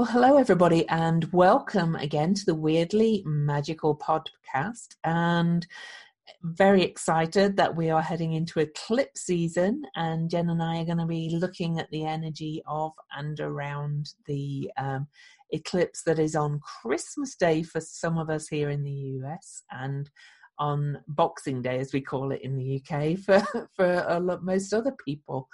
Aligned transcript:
Well, 0.00 0.08
hello, 0.08 0.38
everybody, 0.38 0.88
and 0.88 1.30
welcome 1.30 1.94
again 1.94 2.32
to 2.32 2.46
the 2.46 2.54
Weirdly 2.54 3.22
Magical 3.26 3.94
podcast. 3.94 4.96
And 5.04 5.66
very 6.42 6.82
excited 6.82 7.58
that 7.58 7.76
we 7.76 7.90
are 7.90 8.00
heading 8.00 8.32
into 8.32 8.60
eclipse 8.60 9.20
season, 9.26 9.82
and 9.96 10.30
Jen 10.30 10.48
and 10.48 10.62
I 10.62 10.80
are 10.80 10.86
going 10.86 10.96
to 10.96 11.04
be 11.04 11.36
looking 11.38 11.78
at 11.78 11.90
the 11.90 12.06
energy 12.06 12.62
of 12.66 12.92
and 13.14 13.38
around 13.40 14.14
the 14.24 14.70
um, 14.78 15.06
eclipse 15.50 16.02
that 16.04 16.18
is 16.18 16.34
on 16.34 16.60
Christmas 16.80 17.36
Day 17.36 17.62
for 17.62 17.82
some 17.82 18.16
of 18.16 18.30
us 18.30 18.48
here 18.48 18.70
in 18.70 18.82
the 18.82 19.20
US, 19.20 19.64
and 19.70 20.08
on 20.58 20.96
Boxing 21.08 21.60
Day, 21.60 21.78
as 21.78 21.92
we 21.92 22.00
call 22.00 22.32
it 22.32 22.40
in 22.40 22.56
the 22.56 22.80
UK, 22.80 23.18
for 23.18 23.68
for 23.76 24.18
lot, 24.18 24.42
most 24.42 24.72
other 24.72 24.94
people. 25.04 25.46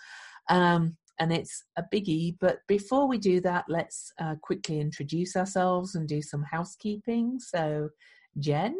Um, 0.49 0.97
and 1.19 1.33
it's 1.33 1.65
a 1.77 1.85
biggie. 1.93 2.37
But 2.41 2.59
before 2.67 3.07
we 3.07 3.19
do 3.19 3.41
that, 3.43 3.65
let's 3.69 4.13
uh, 4.21 4.37
quickly 4.41 4.81
introduce 4.81 5.37
ourselves 5.37 5.95
and 5.95 6.09
do 6.09 6.23
some 6.23 6.43
housekeeping. 6.43 7.39
So, 7.39 7.91
Jen. 8.39 8.77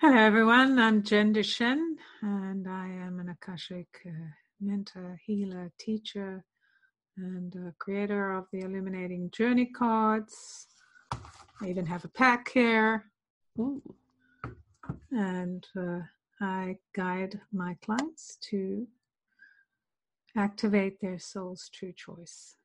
Hello, 0.00 0.16
everyone. 0.16 0.78
I'm 0.78 1.02
Jen 1.02 1.34
Duchenne, 1.34 1.96
and 2.22 2.66
I 2.66 2.86
am 2.86 3.20
an 3.20 3.28
Akashic 3.28 3.88
uh, 4.06 4.10
mentor, 4.60 5.20
healer, 5.26 5.70
teacher, 5.78 6.42
and 7.18 7.54
uh, 7.54 7.70
creator 7.78 8.32
of 8.32 8.46
the 8.50 8.60
Illuminating 8.60 9.30
Journey 9.30 9.66
cards. 9.66 10.68
I 11.12 11.68
even 11.68 11.84
have 11.84 12.04
a 12.06 12.08
pack 12.08 12.50
here. 12.50 13.04
Ooh. 13.58 13.82
And 15.10 15.66
uh, 15.76 16.00
I 16.40 16.78
guide 16.94 17.38
my 17.52 17.76
clients 17.84 18.38
to 18.50 18.86
activate 20.36 21.00
their 21.00 21.18
soul's 21.18 21.70
true 21.72 21.92
choice. 21.96 22.56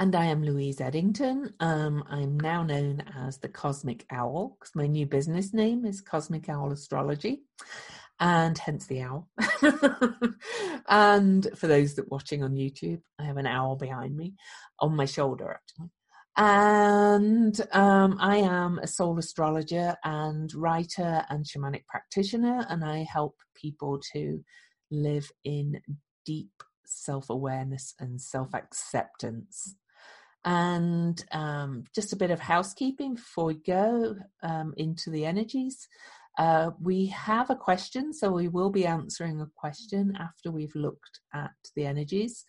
And 0.00 0.14
I 0.14 0.26
am 0.26 0.44
Louise 0.44 0.78
Edington. 0.78 1.52
Um, 1.58 2.04
I'm 2.08 2.38
now 2.38 2.62
known 2.62 3.02
as 3.16 3.38
the 3.38 3.48
Cosmic 3.48 4.06
Owl 4.12 4.56
because 4.58 4.74
my 4.76 4.86
new 4.86 5.06
business 5.06 5.52
name 5.52 5.84
is 5.84 6.00
Cosmic 6.00 6.48
Owl 6.48 6.70
Astrology, 6.70 7.42
and 8.20 8.56
hence 8.56 8.86
the 8.86 9.02
owl. 9.02 9.28
and 10.88 11.48
for 11.56 11.66
those 11.66 11.94
that 11.94 12.04
are 12.04 12.08
watching 12.10 12.44
on 12.44 12.54
YouTube, 12.54 13.00
I 13.18 13.24
have 13.24 13.38
an 13.38 13.46
owl 13.48 13.74
behind 13.74 14.16
me 14.16 14.34
on 14.78 14.94
my 14.94 15.04
shoulder, 15.04 15.50
actually. 15.50 15.90
And 16.36 17.60
um, 17.72 18.18
I 18.20 18.36
am 18.36 18.78
a 18.78 18.86
soul 18.86 19.18
astrologer 19.18 19.96
and 20.04 20.54
writer 20.54 21.24
and 21.28 21.44
shamanic 21.44 21.86
practitioner, 21.86 22.64
and 22.68 22.84
I 22.84 23.02
help 23.02 23.34
people 23.56 23.98
to 24.12 24.44
live 24.90 25.30
in 25.44 25.80
deep 26.24 26.50
self 26.84 27.30
awareness 27.30 27.94
and 27.98 28.20
self 28.20 28.54
acceptance. 28.54 29.76
And 30.44 31.22
um, 31.32 31.84
just 31.94 32.12
a 32.12 32.16
bit 32.16 32.30
of 32.30 32.40
housekeeping 32.40 33.14
before 33.14 33.46
we 33.46 33.54
go 33.54 34.16
um, 34.42 34.72
into 34.76 35.10
the 35.10 35.26
energies. 35.26 35.88
Uh, 36.38 36.70
we 36.80 37.06
have 37.06 37.50
a 37.50 37.56
question, 37.56 38.12
so 38.12 38.30
we 38.30 38.46
will 38.46 38.70
be 38.70 38.86
answering 38.86 39.40
a 39.40 39.50
question 39.56 40.16
after 40.20 40.52
we've 40.52 40.74
looked 40.76 41.20
at 41.34 41.50
the 41.74 41.84
energies. 41.84 42.44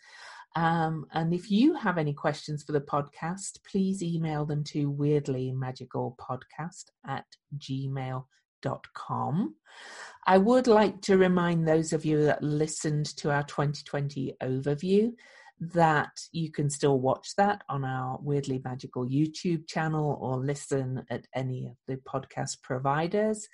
Um, 0.56 1.06
and 1.14 1.34
if 1.34 1.50
you 1.50 1.74
have 1.74 1.98
any 1.98 2.14
questions 2.14 2.64
for 2.64 2.72
the 2.72 2.82
podcast, 2.82 3.58
please 3.70 4.04
email 4.04 4.46
them 4.46 4.64
to 4.66 4.92
weirdlymagicalpodcast 4.92 6.86
at 7.08 7.26
gmail.com 7.58 8.26
com. 8.94 9.56
I 10.28 10.38
would 10.38 10.68
like 10.68 11.02
to 11.04 11.18
remind 11.18 11.68
those 11.68 11.94
of 11.94 12.06
you 12.06 12.24
that 12.26 12.44
listened 12.44 13.08
to 13.18 13.32
our 13.32 13.44
2020 13.44 14.36
overview 14.42 15.12
that 15.60 16.12
you 16.32 16.52
can 16.52 16.70
still 16.70 17.00
watch 17.00 17.36
that 17.36 17.64
on 17.68 17.84
our 17.84 18.18
Weirdly 18.22 18.62
Magical 18.64 19.06
YouTube 19.06 19.68
channel 19.68 20.18
or 20.22 20.38
listen 20.38 21.04
at 21.10 21.28
any 21.36 21.68
of 21.68 21.76
the 21.88 21.98
podcast 21.98 22.62
providers. 22.62 23.48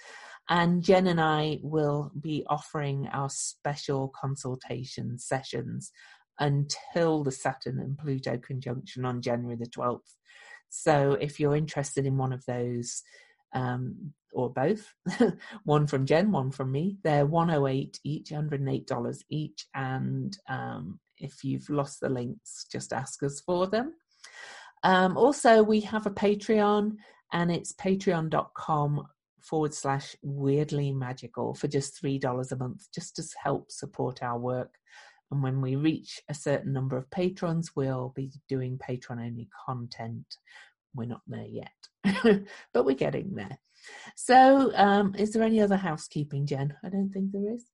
And 0.47 0.84
Jen 0.84 1.07
and 1.07 1.19
I 1.19 1.59
will 1.63 2.12
be 2.19 2.46
offering 2.47 3.07
our 3.12 3.30
special 3.30 4.13
consultation 4.19 5.18
sessions 5.18 5.91
until 6.40 7.24
the 7.24 7.31
Saturn 7.31 7.80
and 7.80 7.97
Pluto 7.97 8.38
conjunction 8.38 9.06
on 9.06 9.22
January 9.22 9.56
the 9.56 9.66
12th. 9.66 10.01
So 10.69 11.13
if 11.19 11.40
you're 11.40 11.56
interested 11.56 12.06
in 12.06 12.18
one 12.18 12.34
of 12.34 12.46
those, 12.46 13.01
um, 13.56 14.14
or 14.34 14.52
both, 14.52 14.94
one 15.64 15.88
from 15.88 16.06
Jen, 16.06 16.32
one 16.32 16.52
from 16.52 16.72
me. 16.72 16.98
They're 17.04 17.26
108 17.26 18.00
each, 18.04 18.30
$108 18.30 19.24
each. 19.30 19.66
And 19.74 20.38
um, 20.48 21.00
if 21.18 21.44
you've 21.44 21.70
lost 21.70 22.02
the 22.02 22.10
links, 22.10 22.66
just 22.72 22.94
ask 22.94 23.24
us 23.24 23.40
for 23.40 23.66
them. 23.66 23.94
Um, 24.84 25.18
also, 25.18 25.64
we 25.64 25.80
have 25.82 26.06
a 26.06 26.12
Patreon, 26.12 26.98
and 27.34 27.52
it's 27.52 27.74
patreon.com 27.74 29.08
forward 29.42 29.74
slash 29.74 30.16
weirdly 30.22 30.92
magical 30.92 31.54
for 31.54 31.68
just 31.68 32.02
$3 32.04 32.52
a 32.52 32.56
month, 32.58 32.88
just 32.94 33.16
to 33.16 33.24
help 33.42 33.72
support 33.72 34.22
our 34.22 34.38
work. 34.38 34.76
And 35.32 35.42
when 35.42 35.62
we 35.62 35.76
reach 35.76 36.22
a 36.30 36.34
certain 36.34 36.74
number 36.74 36.98
of 36.98 37.10
patrons, 37.10 37.72
we'll 37.76 38.14
be 38.16 38.32
doing 38.48 38.78
patron 38.78 39.20
only 39.20 39.48
content. 39.66 40.26
We're 40.95 41.07
not 41.07 41.22
there 41.28 41.45
yet, 41.47 42.44
but 42.73 42.85
we're 42.85 42.95
getting 42.95 43.35
there. 43.35 43.59
So, 44.16 44.72
um, 44.75 45.16
is 45.16 45.31
there 45.31 45.44
any 45.44 45.61
other 45.61 45.78
housekeeping, 45.78 46.45
Jen? 46.45 46.75
I 46.83 46.89
don't 46.89 47.09
think 47.09 47.31
there 47.31 47.53
is. 47.53 47.66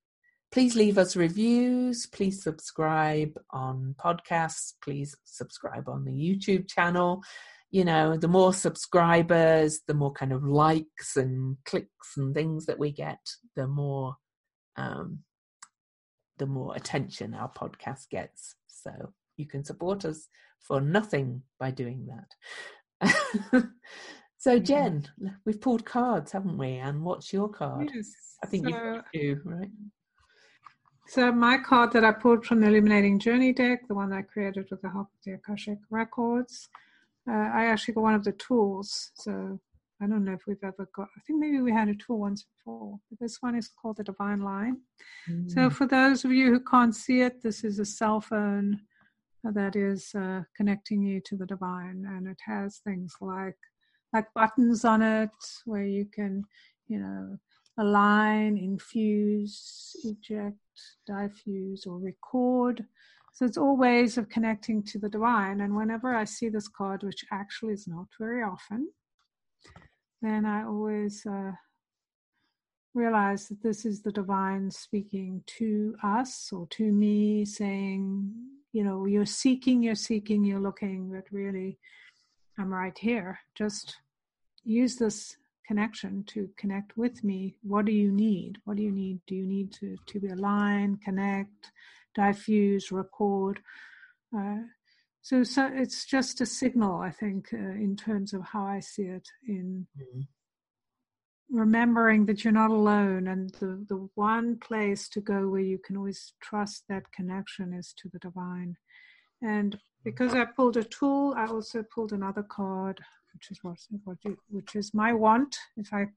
Please 0.51 0.75
leave 0.75 0.97
us 0.97 1.15
reviews. 1.15 2.05
Please 2.07 2.43
subscribe 2.43 3.39
on 3.51 3.95
podcasts. 3.97 4.73
Please 4.83 5.15
subscribe 5.23 5.87
on 5.87 6.03
the 6.03 6.11
YouTube 6.11 6.67
channel. 6.67 7.21
You 7.69 7.85
know, 7.85 8.17
the 8.17 8.27
more 8.27 8.53
subscribers, 8.53 9.79
the 9.88 9.93
more 9.93 10.11
kind 10.11 10.33
of 10.33 10.43
likes 10.43 11.15
and 11.15 11.55
clicks 11.65 12.17
and 12.17 12.35
things 12.35 12.65
that 12.65 12.79
we 12.79 12.91
get, 12.91 13.19
the 13.55 13.65
more 13.65 14.17
um, 14.75 15.19
the 16.38 16.47
more 16.47 16.75
attention 16.75 17.33
our 17.33 17.51
podcast 17.51 18.09
gets. 18.09 18.55
So 18.67 19.13
you 19.38 19.45
can 19.45 19.63
support 19.63 20.03
us 20.03 20.27
for 20.59 20.81
nothing 20.81 21.43
by 21.59 21.71
doing 21.71 22.07
that. 22.07 22.35
So, 24.41 24.57
Jen, 24.57 25.07
we've 25.45 25.62
pulled 25.62 25.85
cards, 25.85 26.31
haven't 26.31 26.57
we? 26.57 26.69
And 26.78 27.03
what's 27.03 27.31
your 27.31 27.47
card? 27.47 27.91
Yes. 27.94 28.07
I 28.44 28.47
think 28.47 28.67
so, 28.67 29.03
you 29.13 29.35
do, 29.35 29.41
right? 29.45 29.69
So, 31.09 31.31
my 31.31 31.59
card 31.59 31.91
that 31.94 32.03
I 32.03 32.12
pulled 32.12 32.44
from 32.44 32.59
the 32.59 32.66
Illuminating 32.66 33.19
Journey 33.19 33.53
deck, 33.53 33.88
the 33.88 33.94
one 33.94 34.12
I 34.12 34.23
created 34.23 34.66
with 34.72 34.81
the 34.81 34.89
help 34.89 35.09
of 35.13 35.19
the 35.23 35.34
Akashic 35.34 35.78
Records, 35.91 36.69
uh, 37.29 37.34
I 37.34 37.66
actually 37.66 37.94
got 37.94 38.01
one 38.01 38.16
of 38.16 38.23
the 38.23 38.31
tools. 38.31 39.12
So, 39.13 39.59
I 40.01 40.07
don't 40.07 40.25
know 40.25 40.33
if 40.33 40.47
we've 40.47 40.57
ever 40.63 40.89
got, 40.95 41.09
I 41.16 41.22
think 41.28 41.39
maybe 41.39 41.62
we 41.62 41.72
had 41.72 41.89
a 41.89 41.94
tool 41.94 42.18
once 42.18 42.44
before, 42.57 42.97
but 43.12 43.19
this 43.19 43.38
one 43.41 43.56
is 43.56 43.69
called 43.79 43.97
the 43.97 44.03
Divine 44.03 44.41
Line. 44.41 44.78
Mm. 45.29 45.51
So, 45.51 45.69
for 45.69 45.85
those 45.85 46.25
of 46.25 46.31
you 46.31 46.47
who 46.47 46.62
can't 46.62 46.95
see 46.95 47.22
it, 47.22 47.44
this 47.44 47.63
is 47.63 47.78
a 47.78 47.85
cell 47.85 48.22
phone 48.22 48.81
that 49.44 49.75
is 49.75 50.13
uh, 50.13 50.44
connecting 50.56 51.02
you 51.02 51.19
to 51.22 51.35
the 51.35 51.46
divine, 51.46 52.06
and 52.07 52.28
it 52.28 52.40
has 52.46 52.78
things 52.78 53.16
like 53.22 53.57
like 54.13 54.34
buttons 54.34 54.84
on 54.84 55.02
it 55.02 55.29
where 55.66 55.85
you 55.85 56.06
can, 56.06 56.44
you 56.88 57.00
know, 57.00 57.38
align, 57.80 58.57
infuse, 58.57 59.96
eject, 60.03 60.57
diffuse, 61.07 61.85
or 61.85 61.97
record. 61.97 62.85
So 63.34 63.46
it's 63.46 63.57
all 63.57 63.78
ways 63.78 64.18
of 64.18 64.28
connecting 64.28 64.84
to 64.84 65.00
the 65.00 65.07
divine. 65.07 65.62
And 65.62 65.75
whenever 65.75 66.13
I 66.13 66.25
see 66.25 66.50
this 66.50 66.68
card, 66.68 67.03
which 67.03 67.24
actually 67.31 67.74
is 67.74 67.88
not 67.88 68.07
very 68.19 68.44
often, 68.44 68.90
then 70.22 70.46
I 70.46 70.66
always 70.66 71.25
uh, 71.25 71.53
realize 72.94 73.47
that 73.47 73.63
this 73.63 73.85
is 73.85 74.01
the 74.01 74.12
divine 74.12 74.69
speaking 74.69 75.44
to 75.57 75.96
us 76.03 76.50
or 76.51 76.68
to 76.72 76.91
me, 76.91 77.46
saying, 77.46 78.34
you 78.73 78.83
know, 78.83 79.05
you're 79.05 79.25
seeking, 79.25 79.83
you're 79.83 79.95
seeking, 79.95 80.44
you're 80.44 80.59
looking, 80.59 81.12
but 81.12 81.25
really 81.31 81.77
I'm 82.57 82.73
right 82.73 82.97
here. 82.97 83.39
Just 83.56 83.97
use 84.63 84.95
this 84.95 85.35
connection 85.68 86.23
to 86.25 86.50
connect 86.57 86.97
with 86.97 87.23
me. 87.23 87.56
What 87.63 87.85
do 87.85 87.91
you 87.91 88.12
need? 88.12 88.57
What 88.65 88.77
do 88.77 88.83
you 88.83 88.91
need? 88.91 89.21
Do 89.27 89.35
you 89.35 89.45
need 89.45 89.71
to, 89.73 89.95
to 90.07 90.19
be 90.19 90.27
aligned, 90.27 91.01
connect, 91.01 91.71
diffuse, 92.15 92.91
record? 92.91 93.59
Uh, 94.35 94.57
so, 95.21 95.44
so 95.44 95.69
it's 95.74 96.06
just 96.06 96.41
a 96.41 96.45
signal, 96.45 97.00
I 97.00 97.12
think, 97.12 97.50
uh, 97.53 97.57
in 97.57 97.95
terms 97.95 98.33
of 98.33 98.41
how 98.44 98.65
I 98.65 98.79
see 98.79 99.03
it 99.03 99.27
in 99.47 99.88
mm-hmm. 99.97 100.21
Remembering 101.51 102.25
that 102.25 102.44
you're 102.44 102.53
not 102.53 102.71
alone 102.71 103.27
and 103.27 103.50
the, 103.59 103.86
the 103.89 104.07
one 104.15 104.57
place 104.57 105.09
to 105.09 105.19
go 105.19 105.48
where 105.48 105.62
you 105.62 105.77
can 105.77 105.98
always 105.98 106.33
trust 106.42 106.83
that 106.88 107.12
connection 107.12 107.74
is 107.74 107.94
to 107.98 108.09
the 108.09 108.19
divine. 108.19 108.77
And 109.42 109.77
because 110.03 110.33
I 110.33 110.45
pulled 110.45 110.77
a 110.77 110.83
tool, 110.83 111.33
I 111.36 111.48
also 111.48 111.83
pulled 111.83 112.13
another 112.13 112.44
card, 112.44 113.01
which 113.33 113.51
is 113.51 113.59
what, 113.63 113.77
what 114.03 114.18
which 114.50 114.75
is 114.75 114.94
my 114.94 115.13
want. 115.13 115.57
If 115.75 115.94
I 115.94 116.07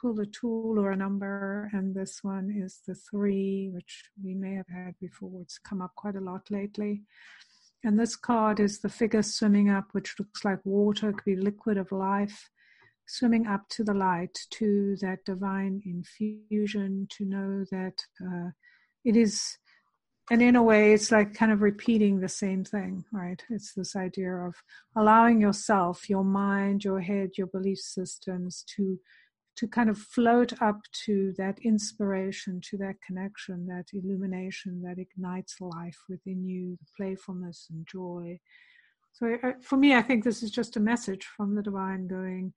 pull 0.00 0.18
a 0.20 0.26
tool 0.26 0.78
or 0.78 0.92
a 0.92 0.96
number, 0.96 1.68
and 1.72 1.94
this 1.94 2.20
one 2.22 2.50
is 2.50 2.80
the 2.86 2.94
three, 2.94 3.70
which 3.72 4.04
we 4.22 4.34
may 4.34 4.54
have 4.54 4.68
had 4.68 4.94
before. 4.98 5.42
It's 5.42 5.58
come 5.58 5.82
up 5.82 5.94
quite 5.94 6.16
a 6.16 6.20
lot 6.20 6.50
lately. 6.50 7.02
And 7.84 7.98
this 7.98 8.16
card 8.16 8.60
is 8.60 8.80
the 8.80 8.88
figure 8.88 9.22
swimming 9.22 9.70
up, 9.70 9.88
which 9.92 10.14
looks 10.18 10.44
like 10.44 10.64
water, 10.64 11.12
could 11.12 11.24
be 11.24 11.36
liquid 11.36 11.76
of 11.76 11.92
life, 11.92 12.50
swimming 13.10 13.46
up 13.46 13.68
to 13.70 13.82
the 13.82 13.94
light, 13.94 14.38
to 14.50 14.96
that 15.00 15.24
divine 15.24 15.82
infusion, 15.84 17.08
to 17.10 17.24
know 17.24 17.64
that 17.72 18.04
uh, 18.24 18.50
it 19.04 19.16
is, 19.16 19.58
and 20.30 20.40
in 20.40 20.54
a 20.54 20.62
way, 20.62 20.92
it's 20.92 21.10
like 21.10 21.34
kind 21.34 21.50
of 21.50 21.60
repeating 21.60 22.20
the 22.20 22.28
same 22.28 22.64
thing, 22.64 23.04
right? 23.12 23.42
It's 23.50 23.74
this 23.74 23.96
idea 23.96 24.32
of 24.32 24.54
allowing 24.96 25.40
yourself, 25.40 26.08
your 26.08 26.24
mind, 26.24 26.84
your 26.84 27.00
head, 27.00 27.30
your 27.36 27.48
belief 27.48 27.78
systems 27.78 28.64
to 28.76 29.00
to 29.56 29.68
kind 29.68 29.90
of 29.90 29.98
float 29.98 30.54
up 30.62 30.80
to 31.04 31.34
that 31.36 31.58
inspiration, 31.62 32.62
to 32.62 32.78
that 32.78 32.94
connection, 33.06 33.66
that 33.66 33.84
illumination 33.92 34.80
that 34.80 34.98
ignites 34.98 35.60
life 35.60 35.98
within 36.08 36.46
you, 36.46 36.78
the 36.80 36.86
playfulness 36.96 37.66
and 37.70 37.86
joy. 37.86 38.38
So, 39.12 39.36
for 39.60 39.76
me, 39.76 39.94
I 39.94 40.00
think 40.00 40.24
this 40.24 40.42
is 40.42 40.50
just 40.50 40.76
a 40.76 40.80
message 40.80 41.26
from 41.36 41.54
the 41.54 41.62
divine 41.62 42.06
going, 42.06 42.54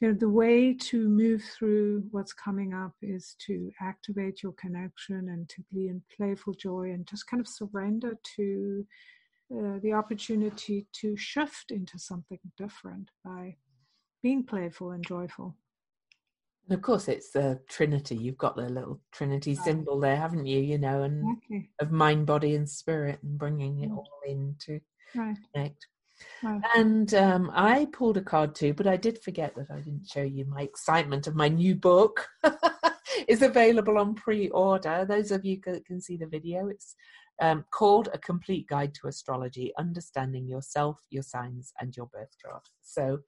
you 0.00 0.08
know, 0.08 0.14
the 0.14 0.28
way 0.28 0.72
to 0.72 1.08
move 1.08 1.42
through 1.42 2.04
what's 2.10 2.32
coming 2.32 2.72
up 2.72 2.94
is 3.02 3.36
to 3.46 3.70
activate 3.80 4.42
your 4.42 4.52
connection 4.52 5.28
and 5.28 5.48
to 5.50 5.62
be 5.70 5.88
in 5.88 6.02
playful 6.16 6.54
joy 6.54 6.90
and 6.92 7.06
just 7.06 7.26
kind 7.26 7.40
of 7.40 7.46
surrender 7.46 8.18
to 8.36 8.86
uh, 9.54 9.78
the 9.82 9.92
opportunity 9.92 10.86
to 10.92 11.16
shift 11.16 11.70
into 11.70 11.98
something 11.98 12.38
different 12.56 13.10
by 13.24 13.54
being 14.22 14.42
playful 14.42 14.92
and 14.92 15.06
joyful. 15.06 15.54
And 16.68 16.78
of 16.78 16.82
course, 16.82 17.08
it's 17.08 17.32
the 17.32 17.60
Trinity. 17.68 18.16
You've 18.16 18.38
got 18.38 18.56
the 18.56 18.68
little 18.68 19.00
Trinity 19.12 19.54
symbol 19.54 19.98
there, 20.00 20.16
haven't 20.16 20.46
you? 20.46 20.60
You 20.60 20.78
know, 20.78 21.02
and 21.02 21.36
okay. 21.38 21.68
of 21.80 21.90
mind, 21.90 22.26
body, 22.26 22.54
and 22.54 22.68
spirit, 22.68 23.18
and 23.22 23.36
bringing 23.36 23.80
it 23.80 23.90
all 23.90 24.08
in 24.26 24.54
to 24.66 24.80
right. 25.14 25.36
connect. 25.52 25.86
And 26.74 27.12
um, 27.14 27.50
I 27.54 27.86
pulled 27.92 28.16
a 28.16 28.22
card 28.22 28.54
too, 28.54 28.74
but 28.74 28.86
I 28.86 28.96
did 28.96 29.22
forget 29.22 29.54
that 29.56 29.70
I 29.70 29.80
didn't 29.80 30.08
show 30.08 30.22
you 30.22 30.44
my 30.46 30.62
excitement 30.62 31.26
of 31.26 31.34
my 31.34 31.48
new 31.48 31.74
book. 31.74 32.26
is 33.28 33.42
available 33.42 33.98
on 33.98 34.14
pre-order. 34.14 35.04
Those 35.08 35.30
of 35.30 35.44
you 35.44 35.60
that 35.66 35.84
can 35.84 36.00
see 36.00 36.16
the 36.16 36.26
video, 36.26 36.68
it's 36.68 36.94
um, 37.40 37.64
called 37.72 38.08
A 38.12 38.18
Complete 38.18 38.66
Guide 38.68 38.94
to 38.94 39.08
Astrology: 39.08 39.72
Understanding 39.78 40.46
Yourself, 40.46 40.98
Your 41.10 41.22
Signs, 41.22 41.72
and 41.80 41.96
Your 41.96 42.06
Birth 42.06 42.36
Chart. 42.40 42.62
So 42.82 43.20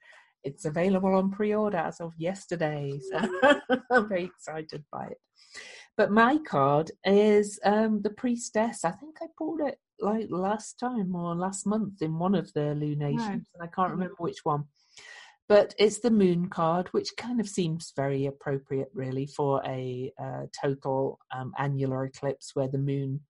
it's 0.45 0.65
available 0.65 1.15
on 1.15 1.31
pre-order 1.31 1.79
as 1.79 2.01
of 2.01 2.13
yesterday. 2.19 2.99
So 3.11 3.41
I'm 3.91 4.09
very 4.09 4.25
excited 4.25 4.85
by 4.93 5.07
it. 5.07 5.19
But 5.97 6.11
my 6.11 6.39
card 6.39 6.91
is 7.05 7.61
um, 7.65 8.01
the 8.03 8.11
priestess. 8.11 8.85
I 8.85 8.93
think 8.93 9.17
I 9.23 9.27
pulled 9.37 9.61
it 9.61 9.79
like 10.01 10.29
last 10.31 10.79
time 10.79 11.15
or 11.15 11.35
last 11.35 11.67
month 11.67 12.03
in 12.03 12.19
one 12.19 12.35
of 12.35 12.53
the 12.55 12.75
lunations, 12.75 13.21
right. 13.21 13.33
and 13.33 13.63
I 13.63 13.67
can't 13.67 13.93
remember 13.93 14.17
which 14.19 14.45
one. 14.45 14.65
But 15.49 15.75
it's 15.79 15.99
the 15.99 16.11
moon 16.11 16.49
card, 16.49 16.89
which 16.89 17.11
kind 17.19 17.41
of 17.41 17.49
seems 17.49 17.93
very 17.95 18.27
appropriate, 18.27 18.89
really, 18.95 19.27
for 19.27 19.63
a 19.67 20.13
uh, 20.23 20.47
total 20.61 21.19
um, 21.35 21.53
annular 21.59 22.05
eclipse 22.05 22.53
where 22.55 22.69
the 22.69 22.79
moon 22.79 23.21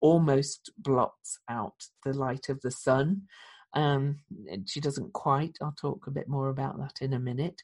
almost 0.00 0.70
blots 0.78 1.38
out 1.50 1.74
the 2.04 2.12
light 2.12 2.48
of 2.48 2.60
the 2.62 2.70
sun. 2.70 3.22
Um, 3.76 4.20
she 4.64 4.80
doesn't 4.80 5.12
quite. 5.12 5.56
I'll 5.60 5.76
talk 5.78 6.06
a 6.06 6.10
bit 6.10 6.28
more 6.28 6.48
about 6.48 6.78
that 6.78 7.02
in 7.02 7.12
a 7.12 7.20
minute. 7.20 7.62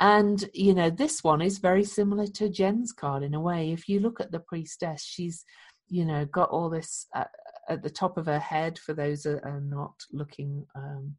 And, 0.00 0.42
you 0.54 0.74
know, 0.74 0.88
this 0.88 1.22
one 1.22 1.42
is 1.42 1.58
very 1.58 1.84
similar 1.84 2.26
to 2.26 2.48
Jen's 2.48 2.92
card 2.92 3.22
in 3.22 3.34
a 3.34 3.40
way. 3.40 3.70
If 3.70 3.88
you 3.88 4.00
look 4.00 4.20
at 4.20 4.32
the 4.32 4.40
priestess, 4.40 5.04
she's, 5.04 5.44
you 5.88 6.06
know, 6.06 6.24
got 6.24 6.48
all 6.48 6.70
this 6.70 7.06
uh, 7.14 7.24
at 7.68 7.82
the 7.82 7.90
top 7.90 8.16
of 8.16 8.24
her 8.26 8.38
head 8.38 8.78
for 8.78 8.94
those 8.94 9.22
that 9.24 9.44
are 9.44 9.60
not 9.60 9.92
looking 10.12 10.66
um, 10.74 11.14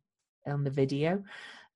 on 0.47 0.63
the 0.63 0.71
video. 0.71 1.23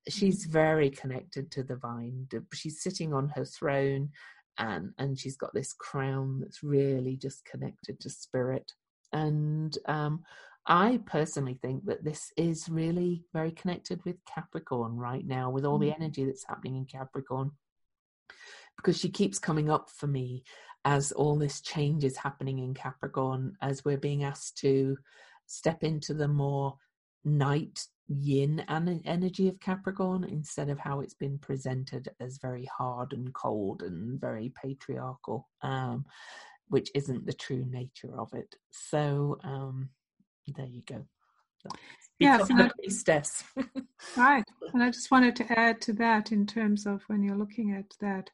She's 0.10 0.44
mm-hmm. 0.44 0.54
very 0.54 0.90
connected 0.90 1.52
to 1.52 1.64
the 1.64 1.76
vine. 1.76 2.28
She's 2.54 2.82
sitting 2.82 3.14
on 3.14 3.30
her 3.30 3.46
throne 3.46 4.10
and 4.58 4.94
and 4.98 5.20
she's 5.20 5.36
got 5.36 5.54
this 5.54 5.74
crown 5.74 6.40
that's 6.40 6.64
really 6.64 7.18
just 7.18 7.44
connected 7.46 8.00
to 8.00 8.10
spirit 8.10 8.72
and 9.12 9.78
um, 9.88 10.24
I 10.68 11.00
personally 11.06 11.60
think 11.62 11.86
that 11.86 12.04
this 12.04 12.32
is 12.38 12.70
really 12.70 13.24
very 13.34 13.52
connected 13.52 14.04
with 14.04 14.24
Capricorn 14.26 14.98
right 14.98 15.26
now, 15.26 15.50
with 15.52 15.66
all 15.66 15.78
the 15.78 15.90
mm. 15.90 15.96
energy 15.96 16.26
that's 16.26 16.46
happening 16.48 16.76
in 16.76 16.86
Capricorn. 16.86 17.52
Because 18.78 18.98
she 18.98 19.10
keeps 19.10 19.40
coming 19.40 19.70
up 19.70 19.90
for 19.90 20.08
me 20.08 20.44
as 20.84 21.12
all 21.12 21.38
this 21.38 21.62
change 21.62 22.04
is 22.04 22.18
happening 22.18 22.60
in 22.60 22.74
Capricorn, 22.74 23.56
as 23.62 23.86
we're 23.86 23.98
being 23.98 24.24
asked 24.24 24.58
to 24.60 24.98
step 25.48 25.84
into 25.84 26.14
the 26.14 26.28
more 26.28 26.78
night 27.24 27.86
yin 28.08 28.64
and 28.68 29.02
energy 29.06 29.48
of 29.48 29.60
Capricorn 29.60 30.24
instead 30.24 30.70
of 30.70 30.78
how 30.78 31.00
it's 31.00 31.16
been 31.16 31.40
presented 31.40 32.10
as 32.20 32.38
very 32.38 32.70
hard 32.78 33.14
and 33.14 33.34
cold 33.34 33.82
and 33.82 34.20
very 34.20 34.54
patriarchal, 34.62 35.48
um, 35.62 36.06
which 36.68 36.90
isn't 36.94 37.26
the 37.26 37.34
true 37.34 37.66
nature 37.68 38.20
of 38.20 38.34
it. 38.34 38.56
So, 38.72 39.40
um, 39.44 39.90
there 40.48 40.68
you 40.68 40.82
go. 40.86 41.06
Yes, 42.20 42.48
yeah, 42.50 42.70
priestess. 42.78 43.44
right. 44.18 44.44
And 44.74 44.84
I 44.84 44.90
just 44.90 45.12
wanted 45.12 45.36
to 45.38 45.60
add 45.60 45.82
to 45.82 45.94
that 45.94 46.32
in 46.32 46.46
terms 46.46 46.86
of 46.86 47.02
when 47.08 47.24
you're 47.24 47.38
looking 47.38 47.74
at 47.74 47.94
that 48.00 48.30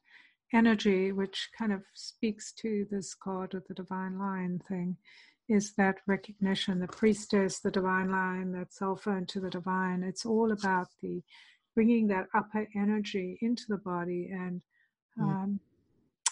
energy, 0.52 1.12
which 1.12 1.48
kind 1.56 1.72
of 1.72 1.82
speaks 1.94 2.52
to 2.60 2.86
this 2.90 3.14
God 3.14 3.54
of 3.54 3.66
the 3.66 3.74
divine 3.74 4.18
line 4.18 4.60
thing, 4.68 4.96
is 5.48 5.72
that 5.74 5.96
recognition, 6.06 6.78
the 6.78 6.86
priestess, 6.86 7.58
the 7.58 7.70
divine 7.70 8.10
line, 8.10 8.52
that 8.52 8.72
cell 8.72 8.96
phone 8.96 9.26
to 9.26 9.40
the 9.40 9.50
divine. 9.50 10.02
It's 10.02 10.24
all 10.24 10.52
about 10.52 10.88
the 11.02 11.22
bringing 11.74 12.06
that 12.08 12.26
upper 12.34 12.68
energy 12.76 13.38
into 13.40 13.64
the 13.68 13.78
body 13.78 14.30
and 14.32 14.62
mm. 15.18 15.24
um, 15.24 15.60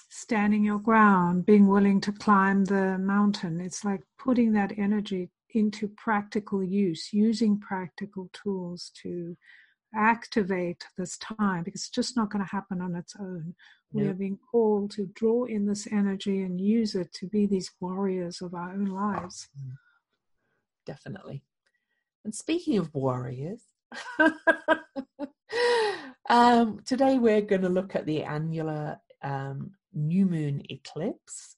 standing 0.09 0.65
your 0.65 0.79
ground, 0.79 1.47
being 1.47 1.67
willing 1.67 2.01
to 2.03 2.13
climb 2.13 2.65
the 2.65 2.99
mountain. 2.99 3.61
It's 3.61 3.85
like 3.85 4.03
putting 4.19 4.53
that 4.53 4.79
energy 4.79 5.31
into 5.55 5.89
practical 5.89 6.63
use, 6.63 7.13
using 7.13 7.59
practical 7.59 8.31
tools 8.33 8.91
to 9.03 9.37
activate 9.95 10.85
this 10.97 11.19
time 11.19 11.65
because 11.65 11.83
it's 11.83 11.91
just 11.91 12.17
not 12.17 12.31
going 12.31 12.45
to 12.45 12.51
happen 12.51 12.81
on 12.81 12.95
its 12.95 13.15
own. 13.19 13.55
We 13.93 14.07
are 14.07 14.15
being 14.15 14.39
called 14.53 14.93
to 14.93 15.07
draw 15.15 15.47
in 15.47 15.67
this 15.67 15.89
energy 15.91 16.43
and 16.43 16.61
use 16.61 16.95
it 16.95 17.13
to 17.15 17.27
be 17.27 17.47
these 17.47 17.73
warriors 17.81 18.41
of 18.41 18.55
our 18.55 18.73
own 18.73 18.85
lives. 18.85 19.49
Mm. 19.59 19.73
Definitely. 20.87 21.43
And 22.25 22.33
speaking 22.33 22.79
of 22.79 22.95
warriors, 22.95 23.63
um, 26.31 26.81
today 26.87 27.19
we're 27.19 27.41
going 27.41 27.63
to 27.63 27.69
look 27.69 27.97
at 27.97 28.07
the 28.07 28.23
annular 28.23 29.01
um, 29.23 29.73
new 29.93 30.25
moon 30.25 30.63
eclipse 30.71 31.57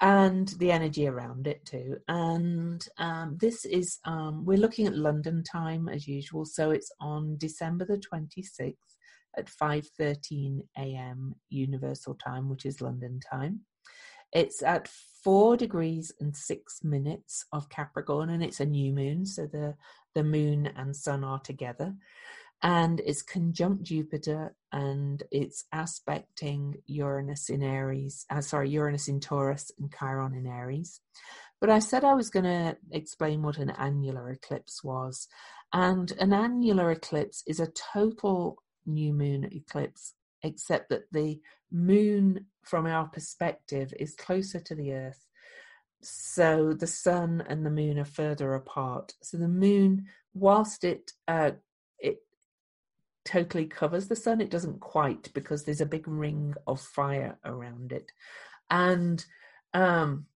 and 0.00 0.48
the 0.58 0.70
energy 0.70 1.06
around 1.06 1.46
it 1.46 1.64
too. 1.64 1.96
And 2.08 2.86
um, 2.98 3.38
this 3.40 3.64
is, 3.64 3.98
um, 4.04 4.44
we're 4.44 4.58
looking 4.58 4.86
at 4.86 4.96
London 4.96 5.42
time 5.42 5.88
as 5.88 6.06
usual. 6.06 6.44
So 6.44 6.70
it's 6.70 6.90
on 7.00 7.36
December 7.38 7.86
the 7.86 7.98
26th 7.98 8.74
at 9.38 9.46
5.13 9.46 10.60
a.m. 10.78 11.34
Universal 11.48 12.14
Time, 12.16 12.48
which 12.48 12.66
is 12.66 12.80
London 12.80 13.20
time. 13.20 13.60
It's 14.32 14.62
at 14.62 14.88
four 15.22 15.56
degrees 15.56 16.12
and 16.20 16.36
six 16.36 16.80
minutes 16.82 17.44
of 17.52 17.68
Capricorn, 17.68 18.30
and 18.30 18.42
it's 18.42 18.60
a 18.60 18.66
new 18.66 18.92
moon, 18.92 19.24
so 19.24 19.46
the 19.46 19.74
the 20.14 20.24
moon 20.24 20.72
and 20.76 20.96
sun 20.96 21.22
are 21.24 21.40
together 21.40 21.94
and 22.62 23.00
it's 23.00 23.22
conjunct 23.22 23.82
Jupiter 23.82 24.54
and 24.72 25.22
it's 25.30 25.64
aspecting 25.72 26.76
Uranus 26.86 27.48
in 27.50 27.62
Aries, 27.62 28.24
uh, 28.30 28.40
sorry, 28.40 28.70
Uranus 28.70 29.08
in 29.08 29.20
Taurus 29.20 29.70
and 29.78 29.92
Chiron 29.96 30.34
in 30.34 30.46
Aries. 30.46 31.00
But 31.60 31.70
I 31.70 31.78
said 31.78 32.04
I 32.04 32.14
was 32.14 32.30
going 32.30 32.44
to 32.44 32.76
explain 32.90 33.42
what 33.42 33.58
an 33.58 33.70
annular 33.70 34.30
eclipse 34.30 34.84
was. 34.84 35.28
And 35.72 36.12
an 36.12 36.32
annular 36.32 36.90
eclipse 36.90 37.42
is 37.46 37.60
a 37.60 37.72
total 37.94 38.62
new 38.84 39.12
moon 39.12 39.48
eclipse, 39.52 40.14
except 40.42 40.90
that 40.90 41.10
the 41.12 41.40
moon, 41.72 42.46
from 42.62 42.86
our 42.86 43.06
perspective, 43.06 43.92
is 43.98 44.14
closer 44.14 44.60
to 44.60 44.74
the 44.74 44.92
Earth. 44.92 45.26
So 46.02 46.72
the 46.72 46.86
sun 46.86 47.42
and 47.48 47.64
the 47.64 47.70
moon 47.70 47.98
are 47.98 48.04
further 48.04 48.54
apart. 48.54 49.14
So 49.22 49.38
the 49.38 49.48
moon, 49.48 50.06
whilst 50.34 50.84
it 50.84 51.12
uh, 51.26 51.52
it 51.98 52.18
totally 53.26 53.66
covers 53.66 54.08
the 54.08 54.16
sun. 54.16 54.40
It 54.40 54.50
doesn't 54.50 54.80
quite 54.80 55.32
because 55.34 55.64
there's 55.64 55.82
a 55.82 55.86
big 55.86 56.08
ring 56.08 56.54
of 56.66 56.80
fire 56.80 57.38
around 57.44 57.92
it, 57.92 58.10
and 58.70 59.24
um, 59.74 60.26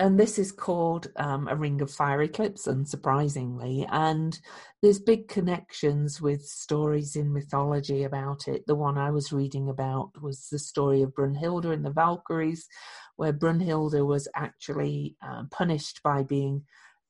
and 0.00 0.18
this 0.18 0.38
is 0.38 0.52
called 0.52 1.08
um, 1.16 1.48
a 1.48 1.56
ring 1.56 1.80
of 1.80 1.90
fire 1.90 2.22
eclipse, 2.22 2.68
unsurprisingly. 2.68 3.84
And 3.90 4.38
there's 4.80 5.00
big 5.00 5.26
connections 5.26 6.20
with 6.20 6.44
stories 6.44 7.16
in 7.16 7.32
mythology 7.32 8.04
about 8.04 8.46
it. 8.46 8.64
The 8.66 8.76
one 8.76 8.96
I 8.96 9.10
was 9.10 9.32
reading 9.32 9.68
about 9.68 10.12
was 10.22 10.48
the 10.48 10.58
story 10.58 11.02
of 11.02 11.14
Brunhilde 11.14 11.72
and 11.72 11.84
the 11.84 11.90
Valkyries, 11.90 12.68
where 13.16 13.32
Brunhilde 13.32 14.06
was 14.06 14.28
actually 14.36 15.16
uh, 15.20 15.44
punished 15.50 16.00
by 16.04 16.22
being 16.22 16.62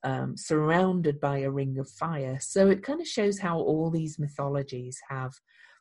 um, 0.04 0.36
surrounded 0.36 1.20
by 1.20 1.38
a 1.38 1.50
ring 1.50 1.78
of 1.78 1.88
fire. 1.88 2.38
So 2.40 2.68
it 2.68 2.82
kind 2.82 3.00
of 3.00 3.06
shows 3.06 3.38
how 3.38 3.58
all 3.58 3.90
these 3.90 4.18
mythologies 4.18 4.98
have 5.08 5.32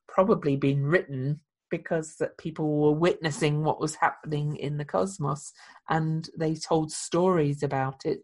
probably 0.07 0.55
been 0.55 0.85
written 0.85 1.41
because 1.69 2.15
that 2.19 2.37
people 2.37 2.77
were 2.79 2.93
witnessing 2.93 3.63
what 3.63 3.79
was 3.81 3.95
happening 3.95 4.55
in 4.55 4.77
the 4.77 4.85
cosmos 4.85 5.51
and 5.89 6.29
they 6.37 6.55
told 6.55 6.91
stories 6.91 7.61
about 7.61 8.05
it 8.05 8.19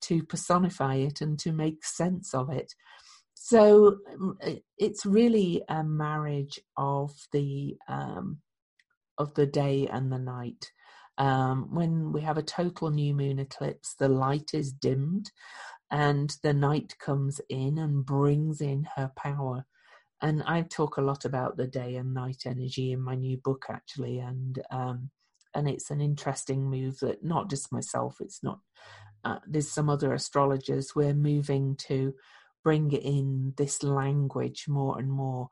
to 0.00 0.22
personify 0.22 0.94
it 0.94 1.20
and 1.20 1.38
to 1.38 1.52
make 1.52 1.84
sense 1.84 2.32
of 2.32 2.48
it 2.50 2.72
so 3.34 3.98
mm, 4.20 4.60
it's 4.78 5.06
really 5.06 5.62
a 5.68 5.82
marriage 5.84 6.60
of 6.76 7.12
the 7.32 7.76
um, 7.88 8.38
of 9.16 9.34
the 9.34 9.46
day 9.46 9.88
and 9.90 10.12
the 10.12 10.18
night 10.18 10.70
um, 11.18 11.74
when 11.74 12.12
we 12.12 12.22
have 12.22 12.38
a 12.38 12.42
total 12.42 12.90
new 12.90 13.14
moon 13.14 13.38
eclipse 13.38 13.94
the 13.94 14.08
light 14.08 14.50
is 14.54 14.72
dimmed 14.72 15.30
and 15.90 16.36
the 16.42 16.52
night 16.54 16.94
comes 16.98 17.40
in 17.48 17.78
and 17.78 18.06
brings 18.06 18.60
in 18.60 18.86
her 18.96 19.10
power 19.16 19.66
and 20.20 20.42
I 20.44 20.62
talk 20.62 20.96
a 20.96 21.02
lot 21.02 21.24
about 21.24 21.56
the 21.56 21.66
day 21.66 21.96
and 21.96 22.12
night 22.12 22.42
energy 22.44 22.92
in 22.92 23.00
my 23.00 23.14
new 23.14 23.36
book 23.36 23.66
actually, 23.68 24.18
and 24.18 24.58
um, 24.70 25.10
and 25.54 25.68
it's 25.68 25.90
an 25.90 26.00
interesting 26.00 26.68
move 26.68 26.98
that 27.00 27.24
not 27.24 27.48
just 27.48 27.72
myself, 27.72 28.16
it's 28.20 28.42
not. 28.42 28.60
Uh, 29.24 29.38
there's 29.46 29.70
some 29.70 29.88
other 29.88 30.12
astrologers 30.12 30.94
we're 30.94 31.14
moving 31.14 31.76
to 31.76 32.14
bring 32.64 32.92
in 32.92 33.54
this 33.56 33.82
language 33.82 34.66
more 34.68 34.98
and 34.98 35.10
more, 35.10 35.50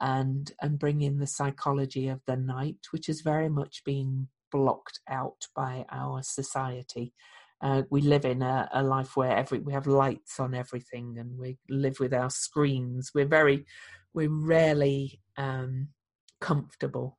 and 0.00 0.52
and 0.60 0.78
bring 0.80 1.00
in 1.00 1.18
the 1.18 1.26
psychology 1.26 2.08
of 2.08 2.20
the 2.26 2.36
night, 2.36 2.78
which 2.90 3.06
has 3.06 3.20
very 3.20 3.48
much 3.48 3.82
been 3.84 4.28
blocked 4.50 5.00
out 5.08 5.46
by 5.54 5.84
our 5.90 6.22
society. 6.22 7.12
Uh, 7.60 7.82
we 7.90 8.00
live 8.00 8.24
in 8.24 8.42
a, 8.42 8.68
a, 8.72 8.82
life 8.82 9.16
where 9.16 9.36
every 9.36 9.58
we 9.58 9.72
have 9.72 9.86
lights 9.86 10.38
on 10.38 10.54
everything, 10.54 11.16
and 11.18 11.36
we 11.36 11.58
live 11.68 11.98
with 11.98 12.14
our 12.14 12.30
screens. 12.30 13.10
We're 13.14 13.26
very 13.26 13.66
we're 14.14 14.30
rarely 14.30 15.20
um, 15.36 15.88
comfortable 16.40 17.18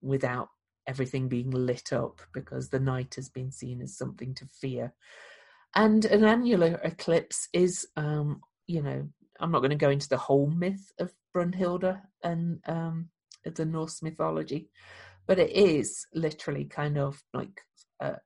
without 0.00 0.48
everything 0.86 1.28
being 1.28 1.50
lit 1.50 1.92
up 1.92 2.20
because 2.34 2.68
the 2.68 2.80
night 2.80 3.14
has 3.14 3.28
been 3.28 3.52
seen 3.52 3.80
as 3.80 3.96
something 3.96 4.34
to 4.34 4.46
fear. 4.46 4.92
And 5.74 6.04
an 6.06 6.24
annular 6.24 6.80
eclipse 6.84 7.48
is, 7.52 7.86
um, 7.96 8.40
you 8.66 8.82
know, 8.82 9.08
I'm 9.40 9.50
not 9.50 9.60
going 9.60 9.70
to 9.70 9.76
go 9.76 9.90
into 9.90 10.08
the 10.08 10.16
whole 10.16 10.48
myth 10.48 10.92
of 10.98 11.12
Brunhilde 11.34 12.00
and 12.22 12.60
um, 12.66 13.08
the 13.44 13.64
Norse 13.64 14.02
mythology, 14.02 14.70
but 15.32 15.38
it 15.38 15.52
is 15.52 16.06
literally 16.12 16.66
kind 16.66 16.98
of 16.98 17.18
like 17.32 17.62
a, 18.00 18.16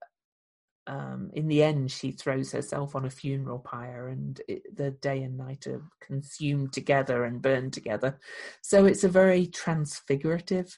um, 0.88 1.30
in 1.34 1.46
the 1.46 1.62
end, 1.62 1.92
she 1.92 2.10
throws 2.10 2.50
herself 2.50 2.96
on 2.96 3.04
a 3.04 3.10
funeral 3.10 3.60
pyre, 3.60 4.08
and 4.08 4.40
it, 4.48 4.76
the 4.76 4.90
day 4.90 5.22
and 5.22 5.36
night 5.38 5.68
are 5.68 5.84
consumed 6.00 6.72
together 6.72 7.22
and 7.22 7.40
burned 7.40 7.72
together. 7.72 8.18
So 8.60 8.86
it's 8.86 9.04
a 9.04 9.08
very 9.08 9.46
transfigurative 9.46 10.76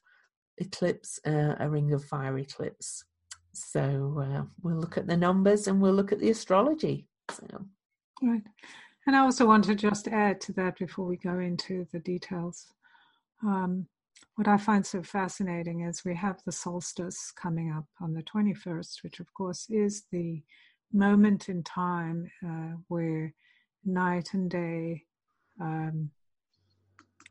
eclipse, 0.58 1.18
uh, 1.26 1.54
a 1.60 1.70
ring 1.70 1.94
of 1.94 2.04
fire 2.04 2.36
eclipse. 2.36 3.04
So 3.54 4.22
uh, 4.22 4.42
we'll 4.62 4.76
look 4.76 4.98
at 4.98 5.06
the 5.06 5.16
numbers 5.16 5.66
and 5.66 5.80
we'll 5.80 5.94
look 5.94 6.12
at 6.12 6.20
the 6.20 6.28
astrology. 6.28 7.06
So. 7.30 7.46
Right. 8.22 8.42
And 9.06 9.16
I 9.16 9.20
also 9.20 9.46
want 9.46 9.64
to 9.64 9.74
just 9.74 10.08
add 10.08 10.42
to 10.42 10.52
that 10.52 10.78
before 10.78 11.06
we 11.06 11.16
go 11.16 11.38
into 11.38 11.86
the 11.90 12.00
details. 12.00 12.66
Um, 13.42 13.86
what 14.38 14.46
I 14.46 14.56
find 14.56 14.86
so 14.86 15.02
fascinating 15.02 15.80
is 15.80 16.04
we 16.04 16.14
have 16.14 16.40
the 16.46 16.52
solstice 16.52 17.32
coming 17.32 17.72
up 17.72 17.86
on 18.00 18.14
the 18.14 18.22
21st, 18.22 19.02
which 19.02 19.18
of 19.18 19.34
course 19.34 19.66
is 19.68 20.04
the 20.12 20.40
moment 20.92 21.48
in 21.48 21.64
time 21.64 22.30
uh, 22.46 22.76
where 22.86 23.34
night 23.84 24.34
and 24.34 24.48
day 24.48 25.02
um, 25.60 26.12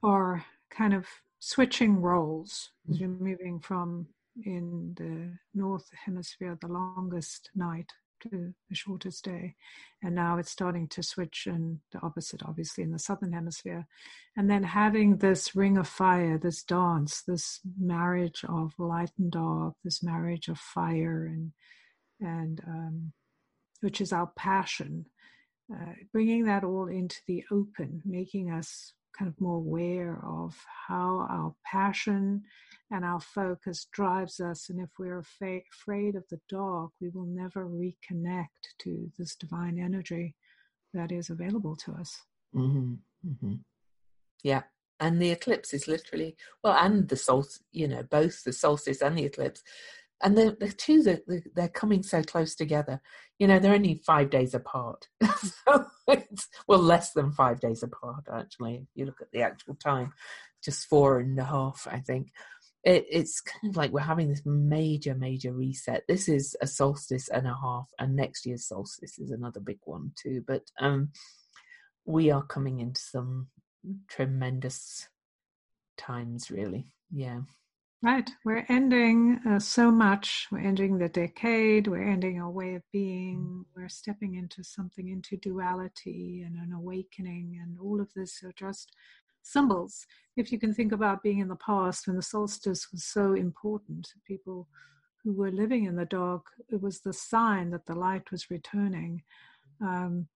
are 0.03 0.43
kind 0.69 0.93
of 0.93 1.07
switching 1.39 2.01
roles. 2.01 2.71
Mm. 2.89 2.99
You're 2.99 3.09
moving 3.09 3.61
from 3.61 4.07
in 4.43 4.93
the 4.97 5.31
north 5.57 5.89
hemisphere, 6.03 6.57
the 6.59 6.67
longest 6.67 7.51
night 7.55 7.89
to 8.21 8.53
the 8.69 8.75
shortest 8.75 9.23
day. 9.25 9.55
And 10.03 10.15
now 10.15 10.37
it's 10.37 10.51
starting 10.51 10.87
to 10.89 11.03
switch 11.03 11.47
and 11.47 11.79
the 11.91 11.99
opposite, 12.01 12.41
obviously, 12.43 12.83
in 12.83 12.91
the 12.91 12.99
southern 12.99 13.33
hemisphere. 13.33 13.87
And 14.35 14.49
then 14.49 14.63
having 14.63 15.17
this 15.17 15.55
ring 15.55 15.77
of 15.77 15.87
fire, 15.87 16.37
this 16.37 16.63
dance, 16.63 17.23
this 17.27 17.59
marriage 17.79 18.43
of 18.47 18.73
light 18.77 19.11
and 19.17 19.31
dark, 19.31 19.73
this 19.83 20.03
marriage 20.03 20.47
of 20.47 20.59
fire, 20.59 21.25
and, 21.25 21.51
and 22.19 22.61
um, 22.67 23.13
which 23.81 24.01
is 24.01 24.11
our 24.13 24.31
passion, 24.35 25.05
uh, 25.73 25.93
bringing 26.11 26.45
that 26.45 26.63
all 26.63 26.87
into 26.87 27.17
the 27.27 27.43
open, 27.51 28.01
making 28.05 28.51
us 28.51 28.93
kind 29.17 29.29
of 29.29 29.39
more 29.41 29.57
aware 29.57 30.19
of 30.25 30.55
how 30.87 31.27
our 31.29 31.53
passion 31.65 32.43
and 32.91 33.03
our 33.03 33.19
focus 33.19 33.87
drives 33.91 34.39
us. 34.39 34.69
And 34.69 34.79
if 34.79 34.89
we're 34.99 35.23
fa- 35.23 35.61
afraid 35.73 36.15
of 36.15 36.23
the 36.29 36.39
dark, 36.49 36.91
we 37.01 37.09
will 37.09 37.25
never 37.25 37.67
reconnect 37.67 38.75
to 38.79 39.11
this 39.17 39.35
divine 39.35 39.79
energy 39.79 40.35
that 40.93 41.11
is 41.11 41.29
available 41.29 41.75
to 41.77 41.93
us. 41.93 42.21
Mm-hmm. 42.55 42.93
Mm-hmm. 43.27 43.53
Yeah. 44.43 44.63
And 44.99 45.21
the 45.21 45.31
eclipse 45.31 45.73
is 45.73 45.87
literally, 45.87 46.35
well, 46.63 46.73
and 46.73 47.07
the 47.07 47.17
solstice, 47.17 47.63
you 47.71 47.87
know, 47.87 48.03
both 48.03 48.43
the 48.43 48.53
solstice 48.53 49.01
and 49.01 49.17
the 49.17 49.25
eclipse. 49.25 49.61
And 50.23 50.37
the, 50.37 50.57
the 50.59 50.71
two, 50.71 51.03
that 51.03 51.21
they're 51.55 51.69
coming 51.69 52.01
so 52.01 52.23
close 52.23 52.55
together. 52.55 53.01
You 53.37 53.47
know, 53.47 53.59
they're 53.59 53.73
only 53.73 54.01
five 54.05 54.29
days 54.31 54.55
apart. 54.55 55.07
so 55.23 55.85
it's, 56.07 56.47
well, 56.67 56.79
less 56.79 57.11
than 57.11 57.31
five 57.31 57.59
days 57.59 57.83
apart, 57.83 58.25
actually. 58.31 58.75
If 58.75 58.87
you 58.95 59.05
look 59.05 59.21
at 59.21 59.31
the 59.31 59.43
actual 59.43 59.75
time, 59.75 60.13
just 60.63 60.87
four 60.87 61.19
and 61.19 61.37
a 61.37 61.43
half, 61.43 61.87
I 61.89 61.99
think 61.99 62.31
it, 62.83 63.05
it's 63.09 63.41
kind 63.41 63.69
of 63.69 63.75
like 63.75 63.91
we're 63.91 63.99
having 63.99 64.29
this 64.29 64.43
major, 64.45 65.13
major 65.13 65.51
reset. 65.51 66.03
This 66.07 66.29
is 66.29 66.55
a 66.61 66.67
solstice 66.67 67.27
and 67.29 67.45
a 67.45 67.55
half, 67.61 67.89
and 67.99 68.15
next 68.15 68.45
year's 68.45 68.67
solstice 68.67 69.19
is 69.19 69.31
another 69.31 69.59
big 69.59 69.79
one 69.85 70.13
too. 70.15 70.43
But 70.47 70.63
um, 70.79 71.09
we 72.05 72.31
are 72.31 72.43
coming 72.43 72.79
into 72.79 73.01
some 73.01 73.49
tremendous 74.07 75.09
times, 75.97 76.49
really. 76.49 76.93
Yeah. 77.11 77.41
Right. 78.03 78.29
We're 78.45 78.65
ending 78.69 79.39
uh, 79.47 79.57
so 79.57 79.89
much. 79.89 80.47
We're 80.51 80.59
ending 80.59 80.99
the 80.99 81.09
decade. 81.09 81.87
We're 81.87 82.07
ending 82.07 82.39
our 82.39 82.49
way 82.49 82.75
of 82.75 82.83
being. 82.93 83.65
We're 83.75 83.89
stepping 83.89 84.35
into 84.35 84.63
something, 84.63 85.07
into 85.07 85.35
duality 85.37 86.43
and 86.45 86.57
an 86.57 86.73
awakening. 86.73 87.59
And 87.59 87.75
all 87.79 87.99
of 87.99 88.13
this 88.13 88.43
are 88.43 88.53
just 88.55 88.91
symbols. 89.41 90.05
If 90.35 90.51
you 90.51 90.59
can 90.59 90.75
think 90.75 90.91
about 90.91 91.23
being 91.23 91.39
in 91.39 91.47
the 91.47 91.55
past 91.55 92.05
when 92.05 92.15
the 92.15 92.21
solstice 92.21 92.91
was 92.91 93.03
so 93.03 93.33
important, 93.33 94.09
people 94.27 94.67
who 95.23 95.33
were 95.33 95.51
living 95.51 95.85
in 95.85 95.95
the 95.95 96.05
dark, 96.05 96.45
it 96.69 96.79
was 96.79 96.99
the 96.99 97.13
sign 97.13 97.71
that 97.71 97.87
the 97.87 97.95
light 97.95 98.29
was 98.31 98.51
returning. 98.51 99.23
Um, 99.81 100.27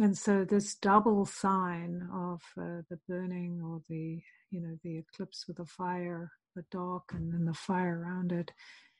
and 0.00 0.18
so 0.18 0.44
this 0.44 0.74
double 0.74 1.24
sign 1.24 2.08
of 2.12 2.42
uh, 2.58 2.82
the 2.90 2.98
burning 3.08 3.62
or 3.64 3.80
the 3.88 4.20
you 4.50 4.60
know 4.60 4.76
the 4.82 4.98
eclipse 4.98 5.46
with 5.46 5.56
the 5.56 5.64
fire 5.64 6.32
the 6.56 6.64
dark 6.72 7.04
and 7.12 7.32
then 7.32 7.44
the 7.44 7.54
fire 7.54 8.00
around 8.00 8.32
it 8.32 8.50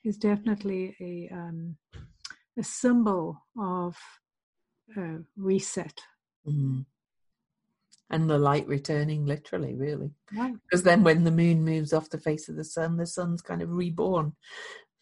is 0.04 0.16
definitely 0.16 0.94
a 1.00 1.34
um, 1.34 1.76
a 2.58 2.62
symbol 2.62 3.42
of 3.58 3.96
uh, 4.96 5.18
reset. 5.36 6.00
Mm-hmm. 6.46 6.82
And 8.08 8.30
the 8.30 8.38
light 8.38 8.68
returning 8.68 9.26
literally 9.26 9.75
really. 9.75 10.12
Because 10.30 10.84
then 10.84 11.02
when 11.02 11.25
the 11.25 11.32
moon 11.32 11.64
moves 11.64 11.92
off 11.92 12.10
the 12.10 12.20
face 12.20 12.48
of 12.48 12.54
the 12.54 12.64
sun 12.64 12.96
the 12.96 13.06
sun's 13.06 13.42
kind 13.42 13.62
of 13.62 13.70
reborn. 13.72 14.34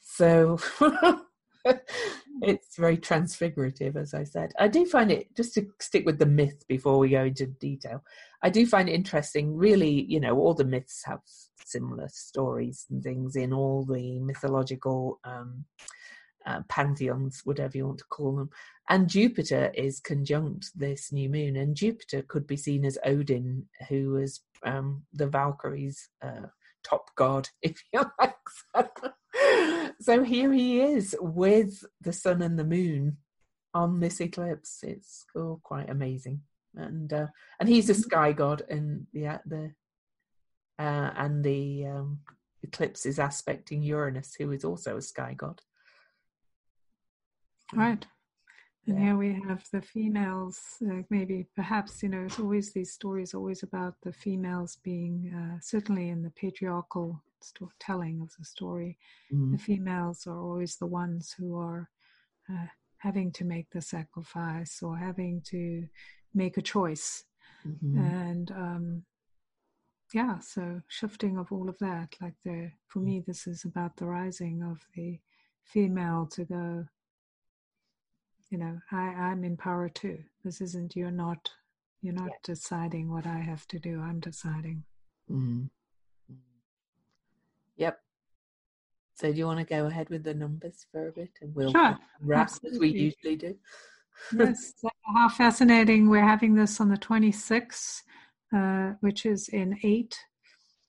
So 0.00 0.58
it's 2.42 2.76
very 2.76 2.96
transfigurative 2.96 3.96
as 3.96 4.14
i 4.14 4.24
said 4.24 4.52
i 4.58 4.68
do 4.68 4.84
find 4.84 5.10
it 5.10 5.34
just 5.36 5.54
to 5.54 5.66
stick 5.80 6.04
with 6.04 6.18
the 6.18 6.26
myth 6.26 6.64
before 6.68 6.98
we 6.98 7.10
go 7.10 7.24
into 7.24 7.46
detail 7.46 8.02
i 8.42 8.50
do 8.50 8.66
find 8.66 8.88
it 8.88 8.92
interesting 8.92 9.56
really 9.56 10.04
you 10.08 10.20
know 10.20 10.36
all 10.36 10.54
the 10.54 10.64
myths 10.64 11.02
have 11.04 11.20
similar 11.64 12.08
stories 12.08 12.86
and 12.90 13.02
things 13.02 13.36
in 13.36 13.52
all 13.52 13.84
the 13.84 14.18
mythological 14.20 15.18
um, 15.24 15.64
uh, 16.46 16.60
pantheons, 16.68 17.40
whatever 17.44 17.76
you 17.76 17.86
want 17.86 17.98
to 17.98 18.04
call 18.04 18.36
them. 18.36 18.50
And 18.88 19.08
Jupiter 19.08 19.72
is 19.74 20.00
conjunct 20.00 20.70
this 20.74 21.10
new 21.10 21.28
moon, 21.28 21.56
and 21.56 21.74
Jupiter 21.74 22.22
could 22.22 22.46
be 22.46 22.56
seen 22.56 22.84
as 22.84 22.98
Odin, 23.04 23.66
who 23.88 24.10
was 24.10 24.40
um, 24.62 25.04
the 25.12 25.26
Valkyries' 25.26 26.10
uh, 26.22 26.48
top 26.84 27.10
god, 27.16 27.48
if 27.62 27.82
you 27.92 28.04
like. 28.20 28.34
so 30.00 30.22
here 30.22 30.52
he 30.52 30.80
is 30.80 31.16
with 31.20 31.84
the 32.00 32.12
sun 32.12 32.42
and 32.42 32.58
the 32.58 32.64
moon 32.64 33.18
on 33.72 34.00
this 34.00 34.20
eclipse. 34.20 34.80
It's 34.82 35.24
all 35.34 35.60
quite 35.62 35.90
amazing, 35.90 36.42
and 36.74 37.12
uh, 37.12 37.26
and 37.58 37.68
he's 37.68 37.90
a 37.90 37.94
sky 37.94 38.32
god, 38.32 38.62
and 38.68 39.06
yeah, 39.12 39.38
the 39.46 39.72
uh, 40.78 41.10
and 41.16 41.44
the 41.44 41.86
um, 41.86 42.20
eclipse 42.62 43.06
is 43.06 43.18
aspecting 43.18 43.82
Uranus, 43.82 44.34
who 44.38 44.50
is 44.52 44.64
also 44.64 44.96
a 44.96 45.02
sky 45.02 45.34
god. 45.34 45.60
Right. 47.72 48.06
And 48.86 48.98
here 48.98 49.16
we 49.16 49.32
have 49.48 49.64
the 49.72 49.80
females, 49.80 50.60
uh, 50.86 51.02
maybe 51.08 51.46
perhaps, 51.56 52.02
you 52.02 52.10
know, 52.10 52.24
it's 52.24 52.38
always 52.38 52.72
these 52.72 52.92
stories 52.92 53.32
always 53.32 53.62
about 53.62 53.94
the 54.02 54.12
females 54.12 54.78
being, 54.84 55.32
uh, 55.34 55.58
certainly 55.62 56.10
in 56.10 56.22
the 56.22 56.30
patriarchal 56.30 57.22
telling 57.80 58.20
of 58.20 58.30
the 58.38 58.44
story, 58.44 58.98
mm. 59.32 59.52
the 59.52 59.58
females 59.58 60.26
are 60.26 60.38
always 60.38 60.76
the 60.76 60.86
ones 60.86 61.34
who 61.38 61.58
are 61.58 61.88
uh, 62.50 62.66
having 62.98 63.32
to 63.32 63.44
make 63.44 63.68
the 63.70 63.80
sacrifice 63.80 64.82
or 64.82 64.96
having 64.96 65.42
to 65.46 65.86
make 66.34 66.56
a 66.56 66.62
choice. 66.62 67.24
Mm-hmm. 67.66 67.98
And 67.98 68.50
um, 68.50 69.02
yeah, 70.12 70.38
so 70.38 70.80
shifting 70.88 71.38
of 71.38 71.50
all 71.52 71.68
of 71.68 71.78
that, 71.78 72.14
like 72.20 72.34
the, 72.44 72.70
for 72.86 73.00
me, 73.00 73.22
this 73.26 73.46
is 73.46 73.64
about 73.64 73.96
the 73.96 74.06
rising 74.06 74.62
of 74.62 74.78
the 74.94 75.18
female 75.64 76.28
to 76.32 76.44
go, 76.44 76.86
you 78.54 78.60
know, 78.60 78.78
I, 78.92 78.98
I'm 78.98 79.42
in 79.42 79.56
power 79.56 79.88
too. 79.88 80.18
This 80.44 80.60
isn't, 80.60 80.94
you're 80.94 81.10
not, 81.10 81.50
you're 82.02 82.14
not 82.14 82.28
yeah. 82.28 82.36
deciding 82.44 83.10
what 83.10 83.26
I 83.26 83.38
have 83.38 83.66
to 83.66 83.80
do. 83.80 84.00
I'm 84.00 84.20
deciding. 84.20 84.84
Mm. 85.28 85.70
Yep. 87.76 87.98
So 89.16 89.32
do 89.32 89.36
you 89.36 89.46
want 89.46 89.58
to 89.58 89.64
go 89.64 89.86
ahead 89.86 90.08
with 90.08 90.22
the 90.22 90.34
numbers 90.34 90.86
for 90.92 91.08
a 91.08 91.10
bit 91.10 91.30
and 91.42 91.52
we'll 91.52 91.72
sure, 91.72 91.98
wrap 92.20 92.52
as 92.64 92.78
we 92.78 92.90
usually 92.90 93.34
do? 93.34 93.56
yes, 94.38 94.74
how 95.16 95.28
fascinating. 95.30 96.08
We're 96.08 96.22
having 96.22 96.54
this 96.54 96.80
on 96.80 96.88
the 96.88 96.96
26th, 96.96 98.02
uh, 98.54 98.92
which 99.00 99.26
is 99.26 99.48
in 99.48 99.76
8. 99.82 100.16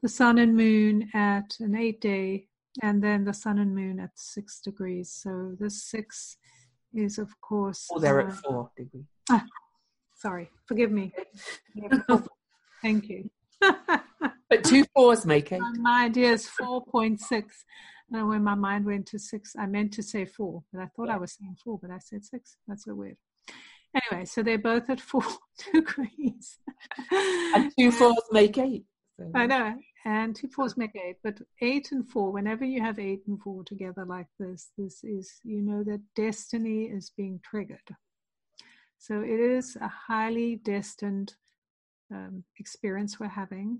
The 0.03 0.09
sun 0.09 0.37
and 0.37 0.55
moon 0.55 1.09
at 1.15 1.55
an 1.59 1.75
8 1.75 1.99
day, 1.99 2.45
and 2.83 3.03
then 3.03 3.25
the 3.25 3.33
sun 3.33 3.57
and 3.57 3.73
moon 3.73 3.99
at 3.99 4.11
6 4.13 4.61
degrees. 4.61 5.11
So 5.11 5.55
this 5.59 5.83
6 5.85 6.37
is, 6.95 7.17
of 7.17 7.29
course. 7.41 7.87
Oh, 7.91 7.99
they're 7.99 8.21
uh, 8.21 8.27
at 8.31 8.35
4 8.37 8.69
degrees. 8.77 9.05
Ah, 9.29 9.43
sorry, 10.15 10.49
forgive 10.65 10.91
me. 10.91 11.13
Thank 12.81 13.09
you. 13.09 13.29
but 13.61 14.63
two 14.63 14.85
fours 14.93 15.25
make 15.25 15.51
eight. 15.51 15.61
My 15.77 16.05
idea 16.05 16.31
is 16.31 16.47
4.6. 16.59 17.43
And 18.11 18.27
when 18.29 18.43
my 18.43 18.55
mind 18.55 18.85
went 18.85 19.07
to 19.07 19.19
six, 19.19 19.55
I 19.57 19.65
meant 19.65 19.91
to 19.93 20.03
say 20.03 20.25
four, 20.25 20.63
but 20.71 20.81
I 20.81 20.87
thought 20.95 21.09
I 21.09 21.17
was 21.17 21.33
saying 21.33 21.57
four, 21.63 21.79
but 21.81 21.89
I 21.89 21.97
said 21.97 22.23
six. 22.23 22.57
That's 22.67 22.85
so 22.85 22.93
weird. 22.93 23.17
Anyway, 24.11 24.25
so 24.25 24.43
they're 24.43 24.57
both 24.57 24.89
at 24.89 25.01
four 25.01 25.23
degrees. 25.73 26.59
and 27.11 27.71
two 27.77 27.91
fours 27.91 28.21
make 28.31 28.57
eight. 28.57 28.85
So. 29.17 29.31
I 29.33 29.47
know. 29.47 29.75
And 30.05 30.35
two 30.35 30.47
fours 30.47 30.77
make 30.77 30.95
eight. 30.95 31.17
But 31.23 31.39
eight 31.61 31.91
and 31.91 32.07
four, 32.07 32.31
whenever 32.31 32.63
you 32.63 32.81
have 32.81 32.99
eight 32.99 33.23
and 33.27 33.41
four 33.41 33.63
together 33.63 34.05
like 34.05 34.27
this, 34.39 34.69
this 34.77 35.03
is, 35.03 35.39
you 35.43 35.61
know, 35.61 35.83
that 35.83 36.01
destiny 36.15 36.83
is 36.83 37.09
being 37.09 37.39
triggered. 37.43 37.95
So 38.99 39.21
it 39.21 39.39
is 39.39 39.75
a 39.81 39.87
highly 39.87 40.57
destined 40.57 41.33
um, 42.11 42.43
experience 42.59 43.19
we're 43.19 43.27
having. 43.27 43.79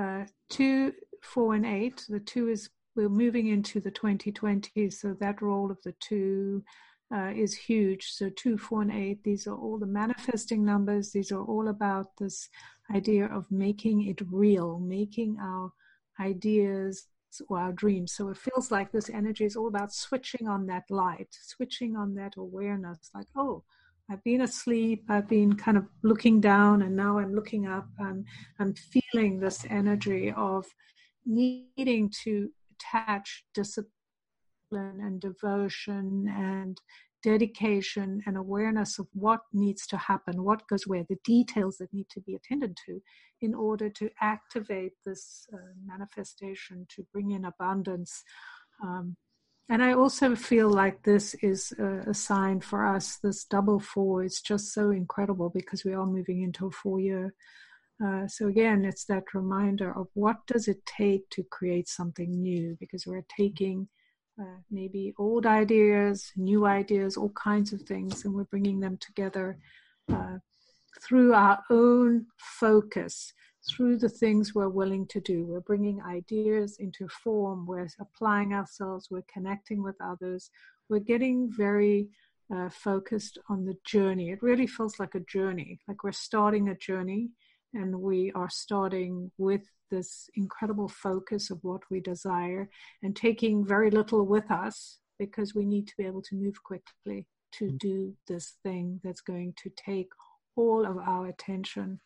Uh, 0.00 0.24
two, 0.48 0.94
four, 1.22 1.54
and 1.54 1.66
eight. 1.66 2.04
The 2.08 2.20
two 2.20 2.48
is 2.48 2.70
we're 2.96 3.08
moving 3.08 3.48
into 3.48 3.80
the 3.80 3.90
2020s, 3.90 4.94
so 4.94 5.14
that 5.20 5.42
role 5.42 5.70
of 5.70 5.82
the 5.82 5.94
two 6.00 6.64
uh, 7.14 7.32
is 7.34 7.54
huge. 7.54 8.06
So 8.10 8.30
two, 8.30 8.56
four, 8.56 8.82
and 8.82 8.92
eight. 8.92 9.22
These 9.22 9.46
are 9.46 9.56
all 9.56 9.78
the 9.78 9.86
manifesting 9.86 10.64
numbers. 10.64 11.12
These 11.12 11.32
are 11.32 11.42
all 11.42 11.68
about 11.68 12.16
this 12.18 12.48
idea 12.94 13.26
of 13.26 13.50
making 13.50 14.08
it 14.08 14.20
real, 14.30 14.78
making 14.78 15.38
our 15.40 15.72
ideas 16.20 17.06
or 17.48 17.58
our 17.58 17.72
dreams. 17.72 18.12
So 18.12 18.28
it 18.28 18.36
feels 18.36 18.70
like 18.70 18.92
this 18.92 19.10
energy 19.10 19.44
is 19.44 19.56
all 19.56 19.68
about 19.68 19.94
switching 19.94 20.46
on 20.48 20.66
that 20.66 20.84
light, 20.90 21.28
switching 21.30 21.96
on 21.96 22.14
that 22.14 22.34
awareness. 22.36 23.10
Like, 23.14 23.26
oh, 23.36 23.64
I've 24.10 24.22
been 24.24 24.42
asleep, 24.42 25.04
I've 25.08 25.28
been 25.28 25.54
kind 25.54 25.76
of 25.76 25.86
looking 26.02 26.40
down, 26.40 26.82
and 26.82 26.94
now 26.96 27.18
I'm 27.18 27.34
looking 27.34 27.66
up. 27.66 27.86
I'm, 28.00 28.24
I'm 28.58 28.74
feeling 28.74 29.38
this 29.38 29.64
energy 29.70 30.32
of 30.36 30.66
needing 31.24 32.12
to 32.24 32.50
attach 32.72 33.44
discipline 33.54 33.90
and 34.78 35.20
devotion 35.20 36.28
and 36.28 36.80
dedication 37.22 38.20
and 38.26 38.36
awareness 38.36 38.98
of 38.98 39.06
what 39.12 39.40
needs 39.52 39.86
to 39.86 39.96
happen, 39.96 40.42
what 40.42 40.66
goes 40.68 40.86
where, 40.86 41.04
the 41.08 41.18
details 41.24 41.78
that 41.78 41.92
need 41.92 42.08
to 42.10 42.20
be 42.20 42.34
attended 42.34 42.76
to 42.86 43.00
in 43.40 43.54
order 43.54 43.88
to 43.88 44.10
activate 44.20 44.92
this 45.06 45.46
uh, 45.52 45.56
manifestation, 45.86 46.86
to 46.88 47.06
bring 47.12 47.30
in 47.30 47.44
abundance. 47.44 48.24
Um, 48.82 49.16
and 49.68 49.82
I 49.82 49.92
also 49.92 50.34
feel 50.34 50.68
like 50.68 51.02
this 51.02 51.34
is 51.42 51.72
a, 51.78 52.10
a, 52.10 52.14
sign 52.14 52.60
for 52.60 52.84
us. 52.84 53.18
This 53.22 53.44
double 53.44 53.78
four 53.78 54.24
is 54.24 54.40
just 54.40 54.72
so 54.72 54.90
incredible 54.90 55.50
because 55.50 55.84
we 55.84 55.94
are 55.94 56.04
moving 56.04 56.42
into 56.42 56.66
a 56.66 56.70
four 56.70 57.00
year. 57.00 57.32
Uh, 58.04 58.26
so 58.26 58.48
again, 58.48 58.84
it's 58.84 59.04
that 59.04 59.32
reminder 59.32 59.96
of 59.96 60.08
what 60.14 60.44
does 60.46 60.66
it 60.66 60.84
take 60.84 61.28
to 61.30 61.44
create 61.44 61.88
something 61.88 62.42
new 62.42 62.76
because 62.80 63.06
we're 63.06 63.24
taking 63.36 63.88
uh, 64.40 64.60
maybe 64.70 65.12
old 65.18 65.46
ideas, 65.46 66.32
new 66.36 66.66
ideas, 66.66 67.16
all 67.16 67.30
kinds 67.30 67.72
of 67.72 67.82
things, 67.82 68.24
and 68.24 68.34
we're 68.34 68.44
bringing 68.44 68.80
them 68.80 68.96
together 68.98 69.58
uh, 70.12 70.38
through 71.02 71.34
our 71.34 71.62
own 71.70 72.26
focus 72.38 73.32
through 73.68 73.96
the 73.96 74.08
things 74.08 74.54
we're 74.54 74.68
willing 74.68 75.06
to 75.06 75.20
do. 75.20 75.44
We're 75.44 75.60
bringing 75.60 76.02
ideas 76.02 76.78
into 76.80 77.08
form, 77.08 77.66
we're 77.66 77.88
applying 78.00 78.52
ourselves, 78.52 79.08
we're 79.10 79.24
connecting 79.32 79.82
with 79.82 79.96
others, 80.00 80.50
we're 80.88 80.98
getting 80.98 81.50
very 81.50 82.08
uh, 82.54 82.68
focused 82.70 83.38
on 83.48 83.64
the 83.64 83.76
journey. 83.84 84.30
It 84.30 84.42
really 84.42 84.66
feels 84.66 84.98
like 84.98 85.14
a 85.14 85.20
journey, 85.20 85.80
like 85.86 86.02
we're 86.02 86.12
starting 86.12 86.68
a 86.68 86.76
journey 86.76 87.30
and 87.74 88.00
we 88.00 88.32
are 88.34 88.50
starting 88.50 89.30
with 89.38 89.62
this 89.90 90.28
incredible 90.34 90.88
focus 90.88 91.50
of 91.50 91.58
what 91.62 91.82
we 91.90 92.00
desire 92.00 92.68
and 93.02 93.14
taking 93.14 93.66
very 93.66 93.90
little 93.90 94.24
with 94.24 94.50
us 94.50 94.98
because 95.18 95.54
we 95.54 95.64
need 95.64 95.86
to 95.86 95.94
be 95.98 96.06
able 96.06 96.22
to 96.22 96.34
move 96.34 96.62
quickly 96.62 97.26
to 97.52 97.66
mm. 97.66 97.78
do 97.78 98.14
this 98.26 98.54
thing 98.62 99.00
that's 99.04 99.20
going 99.20 99.52
to 99.62 99.70
take 99.76 100.08
all 100.56 100.86
of 100.86 100.96
our 100.98 101.26
attention 101.26 102.00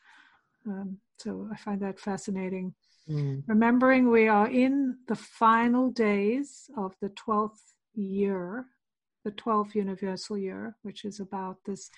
um, 0.66 0.98
so 1.18 1.48
I 1.52 1.56
find 1.56 1.80
that 1.82 2.00
fascinating. 2.00 2.74
Mm. 3.08 3.42
Remembering 3.46 4.10
we 4.10 4.28
are 4.28 4.48
in 4.48 4.96
the 5.08 5.14
final 5.14 5.90
days 5.90 6.68
of 6.76 6.94
the 7.00 7.10
12th 7.10 7.60
year, 7.94 8.66
the 9.24 9.30
12th 9.32 9.74
universal 9.74 10.36
year, 10.36 10.76
which 10.82 11.04
is 11.04 11.20
about 11.20 11.58
this 11.64 11.88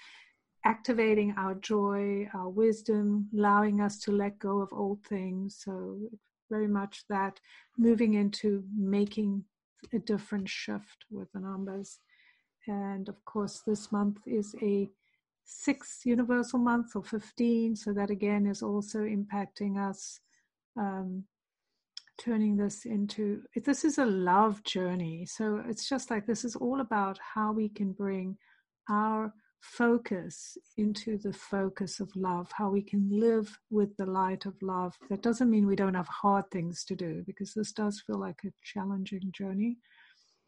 activating 0.65 1.35
our 1.37 1.55
joy, 1.55 2.29
our 2.35 2.49
wisdom, 2.49 3.29
allowing 3.37 3.81
us 3.81 3.99
to 4.01 4.13
let 4.13 4.39
go 4.39 4.61
of 4.61 4.73
old 4.73 5.03
things. 5.05 5.61
So, 5.65 5.99
very 6.51 6.69
much 6.69 7.05
that 7.09 7.41
moving 7.77 8.15
into 8.15 8.65
making 8.77 9.45
a 9.93 9.99
different 9.99 10.49
shift 10.49 11.05
with 11.11 11.31
the 11.33 11.41
numbers. 11.41 11.99
And 12.67 13.09
of 13.09 13.25
course, 13.25 13.63
this 13.67 13.93
month 13.93 14.19
is 14.27 14.55
a 14.63 14.91
sixth 15.45 16.05
universal 16.05 16.59
month 16.59 16.95
or 16.95 17.03
15. 17.03 17.75
So 17.77 17.93
that 17.95 18.11
again 18.11 18.47
is 18.47 18.63
also 18.63 19.01
impacting 19.01 19.79
us, 19.79 20.21
um, 20.77 21.25
turning 22.19 22.57
this 22.57 22.85
into 22.85 23.43
this 23.65 23.85
is 23.85 23.99
a 23.99 24.05
love 24.05 24.63
journey. 24.65 25.25
So 25.27 25.63
it's 25.67 25.89
just 25.89 26.11
like 26.11 26.27
this 26.27 26.45
is 26.45 26.57
all 26.57 26.81
about 26.81 27.19
how 27.35 27.53
we 27.53 27.69
can 27.69 27.93
bring 27.93 28.37
our 28.91 29.33
focus 29.61 30.57
into 30.77 31.19
the 31.19 31.33
focus 31.33 32.01
of 32.01 32.15
love, 32.15 32.51
how 32.53 32.71
we 32.71 32.83
can 32.83 33.09
live 33.11 33.59
with 33.71 33.97
the 33.97 34.07
light 34.07 34.47
of 34.47 34.55
love. 34.63 34.95
That 35.11 35.23
doesn't 35.23 35.51
mean 35.51 35.67
we 35.67 35.77
don't 35.77 35.95
have 35.95 36.09
hard 36.09 36.51
things 36.51 36.85
to 36.85 36.95
do 36.95 37.23
because 37.27 37.55
this 37.55 37.73
does 37.73 38.03
feel 38.07 38.19
like 38.19 38.41
a 38.45 38.53
challenging 38.63 39.33
journey 39.33 39.79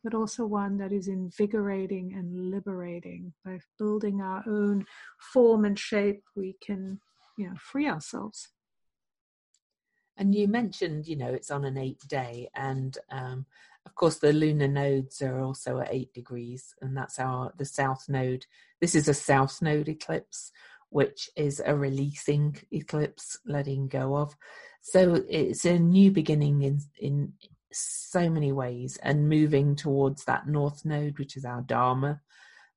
but 0.02 0.14
also 0.14 0.46
one 0.46 0.78
that 0.78 0.92
is 0.92 1.08
invigorating 1.08 2.14
and 2.14 2.50
liberating. 2.50 3.32
By 3.44 3.60
building 3.78 4.20
our 4.20 4.42
own 4.46 4.86
form 5.32 5.64
and 5.64 5.78
shape, 5.78 6.22
we 6.34 6.56
can, 6.64 7.00
you 7.36 7.48
know, 7.48 7.54
free 7.58 7.88
ourselves. 7.88 8.48
And 10.16 10.34
you 10.34 10.48
mentioned, 10.48 11.06
you 11.06 11.16
know, 11.16 11.32
it's 11.32 11.50
on 11.50 11.64
an 11.64 11.78
eight 11.78 12.00
day, 12.06 12.48
and 12.54 12.96
um, 13.10 13.46
of 13.86 13.94
course 13.94 14.18
the 14.18 14.32
lunar 14.32 14.68
nodes 14.68 15.22
are 15.22 15.40
also 15.40 15.80
at 15.80 15.92
eight 15.92 16.12
degrees, 16.12 16.74
and 16.80 16.96
that's 16.96 17.18
our 17.18 17.52
the 17.56 17.64
south 17.64 18.06
node. 18.08 18.46
This 18.80 18.94
is 18.94 19.08
a 19.08 19.14
south 19.14 19.60
node 19.62 19.88
eclipse, 19.88 20.52
which 20.90 21.30
is 21.36 21.62
a 21.64 21.74
releasing 21.74 22.56
eclipse, 22.70 23.38
letting 23.46 23.88
go 23.88 24.16
of. 24.16 24.36
So 24.82 25.22
it's 25.28 25.64
a 25.64 25.78
new 25.78 26.10
beginning 26.10 26.62
in 26.62 26.80
in 26.98 27.32
so 27.72 28.28
many 28.28 28.52
ways 28.52 28.98
and 29.02 29.28
moving 29.28 29.76
towards 29.76 30.24
that 30.24 30.48
north 30.48 30.84
node 30.84 31.18
which 31.18 31.36
is 31.36 31.44
our 31.44 31.62
dharma 31.62 32.20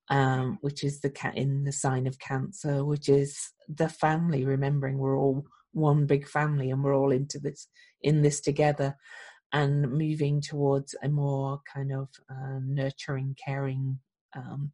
um, 0.09 0.57
which 0.61 0.83
is 0.83 0.99
the 0.99 1.09
cat 1.09 1.35
in 1.35 1.63
the 1.63 1.71
sign 1.71 2.05
of 2.05 2.19
cancer 2.19 2.85
which 2.85 3.09
is 3.09 3.51
the 3.67 3.89
family 3.89 4.45
remembering 4.45 4.97
we're 4.97 5.17
all 5.17 5.45
one 5.71 6.05
big 6.05 6.27
family 6.27 6.69
and 6.69 6.83
we're 6.83 6.95
all 6.95 7.11
into 7.11 7.39
this 7.39 7.67
in 8.01 8.21
this 8.21 8.39
together 8.39 8.95
and 9.53 9.89
moving 9.91 10.41
towards 10.41 10.95
a 11.03 11.09
more 11.09 11.61
kind 11.71 11.93
of 11.93 12.09
uh, 12.29 12.59
nurturing 12.61 13.35
caring 13.43 13.99
um, 14.35 14.71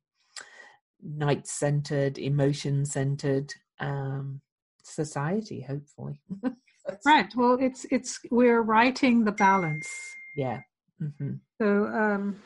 night 1.04 1.46
centered, 1.46 2.18
emotion 2.18 2.86
centered 2.86 3.54
um, 3.80 4.42
society. 4.82 5.62
Hopefully, 5.62 6.22
right. 7.06 7.32
Well, 7.36 7.58
it's 7.60 7.86
it's 7.92 8.20
we're 8.32 8.62
righting 8.62 9.26
the 9.26 9.34
balance. 9.34 9.88
Yeah. 10.36 10.62
Mm-hmm. 11.02 11.34
So 11.62 11.86
um, 11.88 12.42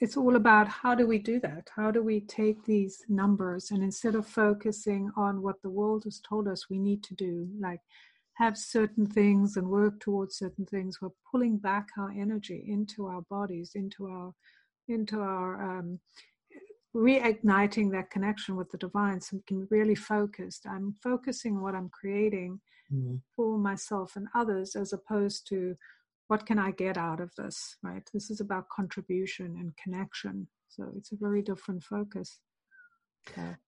it's 0.00 0.16
all 0.16 0.36
about 0.36 0.68
how 0.68 0.94
do 0.94 1.06
we 1.06 1.18
do 1.18 1.40
that? 1.40 1.68
How 1.74 1.90
do 1.90 2.02
we 2.02 2.20
take 2.20 2.64
these 2.64 3.02
numbers 3.08 3.70
and 3.70 3.82
instead 3.82 4.14
of 4.14 4.26
focusing 4.26 5.10
on 5.16 5.42
what 5.42 5.60
the 5.62 5.70
world 5.70 6.04
has 6.04 6.20
told 6.20 6.48
us 6.48 6.70
we 6.70 6.78
need 6.78 7.02
to 7.04 7.14
do, 7.14 7.48
like 7.58 7.80
have 8.40 8.56
certain 8.56 9.06
things 9.06 9.56
and 9.56 9.68
work 9.68 10.00
towards 10.00 10.38
certain 10.38 10.64
things, 10.64 10.98
we're 11.00 11.10
pulling 11.30 11.58
back 11.58 11.88
our 11.98 12.10
energy 12.10 12.64
into 12.66 13.06
our 13.06 13.20
bodies, 13.22 13.72
into 13.74 14.06
our 14.06 14.32
into 14.88 15.20
our 15.20 15.78
um, 15.78 16.00
reigniting 16.96 17.92
that 17.92 18.10
connection 18.10 18.56
with 18.56 18.70
the 18.70 18.78
divine 18.78 19.20
so 19.20 19.36
we 19.36 19.42
can 19.46 19.60
be 19.60 19.66
really 19.70 19.94
focused. 19.94 20.66
I'm 20.66 20.96
focusing 21.02 21.60
what 21.60 21.74
I'm 21.74 21.90
creating 21.90 22.60
mm-hmm. 22.92 23.16
for 23.36 23.58
myself 23.58 24.16
and 24.16 24.26
others 24.34 24.74
as 24.74 24.92
opposed 24.92 25.46
to 25.48 25.76
what 26.26 26.46
can 26.46 26.58
I 26.58 26.72
get 26.72 26.96
out 26.96 27.20
of 27.20 27.30
this, 27.36 27.76
right? 27.82 28.02
This 28.12 28.30
is 28.30 28.40
about 28.40 28.68
contribution 28.68 29.56
and 29.60 29.76
connection. 29.76 30.48
So 30.68 30.88
it's 30.96 31.12
a 31.12 31.16
very 31.16 31.42
different 31.42 31.84
focus. 31.84 32.40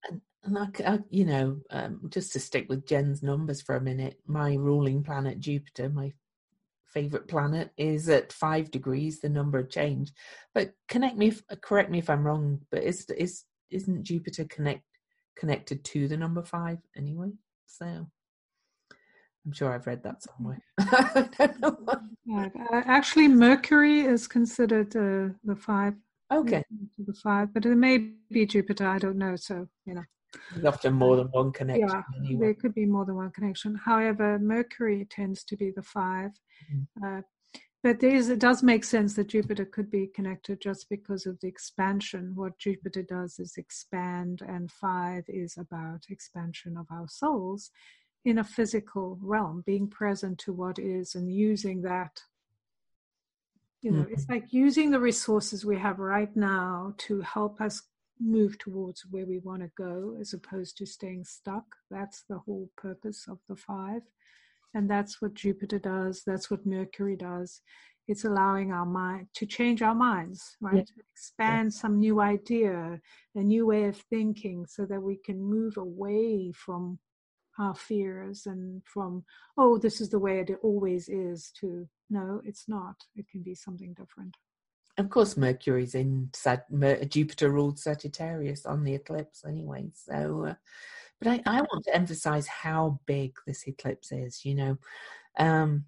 And, 0.09 0.21
and 0.45 0.59
I, 0.59 0.67
I, 0.87 0.99
you 1.11 1.25
know, 1.25 1.59
um, 1.71 2.01
just 2.09 2.33
to 2.33 2.41
stick 2.41 2.67
with 2.69 2.87
Jen's 2.87 3.23
numbers 3.23 3.63
for 3.63 3.77
a 3.77 3.81
minute, 3.81 4.21
my 4.27 4.55
ruling 4.55 5.03
planet 5.03 5.41
Jupiter, 5.41 5.89
my 5.89 6.13
favorite 6.87 7.29
planet, 7.29 7.71
is 7.77 8.09
at 8.09 8.33
five 8.33 8.71
degrees, 8.71 9.21
the 9.21 9.29
number 9.29 9.59
of 9.59 9.71
change. 9.71 10.13
But 10.55 10.75
connect 10.89 11.17
me, 11.17 11.29
if, 11.29 11.43
correct 11.61 11.91
me 11.91 11.99
if 11.99 12.11
I'm 12.11 12.27
wrong. 12.27 12.61
But 12.71 12.83
is 12.83 13.07
is 13.11 13.45
isn't 13.71 14.05
Jupiter 14.05 14.45
connect 14.45 14.83
connected 15.37 15.85
to 15.85 16.09
the 16.09 16.17
number 16.17 16.43
five 16.43 16.79
anyway? 16.97 17.33
So 17.67 18.07
I'm 19.45 19.53
sure 19.53 19.73
I've 19.73 19.87
read 19.87 20.03
that 20.05 20.23
somewhere. 20.23 20.63
yeah, 22.25 22.49
uh, 22.73 22.83
actually, 22.87 23.29
Mercury 23.29 24.03
is 24.03 24.29
considered 24.29 24.95
uh, 24.95 25.35
the 25.45 25.57
five. 25.57 25.95
Okay. 26.33 26.65
The 26.99 27.15
five, 27.15 27.53
but 27.53 27.67
it 27.67 27.77
may 27.77 28.11
be 28.31 28.47
Jupiter. 28.47 28.87
I 28.87 28.99
don't 28.99 29.19
know. 29.19 29.37
So 29.37 29.69
you 29.85 29.95
know. 29.95 30.05
There's 30.53 30.65
often 30.65 30.95
more 30.95 31.17
than 31.17 31.27
one 31.27 31.53
connection. 31.53 31.89
Yeah, 31.89 32.03
anyway. 32.17 32.41
there 32.41 32.55
could 32.55 32.75
be 32.75 32.87
more 32.87 33.05
than 33.05 33.17
one 33.17 33.31
connection. 33.33 33.79
However, 33.85 34.39
Mercury 34.39 35.07
tends 35.11 35.45
to 35.45 35.59
be 35.59 35.73
the 35.77 35.83
5 35.83 36.31
mm-hmm. 36.31 37.19
uh, 37.19 37.21
but 37.83 37.99
there 37.99 38.15
is, 38.15 38.29
it 38.29 38.39
does 38.39 38.63
make 38.63 38.85
sense 38.85 39.15
that 39.15 39.29
Jupiter 39.29 39.65
could 39.65 39.91
be 39.91 40.07
connected 40.07 40.61
just 40.61 40.89
because 40.89 41.27
of 41.27 41.39
the 41.41 41.49
expansion. 41.49 42.33
What 42.37 42.59
Jupiter 42.59 43.03
does 43.03 43.41
is 43.41 43.57
expand, 43.57 44.41
and 44.47 44.71
five 44.71 45.25
is 45.27 45.57
about 45.59 46.05
expansion 46.09 46.77
of 46.77 46.87
our 46.93 47.09
souls 47.09 47.71
in 48.25 48.39
a 48.39 48.45
physical 48.45 49.19
realm, 49.21 49.65
being 49.67 49.89
present 49.89 50.39
to 50.39 50.53
what 50.53 50.79
is 50.79 51.17
and 51.17 51.33
using 51.33 51.83
that. 51.83 52.21
You 53.83 53.91
know, 53.91 54.03
mm-hmm. 54.03 54.13
it's 54.13 54.29
like 54.29 54.53
using 54.53 54.91
the 54.91 55.01
resources 55.01 55.65
we 55.65 55.77
have 55.77 55.99
right 55.99 56.35
now 56.37 56.95
to 56.99 57.21
help 57.21 57.61
us 57.61 57.83
move 58.21 58.57
towards 58.59 59.05
where 59.11 59.27
we 59.27 59.39
want 59.39 59.63
to 59.63 59.71
go 59.77 60.17
as 60.21 60.33
opposed 60.33 60.77
to 60.79 60.87
staying 60.87 61.25
stuck. 61.25 61.65
That's 61.91 62.23
the 62.29 62.39
whole 62.39 62.71
purpose 62.77 63.27
of 63.29 63.39
the 63.49 63.57
five. 63.57 64.03
And 64.75 64.89
that's 64.89 65.21
what 65.21 65.35
Jupiter 65.35 65.79
does, 65.79 66.23
that's 66.25 66.51
what 66.51 66.65
Mercury 66.65 67.17
does. 67.17 67.61
It's 68.09 68.25
allowing 68.25 68.73
our 68.73 68.87
mind 68.87 69.29
to 69.35 69.47
change 69.47 69.83
our 69.83 69.95
minds, 69.95 70.57
right? 70.61 70.89
Yeah. 70.97 71.03
Expand 71.15 71.73
yeah. 71.73 71.81
some 71.81 71.99
new 71.99 72.21
idea, 72.21 73.01
a 73.35 73.41
new 73.41 73.67
way 73.67 73.85
of 73.85 73.97
thinking, 73.97 74.67
so 74.67 74.87
that 74.87 75.01
we 75.01 75.17
can 75.17 75.41
move 75.41 75.77
away 75.77 76.53
from 76.53 76.99
our 77.63 77.75
fears 77.75 78.47
and 78.47 78.83
from 78.85 79.25
oh 79.57 79.79
this 79.79 80.01
is 80.01 80.11
the 80.11 80.19
way 80.19 80.41
it 80.41 80.51
always 80.63 81.09
is 81.09 81.53
to 81.61 81.89
no 82.11 82.41
it's 82.45 82.69
not. 82.69 82.97
It 83.17 83.29
can 83.29 83.43
be 83.43 83.55
something 83.55 83.95
different. 83.95 84.37
Of 84.99 85.09
course 85.09 85.37
mercury's 85.37 85.95
in 85.95 86.31
Sag- 86.35 87.09
jupiter 87.09 87.51
ruled 87.51 87.79
sagittarius 87.79 88.67
on 88.67 88.85
the 88.85 88.95
eclipse 88.95 89.45
anyway 89.47 89.91
so 89.95 90.47
uh, 90.51 90.55
but 91.19 91.29
I, 91.29 91.43
I, 91.47 91.61
want 91.61 91.85
to 91.85 91.95
emphasize 91.95 92.49
how 92.49 93.01
big 93.07 93.37
this 93.47 93.67
eclipse 93.67 94.13
is 94.13 94.45
you 94.45 94.55
know? 94.55 94.79
Um 95.39 95.85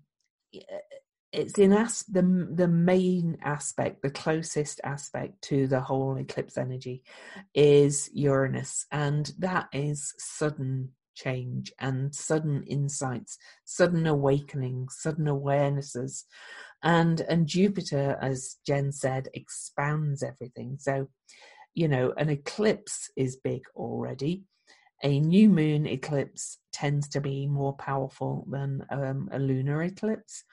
it's 1.32 1.58
in 1.58 1.72
as 1.72 2.04
the 2.04 2.22
the 2.52 2.68
main 2.68 3.36
aspect 3.42 4.00
the 4.02 4.10
closest 4.10 4.80
aspect 4.84 5.42
to 5.42 5.66
the 5.66 5.80
whole 5.80 6.16
eclipse 6.16 6.56
energy 6.56 7.02
is 7.52 8.08
uranus 8.14 8.86
and 8.92 9.32
that 9.38 9.68
is 9.72 10.14
sudden 10.16 10.90
change 11.14 11.72
and 11.78 12.14
sudden 12.14 12.64
insights, 12.64 13.38
sudden 13.64 14.06
awakenings, 14.06 14.96
sudden 14.98 15.26
awarenesses. 15.26 16.24
And 16.82 17.20
and 17.22 17.46
Jupiter, 17.46 18.18
as 18.20 18.56
Jen 18.66 18.92
said, 18.92 19.28
expands 19.34 20.22
everything. 20.22 20.76
So, 20.78 21.08
you 21.74 21.88
know, 21.88 22.12
an 22.16 22.28
eclipse 22.28 23.10
is 23.16 23.36
big 23.36 23.62
already. 23.74 24.44
A 25.02 25.20
new 25.20 25.48
moon 25.48 25.86
eclipse 25.86 26.58
tends 26.72 27.08
to 27.10 27.20
be 27.20 27.46
more 27.46 27.74
powerful 27.74 28.46
than 28.50 28.84
um, 28.90 29.28
a 29.32 29.38
lunar 29.38 29.82
eclipse. 29.82 30.44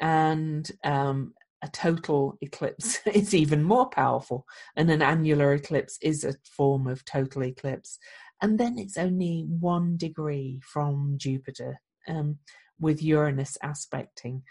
And 0.00 0.70
um, 0.84 1.34
a 1.62 1.68
total 1.68 2.36
eclipse 2.40 3.00
is 3.06 3.34
even 3.34 3.62
more 3.62 3.88
powerful, 3.88 4.46
and 4.76 4.90
an 4.90 5.02
annular 5.02 5.54
eclipse 5.54 5.98
is 6.02 6.24
a 6.24 6.34
form 6.44 6.86
of 6.86 7.04
total 7.04 7.44
eclipse 7.44 7.98
and 8.42 8.58
then 8.58 8.78
it's 8.78 8.98
only 8.98 9.46
one 9.48 9.96
degree 9.96 10.60
from 10.64 11.14
Jupiter 11.16 11.80
um, 12.08 12.38
with 12.80 13.02
Uranus 13.02 13.56
aspecting. 13.62 14.42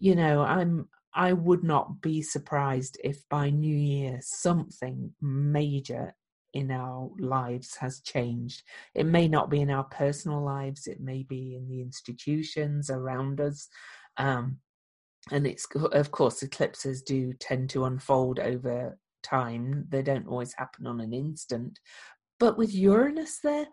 You 0.00 0.16
know, 0.16 0.42
I'm 0.42 0.88
I 1.14 1.32
would 1.32 1.64
not 1.64 2.00
be 2.02 2.20
surprised 2.20 2.98
if 3.02 3.28
by 3.28 3.50
New 3.50 3.74
Year 3.74 4.18
something 4.20 5.14
major 5.20 6.14
in 6.52 6.70
our 6.70 7.10
lives 7.18 7.76
has 7.76 8.00
changed. 8.00 8.62
It 8.94 9.06
may 9.06 9.28
not 9.28 9.50
be 9.50 9.60
in 9.60 9.70
our 9.70 9.84
personal 9.84 10.44
lives, 10.44 10.86
it 10.86 11.00
may 11.00 11.22
be 11.22 11.56
in 11.56 11.68
the 11.68 11.80
institutions 11.80 12.90
around 12.90 13.40
us. 13.40 13.68
Um, 14.16 14.58
and 15.30 15.46
it's, 15.46 15.66
of 15.92 16.10
course, 16.10 16.42
eclipses 16.42 17.02
do 17.02 17.32
tend 17.34 17.70
to 17.70 17.84
unfold 17.84 18.38
over 18.38 18.98
time. 19.22 19.86
They 19.88 20.02
don't 20.02 20.28
always 20.28 20.54
happen 20.54 20.86
on 20.86 21.00
an 21.00 21.12
instant, 21.12 21.78
but 22.38 22.56
with 22.56 22.74
Uranus 22.74 23.40
there, 23.40 23.66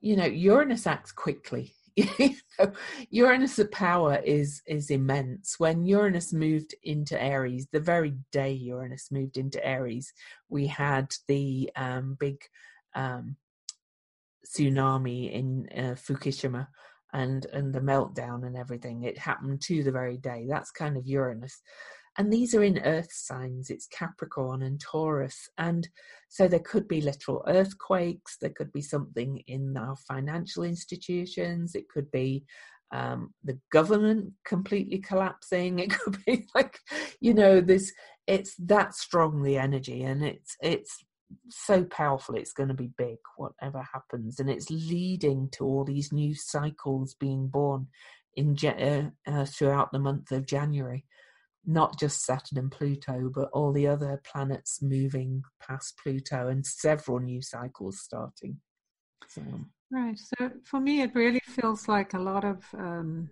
you 0.00 0.16
know, 0.16 0.26
Uranus 0.26 0.86
acts 0.86 1.12
quickly. 1.12 1.74
you 1.96 2.36
know, 2.58 2.72
Uranus' 3.10 3.60
power 3.72 4.20
is 4.24 4.62
is 4.66 4.90
immense. 4.90 5.56
When 5.58 5.84
Uranus 5.84 6.32
moved 6.32 6.74
into 6.84 7.20
Aries, 7.20 7.66
the 7.72 7.80
very 7.80 8.14
day 8.30 8.52
Uranus 8.52 9.08
moved 9.10 9.36
into 9.36 9.64
Aries, 9.66 10.12
we 10.48 10.68
had 10.68 11.12
the 11.26 11.70
um, 11.74 12.16
big 12.20 12.36
um, 12.94 13.36
tsunami 14.46 15.32
in 15.32 15.68
uh, 15.76 15.94
Fukushima 15.94 16.68
and 17.12 17.46
and 17.46 17.74
the 17.74 17.80
meltdown 17.80 18.46
and 18.46 18.56
everything. 18.56 19.02
It 19.02 19.18
happened 19.18 19.60
to 19.62 19.82
the 19.82 19.92
very 19.92 20.18
day. 20.18 20.46
That's 20.48 20.70
kind 20.70 20.96
of 20.96 21.06
Uranus 21.06 21.60
and 22.18 22.32
these 22.32 22.54
are 22.54 22.64
in 22.64 22.78
earth 22.80 23.12
signs 23.12 23.70
it's 23.70 23.86
capricorn 23.86 24.62
and 24.62 24.80
taurus 24.80 25.48
and 25.56 25.88
so 26.28 26.46
there 26.46 26.58
could 26.58 26.86
be 26.86 27.00
literal 27.00 27.42
earthquakes 27.46 28.36
there 28.40 28.50
could 28.50 28.72
be 28.72 28.82
something 28.82 29.42
in 29.46 29.76
our 29.76 29.96
financial 29.96 30.64
institutions 30.64 31.74
it 31.74 31.88
could 31.88 32.10
be 32.10 32.44
um, 32.90 33.34
the 33.44 33.58
government 33.70 34.32
completely 34.44 34.98
collapsing 34.98 35.78
it 35.78 35.90
could 35.90 36.18
be 36.26 36.46
like 36.54 36.78
you 37.20 37.32
know 37.32 37.60
this 37.60 37.92
it's 38.26 38.54
that 38.56 38.94
strong 38.94 39.42
the 39.42 39.56
energy 39.56 40.02
and 40.02 40.22
it's 40.22 40.56
it's 40.60 41.04
so 41.50 41.84
powerful 41.84 42.34
it's 42.34 42.54
going 42.54 42.70
to 42.70 42.74
be 42.74 42.90
big 42.96 43.18
whatever 43.36 43.86
happens 43.92 44.40
and 44.40 44.48
it's 44.48 44.70
leading 44.70 45.48
to 45.50 45.64
all 45.64 45.84
these 45.84 46.10
new 46.10 46.34
cycles 46.34 47.14
being 47.14 47.46
born 47.48 47.86
in 48.34 48.56
uh, 48.64 49.10
uh, 49.30 49.44
throughout 49.44 49.92
the 49.92 49.98
month 49.98 50.32
of 50.32 50.46
january 50.46 51.04
not 51.66 51.98
just 51.98 52.24
Saturn 52.24 52.58
and 52.58 52.70
Pluto, 52.70 53.30
but 53.34 53.50
all 53.52 53.72
the 53.72 53.86
other 53.86 54.20
planets 54.24 54.80
moving 54.82 55.42
past 55.60 55.98
Pluto 56.02 56.48
and 56.48 56.64
several 56.64 57.18
new 57.18 57.42
cycles 57.42 58.00
starting. 58.00 58.58
So. 59.28 59.42
Right. 59.90 60.18
So 60.18 60.50
for 60.64 60.80
me, 60.80 61.02
it 61.02 61.14
really 61.14 61.42
feels 61.44 61.88
like 61.88 62.14
a 62.14 62.18
lot 62.18 62.44
of 62.44 62.64
um, 62.74 63.30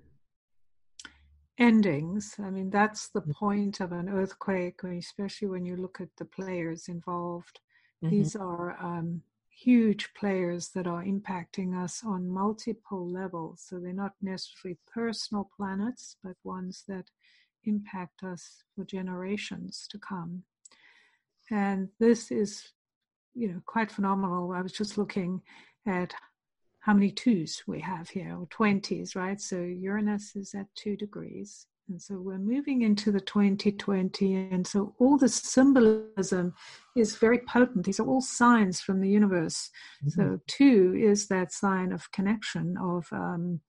endings. 1.59 2.35
I 2.39 2.51
mean, 2.51 2.71
that's 2.71 3.09
the 3.09 3.21
mm-hmm. 3.21 3.33
point 3.33 3.81
of 3.81 3.93
an 3.93 4.09
earthquake, 4.09 4.83
especially 4.83 5.49
when 5.49 5.65
you 5.65 5.77
look 5.77 6.01
at 6.01 6.09
the 6.19 6.25
players 6.25 6.89
involved. 6.89 7.61
Mm-hmm. 8.03 8.15
These 8.15 8.37
are 8.37 8.77
um, 8.83 9.23
huge 9.51 10.13
players 10.15 10.69
that 10.69 10.87
are 10.87 11.03
impacting 11.03 11.75
us 11.83 12.03
on 12.05 12.29
multiple 12.29 13.11
levels. 13.11 13.65
So 13.67 13.79
they're 13.79 13.93
not 13.93 14.13
necessarily 14.21 14.79
personal 14.93 15.49
planets, 15.57 16.17
but 16.23 16.37
ones 16.45 16.85
that 16.89 17.07
impact 17.67 18.23
us 18.23 18.63
for 18.75 18.85
generations 18.85 19.87
to 19.91 19.99
come. 19.99 20.43
And 21.51 21.89
this 22.01 22.31
is 22.31 22.73
you 23.35 23.49
know 23.49 23.61
quite 23.67 23.91
phenomenal. 23.91 24.53
I 24.53 24.63
was 24.63 24.73
just 24.73 24.99
looking 24.99 25.43
at 25.87 26.15
how 26.81 26.95
many 26.95 27.11
twos 27.11 27.65
we 27.67 27.81
have 27.81 28.09
here, 28.09 28.37
or 28.39 28.47
20s, 28.47 29.17
right? 29.17 29.41
So 29.41 29.61
Uranus 29.61 30.37
is 30.37 30.55
at 30.55 30.67
two 30.77 30.97
degrees. 30.97 31.67
And 31.89 32.01
so 32.01 32.17
we're 32.17 32.39
moving 32.39 32.83
into 32.83 33.11
the 33.11 33.21
2020. 33.21 34.35
And 34.35 34.65
so 34.65 34.95
all 35.01 35.17
the 35.17 35.29
symbolism 35.29 36.55
is 36.97 37.17
very 37.17 37.39
potent. 37.39 37.87
These 37.87 37.99
are 37.99 38.07
all 38.07 38.21
signs 38.21 38.81
from 38.81 39.01
the 39.01 39.09
universe. 39.09 39.71
Mm-hmm. 40.05 40.11
So 40.11 40.41
two 40.47 40.97
is 40.97 41.27
that 41.29 41.53
sign 41.53 41.91
of 41.91 42.11
connection, 42.13 42.77
of 42.81 43.07
um, 43.13 43.61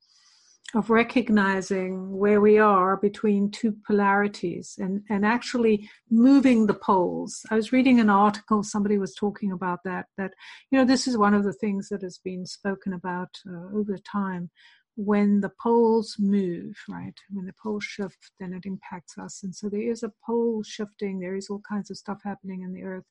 of 0.75 0.89
recognizing 0.89 2.17
where 2.17 2.41
we 2.41 2.57
are 2.57 2.97
between 2.97 3.49
two 3.49 3.73
polarities 3.85 4.75
and, 4.79 5.01
and 5.09 5.25
actually 5.25 5.89
moving 6.09 6.67
the 6.67 6.73
poles. 6.73 7.45
I 7.49 7.55
was 7.55 7.71
reading 7.71 8.01
an 8.01 8.09
article, 8.09 8.63
somebody 8.63 8.97
was 8.97 9.15
talking 9.15 9.53
about 9.53 9.79
that, 9.85 10.07
that, 10.17 10.33
you 10.69 10.77
know, 10.77 10.83
this 10.83 11.07
is 11.07 11.17
one 11.17 11.33
of 11.33 11.45
the 11.45 11.53
things 11.53 11.87
that 11.89 12.01
has 12.01 12.17
been 12.17 12.45
spoken 12.45 12.93
about 12.93 13.29
uh, 13.49 13.77
over 13.77 13.97
time. 13.97 14.49
When 14.95 15.39
the 15.39 15.51
poles 15.61 16.17
move, 16.19 16.75
right, 16.89 17.17
when 17.29 17.45
the 17.45 17.53
poles 17.61 17.85
shift, 17.85 18.31
then 18.39 18.51
it 18.51 18.65
impacts 18.65 19.17
us. 19.17 19.43
And 19.43 19.55
so 19.55 19.69
there 19.69 19.89
is 19.89 20.03
a 20.03 20.11
pole 20.25 20.63
shifting, 20.63 21.19
there 21.19 21.35
is 21.35 21.49
all 21.49 21.61
kinds 21.69 21.89
of 21.91 21.97
stuff 21.97 22.19
happening 22.25 22.63
in 22.63 22.73
the 22.73 22.83
earth. 22.83 23.05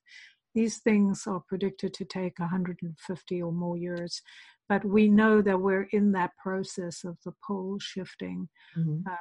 These 0.53 0.77
things 0.79 1.25
are 1.27 1.41
predicted 1.47 1.93
to 1.95 2.05
take 2.05 2.39
150 2.39 3.41
or 3.41 3.51
more 3.51 3.77
years 3.77 4.21
but 4.69 4.83
we 4.83 5.07
know 5.07 5.41
that 5.41 5.59
we're 5.59 5.87
in 5.91 6.11
that 6.13 6.31
process 6.37 7.03
of 7.03 7.17
the 7.23 7.33
pole 7.45 7.77
shifting. 7.79 8.49
Mm-hmm. 8.77 9.07
Uh, 9.09 9.15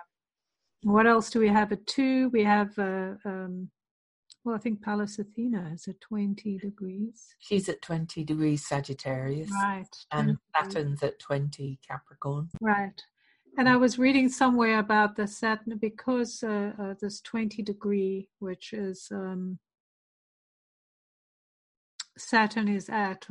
what 0.82 1.06
else 1.06 1.30
do 1.30 1.40
we 1.40 1.48
have 1.48 1.72
at 1.72 1.86
two? 1.86 2.28
We 2.30 2.44
have, 2.44 2.78
uh, 2.78 3.14
um, 3.24 3.70
well, 4.44 4.54
I 4.54 4.58
think 4.58 4.82
Pallas 4.82 5.18
Athena 5.18 5.72
is 5.74 5.88
at 5.88 6.00
20 6.00 6.58
degrees. 6.58 7.34
She's 7.38 7.68
at 7.68 7.82
20 7.82 8.24
degrees 8.24 8.66
Sagittarius. 8.66 9.50
Right. 9.50 9.84
And 10.12 10.38
Saturn's 10.54 11.02
at 11.02 11.18
20 11.18 11.78
Capricorn. 11.86 12.50
Right. 12.60 13.02
And 13.58 13.68
I 13.68 13.76
was 13.76 13.98
reading 13.98 14.28
somewhere 14.28 14.78
about 14.78 15.16
the 15.16 15.26
Saturn 15.26 15.78
because 15.78 16.42
uh, 16.42 16.72
uh, 16.78 16.94
this 17.00 17.20
20 17.22 17.62
degree, 17.62 18.28
which 18.38 18.74
is 18.74 19.08
um, 19.10 19.58
Saturn 22.18 22.68
is 22.68 22.88
at 22.88 23.26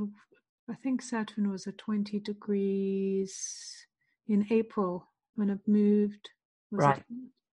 I 0.69 0.73
think 0.75 1.01
Saturn 1.01 1.51
was 1.51 1.67
at 1.67 1.77
20 1.77 2.19
degrees 2.19 3.85
in 4.27 4.47
April 4.49 5.07
when 5.35 5.49
it 5.49 5.59
moved. 5.67 6.29
right. 6.71 6.97
It? 6.97 7.05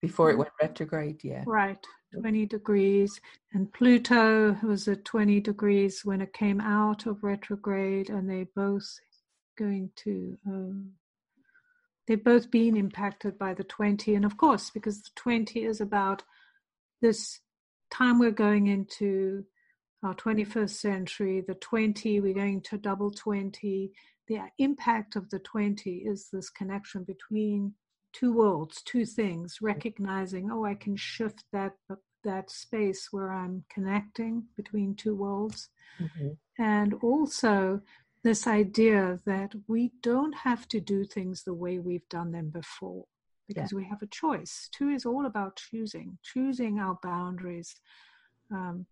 Before 0.02 0.30
it 0.30 0.38
went 0.38 0.52
retrograde, 0.62 1.24
yeah. 1.24 1.44
Right. 1.48 1.84
20 2.20 2.46
degrees. 2.46 3.20
And 3.54 3.72
Pluto 3.74 4.58
was 4.64 4.88
at 4.88 5.06
20 5.06 5.40
degrees 5.40 6.02
when 6.04 6.22
it 6.22 6.34
came 6.34 6.62
out 6.62 7.06
of 7.06 7.24
retrograde, 7.24 8.10
and 8.10 8.30
they 8.30 8.48
both 8.56 9.00
going 9.58 9.92
to. 10.04 10.38
Um, 10.46 10.92
they've 12.08 12.24
both 12.24 12.52
been 12.52 12.78
impacted 12.78 13.38
by 13.38 13.54
the 13.54 13.64
20. 13.64 14.16
And 14.16 14.26
of 14.26 14.38
course, 14.38 14.70
because 14.70 15.02
the 15.02 15.10
20 15.16 15.64
is 15.64 15.82
about 15.82 16.24
this 17.02 17.40
time 17.92 18.20
we're 18.20 18.32
going 18.32 18.68
into 18.68 19.46
our 20.04 20.16
21st 20.16 20.70
century, 20.70 21.44
the 21.48 21.56
20, 21.56 22.20
we're 22.20 22.34
going 22.34 22.62
to 22.62 22.78
double 22.78 23.12
20. 23.12 23.92
The 24.28 24.40
impact 24.60 25.16
of 25.16 25.30
the 25.30 25.40
20 25.40 25.92
is 25.98 26.30
this 26.32 26.50
connection 26.50 27.04
between 27.04 27.74
two 28.14 28.34
worlds, 28.34 28.82
two 28.84 29.06
things, 29.06 29.58
recognizing, 29.62 30.50
oh, 30.52 30.66
I 30.66 30.76
can 30.76 30.96
shift 30.96 31.44
that 31.52 31.74
that 32.24 32.52
space 32.52 33.08
where 33.12 33.32
I'm 33.32 33.64
connecting 33.70 34.44
between 34.58 34.96
two 34.96 35.16
worlds. 35.16 35.70
Mm-hmm. 36.00 36.30
And 36.62 36.94
also 36.96 37.82
this 38.24 38.48
idea 38.48 39.20
that 39.26 39.54
we 39.68 39.92
don't 40.02 40.36
have 40.36 40.68
to 40.70 40.82
do 40.82 41.06
things 41.06 41.44
the 41.44 41.54
way 41.54 41.80
we've 41.80 42.08
done 42.10 42.32
them 42.32 42.50
before 42.50 43.06
because 43.48 43.72
yeah. 43.72 43.78
we 43.78 43.86
have 43.86 44.02
a 44.02 44.08
choice. 44.08 44.70
Two 44.74 44.90
is 44.90 45.06
all 45.06 45.26
about 45.26 45.56
choosing, 45.56 46.18
choosing 46.24 46.80
our 46.80 47.00
boundaries. 47.02 47.76
Um, 48.52 48.86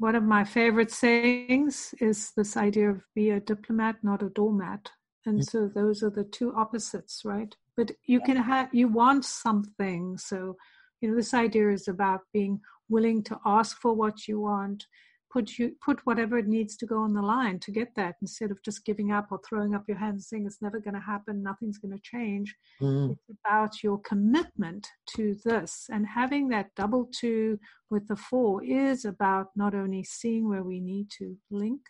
one 0.00 0.14
of 0.14 0.22
my 0.22 0.44
favorite 0.44 0.90
sayings 0.90 1.94
is 2.00 2.32
this 2.34 2.56
idea 2.56 2.88
of 2.88 3.02
be 3.14 3.28
a 3.30 3.38
diplomat, 3.38 3.96
not 4.02 4.22
a 4.22 4.30
doormat. 4.30 4.90
And 5.26 5.40
mm-hmm. 5.40 5.42
so 5.42 5.68
those 5.68 6.02
are 6.02 6.08
the 6.08 6.24
two 6.24 6.54
opposites, 6.54 7.20
right? 7.22 7.54
But 7.76 7.92
you 8.06 8.22
can 8.22 8.38
have, 8.38 8.70
you 8.72 8.88
want 8.88 9.26
something. 9.26 10.16
So, 10.16 10.56
you 11.02 11.10
know, 11.10 11.16
this 11.16 11.34
idea 11.34 11.68
is 11.68 11.86
about 11.86 12.22
being 12.32 12.60
willing 12.88 13.22
to 13.24 13.38
ask 13.44 13.78
for 13.78 13.92
what 13.92 14.26
you 14.26 14.40
want, 14.40 14.86
put 15.32 15.58
you 15.58 15.76
put 15.84 16.04
whatever 16.06 16.38
it 16.38 16.46
needs 16.46 16.76
to 16.76 16.86
go 16.86 17.02
on 17.02 17.14
the 17.14 17.22
line 17.22 17.58
to 17.60 17.70
get 17.70 17.94
that. 17.96 18.16
Instead 18.20 18.50
of 18.50 18.62
just 18.62 18.84
giving 18.84 19.12
up 19.12 19.28
or 19.30 19.40
throwing 19.48 19.74
up 19.74 19.84
your 19.88 19.98
hands 19.98 20.28
saying 20.28 20.46
it's 20.46 20.62
never 20.62 20.80
going 20.80 20.94
to 20.94 21.00
happen. 21.00 21.42
Nothing's 21.42 21.78
going 21.78 21.96
to 21.96 22.02
change. 22.02 22.54
Mm. 22.80 23.12
it's 23.12 23.38
about 23.44 23.82
your 23.82 23.98
commitment 24.00 24.86
to 25.16 25.36
this. 25.44 25.86
And 25.90 26.06
having 26.06 26.48
that 26.48 26.74
double 26.76 27.08
two 27.14 27.58
with 27.90 28.08
the 28.08 28.16
four 28.16 28.64
is 28.64 29.04
about 29.04 29.48
not 29.56 29.74
only 29.74 30.04
seeing 30.04 30.48
where 30.48 30.64
we 30.64 30.80
need 30.80 31.08
to 31.18 31.36
link 31.50 31.80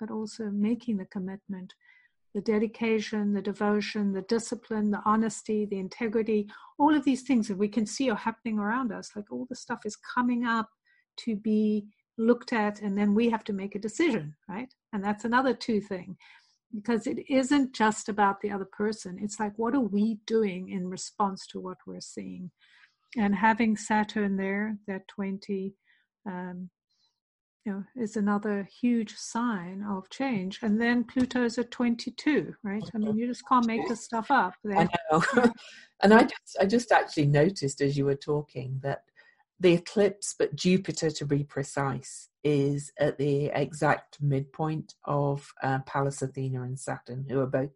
but 0.00 0.10
also 0.10 0.44
making 0.50 0.96
the 0.96 1.04
commitment. 1.04 1.74
The 2.34 2.40
dedication, 2.40 3.32
the 3.32 3.42
devotion, 3.42 4.12
the 4.12 4.22
discipline, 4.22 4.90
the 4.90 5.02
honesty, 5.04 5.66
the 5.66 5.78
integrity, 5.78 6.48
all 6.78 6.94
of 6.94 7.04
these 7.04 7.22
things 7.22 7.48
that 7.48 7.58
we 7.58 7.68
can 7.68 7.86
see 7.86 8.08
are 8.08 8.16
happening 8.16 8.58
around 8.58 8.92
us. 8.92 9.10
Like 9.14 9.30
all 9.30 9.46
the 9.48 9.56
stuff 9.56 9.80
is 9.84 9.96
coming 9.96 10.46
up 10.46 10.70
to 11.18 11.36
be 11.36 11.86
looked 12.20 12.52
at 12.52 12.80
and 12.80 12.96
then 12.96 13.14
we 13.14 13.30
have 13.30 13.44
to 13.44 13.52
make 13.52 13.74
a 13.74 13.78
decision 13.78 14.34
right? 14.48 14.72
And 14.92 15.02
that's 15.02 15.24
another 15.24 15.54
two 15.54 15.80
thing. 15.80 16.16
Because 16.72 17.08
it 17.08 17.18
isn't 17.28 17.74
just 17.74 18.08
about 18.08 18.40
the 18.40 18.52
other 18.52 18.68
person. 18.70 19.18
It's 19.20 19.40
like 19.40 19.52
what 19.56 19.74
are 19.74 19.80
we 19.80 20.18
doing 20.26 20.68
in 20.68 20.88
response 20.88 21.46
to 21.48 21.60
what 21.60 21.78
we're 21.86 22.00
seeing? 22.00 22.50
And 23.16 23.34
having 23.34 23.76
saturn 23.76 24.36
there 24.36 24.76
that 24.86 25.08
20 25.08 25.74
um, 26.26 26.70
you 27.64 27.72
know 27.72 27.84
is 27.96 28.16
another 28.16 28.68
huge 28.80 29.14
sign 29.16 29.84
of 29.88 30.08
change. 30.10 30.60
And 30.62 30.80
then 30.80 31.04
pluto's 31.04 31.58
at 31.58 31.70
22 31.70 32.54
right? 32.62 32.84
I 32.94 32.98
mean 32.98 33.16
you 33.16 33.26
just 33.26 33.46
can't 33.48 33.66
make 33.66 33.88
this 33.88 34.04
stuff 34.04 34.30
up 34.30 34.54
there. 34.62 34.78
i 34.78 34.88
know. 35.10 35.22
And 36.02 36.14
i 36.14 36.22
just 36.22 36.56
i 36.60 36.64
just 36.64 36.92
actually 36.92 37.26
noticed 37.26 37.80
as 37.80 37.96
you 37.96 38.04
were 38.06 38.14
talking 38.14 38.78
that 38.82 39.02
the 39.60 39.74
eclipse, 39.74 40.34
but 40.38 40.56
Jupiter 40.56 41.10
to 41.10 41.26
be 41.26 41.44
precise, 41.44 42.28
is 42.42 42.90
at 42.98 43.18
the 43.18 43.46
exact 43.54 44.20
midpoint 44.20 44.94
of 45.04 45.52
uh, 45.62 45.80
Pallas 45.80 46.22
Athena 46.22 46.62
and 46.62 46.80
Saturn, 46.80 47.26
who 47.28 47.40
are 47.40 47.46
both 47.46 47.70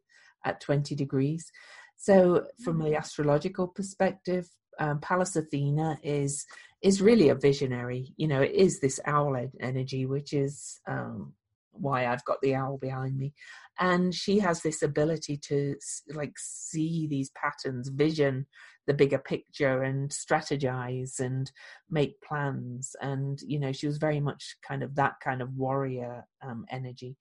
at 0.45 0.61
20 0.61 0.95
degrees. 0.95 1.53
So, 1.97 2.47
from 2.65 2.79
the 2.79 2.97
astrological 2.97 3.69
perspective, 3.69 4.49
um, 4.79 5.01
Pallas 5.01 5.37
Athena 5.37 5.99
is 6.03 6.47
is 6.83 7.01
really 7.01 7.31
a 7.31 7.35
visionary. 7.35 8.13
You 8.17 8.29
know, 8.29 8.43
it 8.43 8.53
is 8.53 8.81
this 8.81 9.01
owl 9.07 9.37
energy, 9.61 10.05
which 10.05 10.33
is 10.33 10.81
um, 10.87 11.33
why 11.75 12.07
I've 12.07 12.25
got 12.25 12.41
the 12.43 12.55
owl 12.55 12.79
behind 12.79 13.19
me. 13.19 13.35
And 13.79 14.15
she 14.15 14.39
has 14.39 14.63
this 14.63 14.83
ability 14.83 15.37
to 15.49 15.77
like 16.15 16.35
see 16.39 17.07
these 17.07 17.31
patterns, 17.31 17.89
vision 17.89 18.47
the 18.87 18.95
bigger 18.95 19.19
picture 19.19 19.83
and 19.83 20.11
strategize 20.11 21.19
and 21.19 21.51
make 21.91 22.21
plans. 22.21 22.95
And, 23.01 23.39
you 23.47 23.59
know, 23.59 23.73
she 23.73 23.87
was 23.87 23.99
very 23.99 24.21
much 24.21 24.57
kind 24.67 24.83
of 24.83 24.95
that 24.97 25.15
kind 25.23 25.41
of 25.41 25.55
warrior 25.55 26.25
um, 26.43 26.67
energy. 26.71 27.17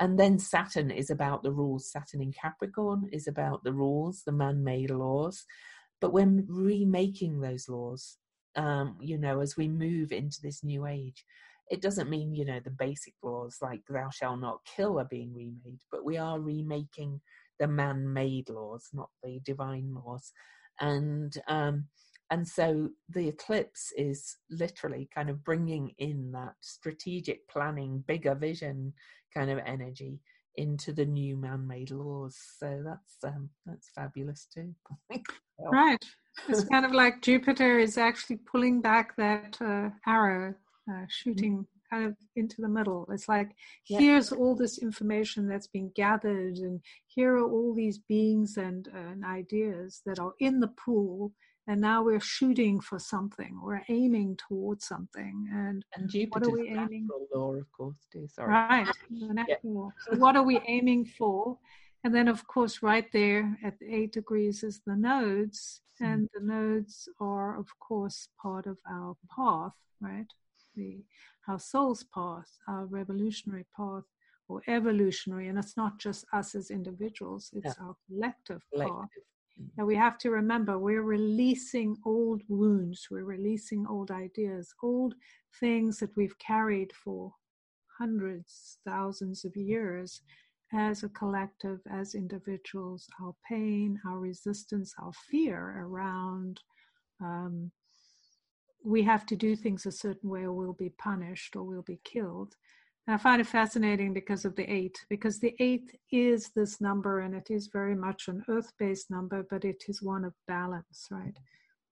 And 0.00 0.18
then 0.18 0.38
Saturn 0.38 0.90
is 0.90 1.10
about 1.10 1.42
the 1.42 1.52
rules. 1.52 1.90
Saturn 1.90 2.22
in 2.22 2.32
Capricorn 2.32 3.08
is 3.12 3.28
about 3.28 3.62
the 3.64 3.72
rules, 3.72 4.22
the 4.24 4.32
man 4.32 4.64
made 4.64 4.90
laws. 4.90 5.44
But 6.00 6.12
when 6.12 6.46
remaking 6.48 7.40
those 7.40 7.68
laws, 7.68 8.18
um, 8.56 8.96
you 9.00 9.18
know, 9.18 9.40
as 9.40 9.56
we 9.56 9.68
move 9.68 10.12
into 10.12 10.40
this 10.42 10.64
new 10.64 10.86
age, 10.86 11.24
it 11.70 11.80
doesn't 11.80 12.10
mean 12.10 12.34
you 12.34 12.44
know 12.44 12.60
the 12.64 12.70
basic 12.70 13.14
laws 13.22 13.58
like 13.62 13.80
thou 13.88 14.08
shalt 14.10 14.40
not 14.40 14.58
kill 14.76 15.00
are 15.00 15.06
being 15.06 15.32
remade 15.34 15.78
but 15.90 16.04
we 16.04 16.16
are 16.16 16.40
remaking 16.40 17.20
the 17.58 17.66
man-made 17.66 18.48
laws 18.50 18.88
not 18.92 19.10
the 19.22 19.40
divine 19.44 19.94
laws. 19.94 20.32
And 20.80 21.36
um 21.48 21.86
and 22.30 22.46
so 22.46 22.88
the 23.10 23.28
eclipse 23.28 23.92
is 23.96 24.36
literally 24.50 25.08
kind 25.14 25.30
of 25.30 25.44
bringing 25.44 25.92
in 25.98 26.32
that 26.32 26.54
strategic 26.60 27.46
planning 27.48 28.02
bigger 28.06 28.34
vision 28.34 28.92
kind 29.32 29.50
of 29.50 29.58
energy 29.66 30.20
into 30.56 30.92
the 30.92 31.04
new 31.04 31.36
man-made 31.36 31.90
laws. 31.90 32.36
So 32.58 32.82
that's 32.84 33.34
um 33.34 33.50
that's 33.66 33.90
fabulous 33.94 34.46
too. 34.52 34.74
Right. 35.70 36.04
It's 36.48 36.64
kind 36.64 36.84
of 36.84 36.90
like 36.90 37.22
jupiter 37.22 37.78
is 37.78 37.96
actually 37.96 38.38
pulling 38.38 38.80
back 38.80 39.14
that 39.16 39.56
uh, 39.60 39.90
arrow 40.04 40.52
uh, 40.88 40.92
mm-hmm. 40.92 41.04
shooting 41.08 41.66
kind 41.90 42.06
of 42.06 42.16
into 42.36 42.60
the 42.60 42.68
middle. 42.68 43.06
It's 43.10 43.28
like, 43.28 43.50
yeah. 43.86 43.98
here's 43.98 44.32
all 44.32 44.54
this 44.54 44.78
information 44.78 45.48
that's 45.48 45.66
been 45.66 45.90
gathered, 45.94 46.56
and 46.58 46.80
here 47.06 47.36
are 47.36 47.48
all 47.48 47.74
these 47.74 47.98
beings 47.98 48.56
and, 48.56 48.88
uh, 48.88 49.12
and 49.12 49.24
ideas 49.24 50.00
that 50.06 50.18
are 50.18 50.34
in 50.40 50.60
the 50.60 50.68
pool, 50.68 51.32
and 51.66 51.80
now 51.80 52.02
we're 52.02 52.20
shooting 52.20 52.80
for 52.80 52.98
something 52.98 53.58
we're 53.62 53.82
aiming 53.88 54.36
towards 54.36 54.86
something 54.86 55.48
and 55.52 55.84
and 55.94 56.10
Jupiter's 56.10 56.48
what 56.48 56.58
are 56.58 56.62
we 56.62 56.68
aiming 56.68 57.08
law 57.34 57.54
of 57.54 57.70
course 57.72 57.96
sorry 58.28 58.52
right 58.52 58.88
yeah. 59.10 59.54
so 59.62 60.16
what 60.16 60.36
are 60.36 60.42
we 60.42 60.60
aiming 60.66 61.04
for 61.04 61.58
and 62.04 62.14
then 62.14 62.28
of 62.28 62.46
course 62.46 62.82
right 62.82 63.10
there 63.12 63.58
at 63.64 63.74
eight 63.86 64.12
degrees 64.12 64.62
is 64.62 64.80
the 64.86 64.96
nodes 64.96 65.80
mm-hmm. 66.00 66.12
and 66.12 66.28
the 66.34 66.40
nodes 66.40 67.08
are 67.20 67.58
of 67.58 67.68
course 67.78 68.28
part 68.40 68.66
of 68.66 68.76
our 68.90 69.16
path 69.34 69.74
right 70.00 70.26
the 70.76 71.04
our 71.48 71.58
soul's 71.58 72.04
path 72.14 72.50
our 72.68 72.86
revolutionary 72.86 73.66
path 73.76 74.04
or 74.48 74.62
evolutionary 74.68 75.48
and 75.48 75.58
it's 75.58 75.76
not 75.76 75.98
just 75.98 76.24
us 76.32 76.54
as 76.54 76.70
individuals 76.70 77.50
it's 77.54 77.76
yeah. 77.78 77.84
our 77.84 77.96
collective, 78.08 78.62
collective. 78.72 78.96
path 78.96 79.08
now 79.76 79.84
we 79.84 79.94
have 79.94 80.18
to 80.18 80.30
remember 80.30 80.78
we're 80.78 81.02
releasing 81.02 81.96
old 82.04 82.42
wounds, 82.48 83.06
we're 83.10 83.24
releasing 83.24 83.86
old 83.86 84.10
ideas, 84.10 84.74
old 84.82 85.14
things 85.60 85.98
that 85.98 86.16
we've 86.16 86.38
carried 86.38 86.92
for 86.92 87.32
hundreds, 87.98 88.78
thousands 88.84 89.44
of 89.44 89.56
years 89.56 90.22
as 90.72 91.04
a 91.04 91.08
collective, 91.10 91.80
as 91.88 92.16
individuals, 92.16 93.06
our 93.22 93.34
pain, 93.48 94.00
our 94.06 94.18
resistance, 94.18 94.92
our 95.00 95.12
fear 95.30 95.84
around 95.86 96.60
um, 97.20 97.70
we 98.84 99.02
have 99.02 99.24
to 99.26 99.36
do 99.36 99.56
things 99.56 99.86
a 99.86 99.92
certain 99.92 100.28
way 100.28 100.42
or 100.42 100.52
we'll 100.52 100.74
be 100.74 100.90
punished 100.90 101.56
or 101.56 101.64
we'll 101.64 101.82
be 101.82 102.00
killed. 102.04 102.54
And 103.06 103.14
I 103.14 103.18
find 103.18 103.40
it 103.40 103.46
fascinating 103.46 104.12
because 104.12 104.44
of 104.44 104.54
the 104.56 104.70
eight, 104.70 105.04
because 105.08 105.40
the 105.40 105.54
eight 105.58 105.98
is 106.12 106.50
this 106.54 106.80
number 106.80 107.20
and 107.20 107.34
it 107.34 107.50
is 107.50 107.68
very 107.72 107.94
much 107.94 108.28
an 108.28 108.44
earth 108.48 108.72
based 108.78 109.10
number, 109.10 109.46
but 109.50 109.64
it 109.64 109.84
is 109.88 110.02
one 110.02 110.24
of 110.24 110.34
balance, 110.46 111.08
right? 111.10 111.36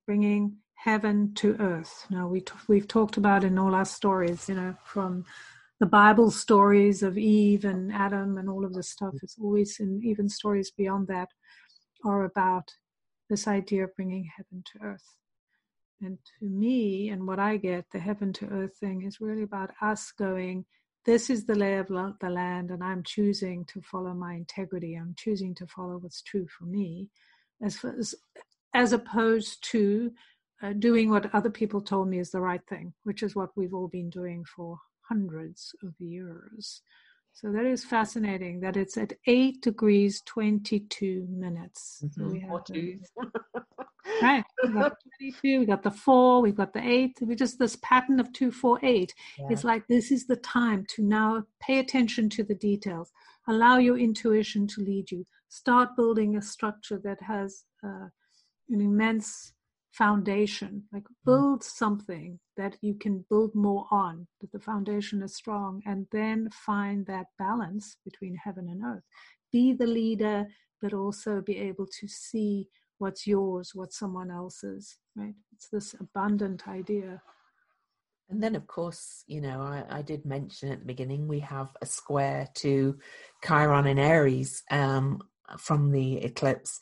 Bringing 0.07 0.57
heaven 0.74 1.33
to 1.35 1.57
earth. 1.61 2.07
Now, 2.11 2.28
we 2.28 2.40
t- 2.40 2.55
we've 2.68 2.88
talked 2.88 3.16
about 3.16 3.44
in 3.44 3.59
all 3.59 3.74
our 3.74 3.85
stories, 3.85 4.48
you 4.48 4.55
know, 4.55 4.74
from 4.85 5.24
the 5.81 5.87
Bible 5.87 6.31
stories 6.31 7.02
of 7.02 7.18
Eve 7.18 7.64
and 7.64 7.92
Adam 7.92 8.38
and 8.38 8.48
all 8.48 8.64
of 8.64 8.74
this 8.74 8.90
stuff. 8.90 9.14
It's 9.22 9.37
always, 9.40 9.81
in 9.81 10.00
even 10.05 10.28
stories 10.28 10.70
beyond 10.70 11.09
that, 11.09 11.28
are 12.05 12.24
about 12.24 12.68
this 13.28 13.46
idea 13.46 13.85
of 13.85 13.96
bringing 13.96 14.31
heaven 14.37 14.62
to 14.72 14.85
earth. 14.85 15.16
And 16.02 16.18
to 16.40 16.46
me, 16.46 17.10
and 17.10 17.26
what 17.26 17.38
I 17.38 17.56
get, 17.56 17.86
the 17.92 18.00
heaven 18.00 18.32
to 18.34 18.46
earth 18.48 18.76
thing 18.78 19.02
is 19.02 19.20
really 19.20 19.42
about 19.42 19.70
us 19.80 20.12
going, 20.12 20.64
this 21.04 21.30
is 21.30 21.46
the 21.46 21.54
lay 21.54 21.78
of 21.78 21.88
the 21.88 22.30
land 22.30 22.70
and 22.70 22.82
i'm 22.82 23.02
choosing 23.02 23.64
to 23.66 23.80
follow 23.80 24.14
my 24.14 24.34
integrity. 24.34 24.94
I'm 24.94 25.14
choosing 25.16 25.54
to 25.56 25.66
follow 25.66 25.98
what's 25.98 26.22
true 26.22 26.46
for 26.46 26.64
me 26.64 27.08
as 27.62 27.84
as, 27.84 28.14
as 28.74 28.92
opposed 28.92 29.64
to 29.70 30.12
uh, 30.62 30.72
doing 30.74 31.10
what 31.10 31.34
other 31.34 31.50
people 31.50 31.80
told 31.80 32.08
me 32.08 32.18
is 32.18 32.30
the 32.30 32.40
right 32.40 32.64
thing 32.68 32.92
which 33.02 33.22
is 33.22 33.34
what 33.34 33.50
we've 33.56 33.74
all 33.74 33.88
been 33.88 34.10
doing 34.10 34.44
for 34.44 34.78
hundreds 35.08 35.74
of 35.82 35.92
years 35.98 36.82
so 37.32 37.50
that 37.50 37.64
is 37.64 37.84
fascinating 37.84 38.60
that 38.60 38.76
it's 38.76 38.96
at 38.96 39.12
8 39.26 39.60
degrees 39.62 40.22
22 40.26 41.26
minutes 41.30 42.02
mm-hmm. 42.04 42.20
so 42.20 42.32
we 42.32 42.40
have 42.40 42.64
to, 42.64 42.98
right 44.22 44.44
we 44.64 44.72
got 44.72 44.96
22 45.18 45.60
we 45.60 45.66
got 45.66 45.82
the 45.82 45.90
4 45.90 46.42
we've 46.42 46.56
got 46.56 46.72
the 46.72 46.86
8 46.86 47.18
we 47.22 47.34
just 47.34 47.58
this 47.58 47.76
pattern 47.82 48.20
of 48.20 48.32
248 48.32 49.14
yeah. 49.38 49.46
it's 49.50 49.64
like 49.64 49.86
this 49.88 50.10
is 50.10 50.26
the 50.26 50.36
time 50.36 50.84
to 50.94 51.02
now 51.02 51.42
pay 51.60 51.78
attention 51.78 52.28
to 52.30 52.42
the 52.42 52.54
details 52.54 53.10
allow 53.48 53.78
your 53.78 53.98
intuition 53.98 54.66
to 54.66 54.80
lead 54.80 55.10
you 55.10 55.26
start 55.48 55.96
building 55.96 56.36
a 56.36 56.42
structure 56.42 57.00
that 57.02 57.20
has 57.22 57.64
uh, 57.84 58.08
an 58.70 58.80
immense 58.80 59.52
foundation 59.92 60.85
like 60.92 61.02
mm. 61.02 61.24
build 61.26 61.62
something 61.62 62.38
that 62.57 62.76
you 62.81 62.94
can 62.94 63.24
build 63.28 63.55
more 63.55 63.87
on 63.90 64.26
that 64.40 64.50
the 64.52 64.59
foundation 64.59 65.22
is 65.22 65.35
strong 65.35 65.83
and 65.87 66.07
then 66.12 66.48
find 66.50 67.07
that 67.07 67.26
balance 67.38 67.96
between 68.05 68.35
heaven 68.37 68.68
and 68.68 68.83
earth. 68.85 69.05
Be 69.52 69.72
the 69.72 69.87
leader 69.87 70.46
but 70.81 70.92
also 70.92 71.40
be 71.40 71.59
able 71.59 71.87
to 72.00 72.09
see 72.09 72.68
what's 72.98 73.26
yours 73.26 73.72
what's 73.74 73.98
someone 73.98 74.31
else's 74.31 74.98
right? 75.14 75.35
It's 75.52 75.68
this 75.68 75.94
abundant 76.00 76.66
idea. 76.68 77.20
And 78.31 78.42
then 78.42 78.57
of 78.57 78.66
course 78.66 79.24
you 79.26 79.42
know 79.42 79.61
I, 79.61 79.85
I 79.90 80.02
did 80.02 80.24
mention 80.24 80.72
at 80.72 80.81
the 80.81 80.87
beginning 80.87 81.28
we 81.28 81.40
have 81.40 81.68
a 81.83 81.87
square 81.87 82.48
to 82.57 82.98
chiron 83.44 83.87
in 83.87 83.98
aries 83.98 84.62
um, 84.70 85.20
from 85.59 85.90
the 85.90 86.16
eclipse 86.18 86.81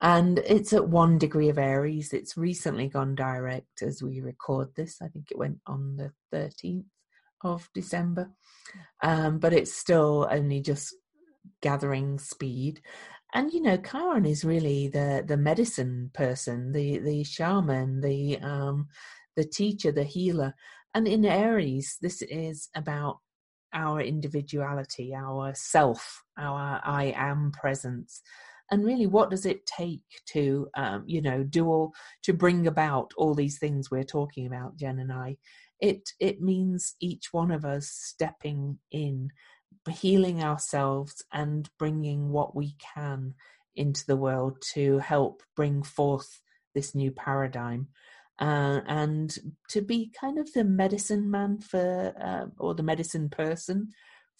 and 0.00 0.38
it's 0.40 0.72
at 0.72 0.88
one 0.88 1.18
degree 1.18 1.48
of 1.48 1.58
Aries. 1.58 2.12
It's 2.12 2.36
recently 2.36 2.88
gone 2.88 3.14
direct 3.14 3.82
as 3.82 4.02
we 4.02 4.20
record 4.20 4.68
this. 4.74 4.96
I 5.02 5.08
think 5.08 5.30
it 5.30 5.38
went 5.38 5.58
on 5.66 5.96
the 5.96 6.12
13th 6.34 6.84
of 7.42 7.68
December, 7.74 8.30
um, 9.02 9.38
but 9.38 9.52
it's 9.52 9.72
still 9.72 10.26
only 10.30 10.60
just 10.60 10.94
gathering 11.60 12.18
speed. 12.18 12.80
And 13.34 13.52
you 13.52 13.62
know, 13.62 13.76
Chiron 13.76 14.26
is 14.26 14.44
really 14.44 14.88
the 14.88 15.22
the 15.26 15.36
medicine 15.36 16.10
person, 16.14 16.72
the 16.72 16.98
the 16.98 17.22
shaman, 17.22 18.00
the 18.00 18.38
um, 18.40 18.88
the 19.36 19.44
teacher, 19.44 19.92
the 19.92 20.04
healer. 20.04 20.54
And 20.94 21.06
in 21.06 21.24
Aries, 21.24 21.98
this 22.00 22.22
is 22.22 22.68
about 22.74 23.18
our 23.72 24.00
individuality, 24.00 25.14
our 25.14 25.54
self, 25.54 26.24
our 26.36 26.80
I 26.84 27.14
am 27.16 27.52
presence 27.52 28.20
and 28.70 28.84
really 28.84 29.06
what 29.06 29.30
does 29.30 29.46
it 29.46 29.66
take 29.66 30.02
to 30.26 30.68
um, 30.76 31.04
you 31.06 31.20
know 31.20 31.42
do 31.42 31.66
all 31.66 31.92
to 32.22 32.32
bring 32.32 32.66
about 32.66 33.12
all 33.16 33.34
these 33.34 33.58
things 33.58 33.90
we're 33.90 34.04
talking 34.04 34.46
about 34.46 34.76
jen 34.76 34.98
and 34.98 35.12
i? 35.12 35.36
It 35.80 36.10
it 36.18 36.40
means 36.40 36.94
each 37.00 37.32
one 37.32 37.50
of 37.50 37.64
us 37.64 37.88
stepping 37.88 38.78
in 38.90 39.30
healing 39.88 40.42
ourselves 40.42 41.24
and 41.32 41.68
bringing 41.78 42.30
what 42.30 42.54
we 42.54 42.74
can 42.94 43.34
into 43.74 44.04
the 44.06 44.16
world 44.16 44.58
to 44.74 44.98
help 44.98 45.42
bring 45.56 45.82
forth 45.82 46.40
this 46.74 46.94
new 46.94 47.10
paradigm. 47.10 47.88
Uh, 48.38 48.80
and 48.86 49.36
to 49.68 49.82
be 49.82 50.10
kind 50.18 50.38
of 50.38 50.50
the 50.54 50.64
medicine 50.64 51.30
man 51.30 51.58
for 51.58 52.14
uh, 52.18 52.46
or 52.58 52.74
the 52.74 52.82
medicine 52.82 53.28
person 53.28 53.88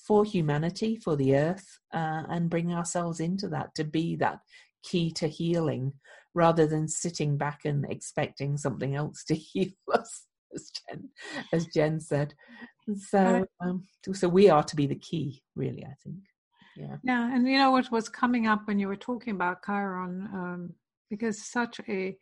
for 0.06 0.24
humanity, 0.24 0.96
for 0.96 1.16
the 1.16 1.36
earth, 1.36 1.78
uh, 1.92 2.22
and 2.28 2.50
bring 2.50 2.72
ourselves 2.72 3.20
into 3.20 3.48
that 3.48 3.74
to 3.74 3.84
be 3.84 4.16
that 4.16 4.40
key 4.82 5.10
to 5.12 5.28
healing 5.28 5.92
rather 6.34 6.66
than 6.66 6.88
sitting 6.88 7.36
back 7.36 7.64
and 7.64 7.84
expecting 7.90 8.56
something 8.56 8.94
else 8.94 9.24
to 9.24 9.34
heal 9.52 9.72
us, 9.92 10.26
as 10.54 10.70
Jen, 10.70 11.08
as 11.52 11.66
Jen 11.66 12.00
said. 12.00 12.34
So, 12.96 13.46
um, 13.60 13.84
so 14.12 14.28
we 14.28 14.48
are 14.48 14.62
to 14.64 14.76
be 14.76 14.86
the 14.86 14.96
key, 14.96 15.42
really, 15.54 15.84
I 15.84 15.94
think. 16.02 16.18
Yeah. 16.76 16.96
Yeah. 17.02 17.34
And 17.34 17.46
you 17.46 17.58
know 17.58 17.70
what 17.72 17.90
was 17.90 18.08
coming 18.08 18.46
up 18.46 18.66
when 18.66 18.78
you 18.78 18.88
were 18.88 18.96
talking 18.96 19.34
about 19.34 19.64
Chiron, 19.64 20.28
um, 20.32 20.70
because 21.08 21.44
such 21.44 21.80
a, 21.88 22.16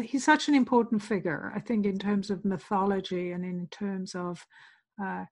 he's 0.00 0.24
such 0.24 0.48
an 0.48 0.54
important 0.54 1.02
figure, 1.02 1.52
I 1.54 1.60
think, 1.60 1.84
in 1.84 1.98
terms 1.98 2.30
of 2.30 2.44
mythology 2.44 3.32
and 3.32 3.44
in 3.44 3.68
terms 3.70 4.14
of, 4.14 4.44
uh, 5.02 5.24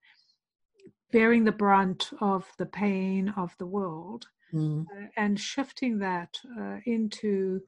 bearing 1.13 1.45
the 1.45 1.53
brunt 1.53 2.11
of 2.21 2.47
the 2.59 2.67
pain 2.67 3.33
of 3.37 3.55
the 3.59 3.67
world 3.67 4.27
mm. 4.53 4.83
uh, 4.83 5.07
and 5.17 5.39
shifting 5.39 5.99
that 5.99 6.39
uh, 6.59 6.77
into 6.87 7.61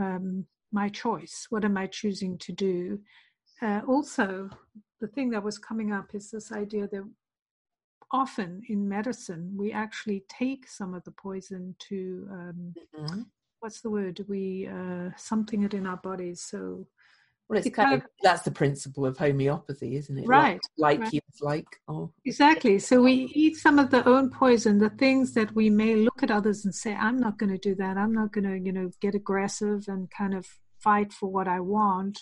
um, 0.00 0.44
my 0.72 0.88
choice. 0.88 1.46
What 1.50 1.64
am 1.64 1.76
I 1.76 1.86
choosing 1.86 2.38
to 2.38 2.52
do? 2.52 3.00
Uh, 3.62 3.80
also, 3.88 4.50
the 5.00 5.08
thing 5.08 5.30
that 5.30 5.42
was 5.42 5.58
coming 5.58 5.92
up 5.92 6.14
is 6.14 6.30
this 6.30 6.52
idea 6.52 6.88
that 6.88 7.04
often 8.12 8.62
in 8.68 8.88
medicine 8.88 9.52
we 9.56 9.72
actually 9.72 10.24
take 10.28 10.66
some 10.66 10.94
of 10.94 11.04
the 11.04 11.10
poison 11.10 11.74
to 11.78 12.26
um, 12.30 12.74
mm-hmm. 12.98 13.20
what's 13.60 13.80
the 13.80 13.90
word 13.90 14.24
we 14.28 14.66
uh, 14.66 15.10
something 15.16 15.62
it 15.62 15.74
in 15.74 15.86
our 15.86 15.98
bodies 15.98 16.40
so 16.40 16.86
well, 17.48 17.58
it's 17.58 17.70
kind 17.70 17.94
of, 17.94 18.02
that's 18.22 18.42
the 18.42 18.50
principle 18.50 19.06
of 19.06 19.16
homeopathy, 19.16 19.96
isn't 19.96 20.18
it? 20.18 20.26
Right. 20.26 20.60
Like, 20.76 21.00
like 21.00 21.12
right. 21.12 21.22
like. 21.40 21.66
Oh. 21.88 22.12
Exactly. 22.26 22.78
So 22.78 23.00
we 23.00 23.30
eat 23.34 23.56
some 23.56 23.78
of 23.78 23.90
the 23.90 24.06
own 24.06 24.30
poison, 24.30 24.78
the 24.78 24.90
things 24.90 25.32
that 25.32 25.54
we 25.54 25.70
may 25.70 25.94
look 25.94 26.22
at 26.22 26.30
others 26.30 26.64
and 26.64 26.74
say, 26.74 26.94
I'm 26.94 27.18
not 27.18 27.38
going 27.38 27.50
to 27.50 27.58
do 27.58 27.74
that. 27.76 27.96
I'm 27.96 28.12
not 28.12 28.32
going 28.32 28.44
to, 28.44 28.58
you 28.58 28.72
know, 28.72 28.90
get 29.00 29.14
aggressive 29.14 29.84
and 29.88 30.10
kind 30.10 30.34
of 30.34 30.46
fight 30.78 31.12
for 31.12 31.30
what 31.30 31.48
I 31.48 31.60
want 31.60 32.18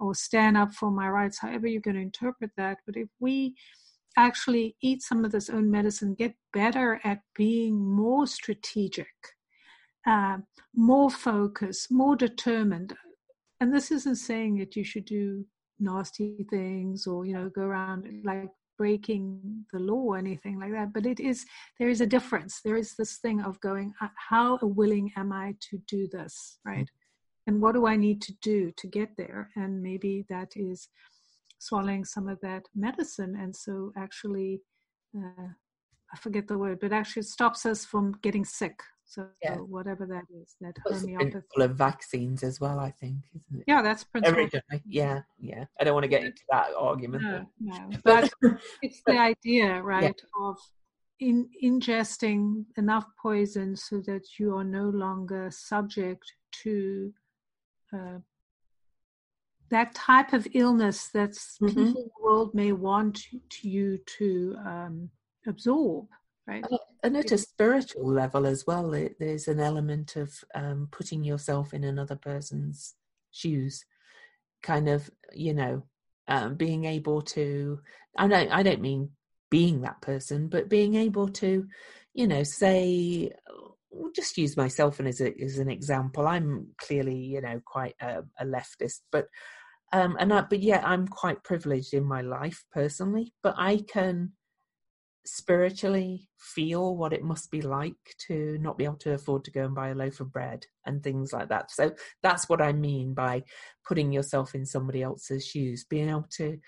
or 0.00 0.14
stand 0.14 0.56
up 0.56 0.72
for 0.72 0.90
my 0.90 1.08
rights, 1.08 1.38
however 1.40 1.66
you're 1.66 1.80
going 1.80 1.96
to 1.96 2.02
interpret 2.02 2.50
that. 2.56 2.78
But 2.86 2.96
if 2.96 3.08
we 3.20 3.56
actually 4.16 4.76
eat 4.82 5.02
some 5.02 5.24
of 5.24 5.32
this 5.32 5.48
own 5.48 5.70
medicine, 5.70 6.14
get 6.14 6.34
better 6.52 7.00
at 7.04 7.20
being 7.34 7.78
more 7.80 8.26
strategic, 8.26 9.08
uh, 10.06 10.38
more 10.74 11.10
focused, 11.10 11.90
more 11.90 12.16
determined, 12.16 12.94
and 13.60 13.72
this 13.72 13.90
isn't 13.90 14.16
saying 14.16 14.58
that 14.58 14.76
you 14.76 14.84
should 14.84 15.04
do 15.04 15.44
nasty 15.80 16.46
things 16.50 17.06
or 17.06 17.24
you 17.24 17.34
know 17.34 17.48
go 17.48 17.62
around 17.62 18.06
like 18.24 18.50
breaking 18.76 19.64
the 19.72 19.78
law 19.78 20.02
or 20.12 20.18
anything 20.18 20.58
like 20.58 20.72
that 20.72 20.92
but 20.92 21.04
it 21.04 21.18
is 21.18 21.44
there 21.78 21.88
is 21.88 22.00
a 22.00 22.06
difference 22.06 22.60
there 22.64 22.76
is 22.76 22.94
this 22.96 23.18
thing 23.18 23.40
of 23.40 23.60
going 23.60 23.92
uh, 24.00 24.08
how 24.28 24.58
willing 24.62 25.10
am 25.16 25.32
i 25.32 25.54
to 25.60 25.78
do 25.88 26.06
this 26.12 26.58
right 26.64 26.88
and 27.48 27.62
what 27.62 27.74
do 27.74 27.86
I 27.86 27.96
need 27.96 28.20
to 28.22 28.34
do 28.42 28.70
to 28.76 28.86
get 28.86 29.16
there? 29.16 29.48
And 29.56 29.82
maybe 29.82 30.26
that 30.28 30.52
is 30.54 30.90
swallowing 31.58 32.04
some 32.04 32.28
of 32.28 32.38
that 32.42 32.64
medicine. 32.76 33.38
And 33.40 33.56
so 33.56 33.90
actually, 33.96 34.60
uh, 35.16 35.48
I 36.12 36.16
forget 36.18 36.46
the 36.46 36.58
word, 36.58 36.78
but 36.78 36.92
actually 36.92 37.22
stops 37.22 37.64
us 37.64 37.86
from 37.86 38.18
getting 38.22 38.44
sick. 38.44 38.78
So 39.08 39.26
yeah. 39.42 39.54
whatever 39.54 40.04
that 40.04 40.24
is, 40.38 40.54
that 40.60 40.74
that's 40.84 41.00
homeopathy. 41.00 41.46
Full 41.54 41.64
of 41.64 41.74
vaccines 41.74 42.42
as 42.42 42.60
well, 42.60 42.78
I 42.78 42.90
think, 42.90 43.16
isn't 43.34 43.60
it? 43.60 43.64
Yeah, 43.66 43.80
that's 43.80 44.04
principle. 44.04 44.38
Originally, 44.38 44.82
yeah, 44.86 45.22
yeah. 45.40 45.64
I 45.80 45.84
don't 45.84 45.94
want 45.94 46.04
to 46.04 46.08
get 46.08 46.24
into 46.24 46.42
that 46.50 46.68
argument. 46.78 47.22
No, 47.22 47.46
no. 47.58 47.90
But 48.04 48.30
it's 48.82 49.00
the 49.06 49.18
idea, 49.18 49.80
right, 49.80 50.02
yeah. 50.02 50.46
of 50.46 50.58
in 51.20 51.48
ingesting 51.64 52.66
enough 52.76 53.06
poison 53.20 53.74
so 53.76 54.02
that 54.02 54.38
you 54.38 54.54
are 54.54 54.62
no 54.62 54.90
longer 54.90 55.48
subject 55.50 56.30
to 56.62 57.10
uh, 57.94 58.18
that 59.70 59.94
type 59.94 60.34
of 60.34 60.46
illness 60.52 61.08
that 61.14 61.30
mm-hmm. 61.30 61.66
people 61.66 61.82
in 61.82 61.94
the 61.94 62.10
world 62.20 62.54
may 62.54 62.72
want 62.72 63.18
you 63.62 63.98
to 64.18 64.54
um, 64.66 65.08
absorb 65.46 66.06
right? 66.48 66.64
And 67.02 67.16
at 67.16 67.30
a 67.30 67.38
spiritual 67.38 68.12
level 68.12 68.46
as 68.46 68.64
well 68.66 68.92
it, 68.94 69.16
there's 69.20 69.46
an 69.46 69.60
element 69.60 70.16
of 70.16 70.32
um, 70.54 70.88
putting 70.90 71.22
yourself 71.22 71.72
in 71.72 71.84
another 71.84 72.16
person's 72.16 72.94
shoes 73.30 73.84
kind 74.62 74.88
of 74.88 75.08
you 75.32 75.54
know 75.54 75.84
um, 76.26 76.56
being 76.56 76.84
able 76.84 77.22
to 77.22 77.78
i 78.16 78.26
don't 78.26 78.50
i 78.50 78.62
don't 78.62 78.80
mean 78.80 79.10
being 79.50 79.82
that 79.82 80.00
person 80.00 80.48
but 80.48 80.68
being 80.68 80.94
able 80.94 81.28
to 81.28 81.66
you 82.12 82.26
know 82.26 82.42
say 82.42 83.30
we'll 83.90 84.12
just 84.12 84.36
use 84.36 84.56
myself 84.56 85.00
as, 85.00 85.20
a, 85.20 85.32
as 85.42 85.58
an 85.58 85.70
example. 85.70 86.26
I'm 86.26 86.68
clearly 86.78 87.16
you 87.16 87.40
know 87.40 87.60
quite 87.64 87.94
a, 88.00 88.22
a 88.38 88.44
leftist 88.44 89.00
but 89.12 89.26
um 89.92 90.16
and 90.18 90.32
I, 90.32 90.42
but 90.42 90.60
yeah 90.60 90.82
i'm 90.84 91.08
quite 91.08 91.42
privileged 91.42 91.94
in 91.94 92.04
my 92.04 92.20
life 92.20 92.62
personally 92.72 93.32
but 93.42 93.54
i 93.56 93.78
can 93.88 94.32
spiritually 95.28 96.28
feel 96.38 96.96
what 96.96 97.12
it 97.12 97.22
must 97.22 97.50
be 97.50 97.60
like 97.60 97.94
to 98.26 98.58
not 98.60 98.78
be 98.78 98.84
able 98.84 98.96
to 98.96 99.12
afford 99.12 99.44
to 99.44 99.50
go 99.50 99.64
and 99.64 99.74
buy 99.74 99.88
a 99.88 99.94
loaf 99.94 100.20
of 100.20 100.32
bread 100.32 100.64
and 100.86 101.02
things 101.02 101.32
like 101.32 101.48
that. 101.48 101.70
So 101.70 101.92
that's 102.22 102.48
what 102.48 102.62
I 102.62 102.72
mean 102.72 103.14
by 103.14 103.44
putting 103.86 104.12
yourself 104.12 104.54
in 104.54 104.64
somebody 104.64 105.02
else's 105.02 105.46
shoes, 105.46 105.84
being 105.84 106.08
able 106.08 106.28
to 106.36 106.58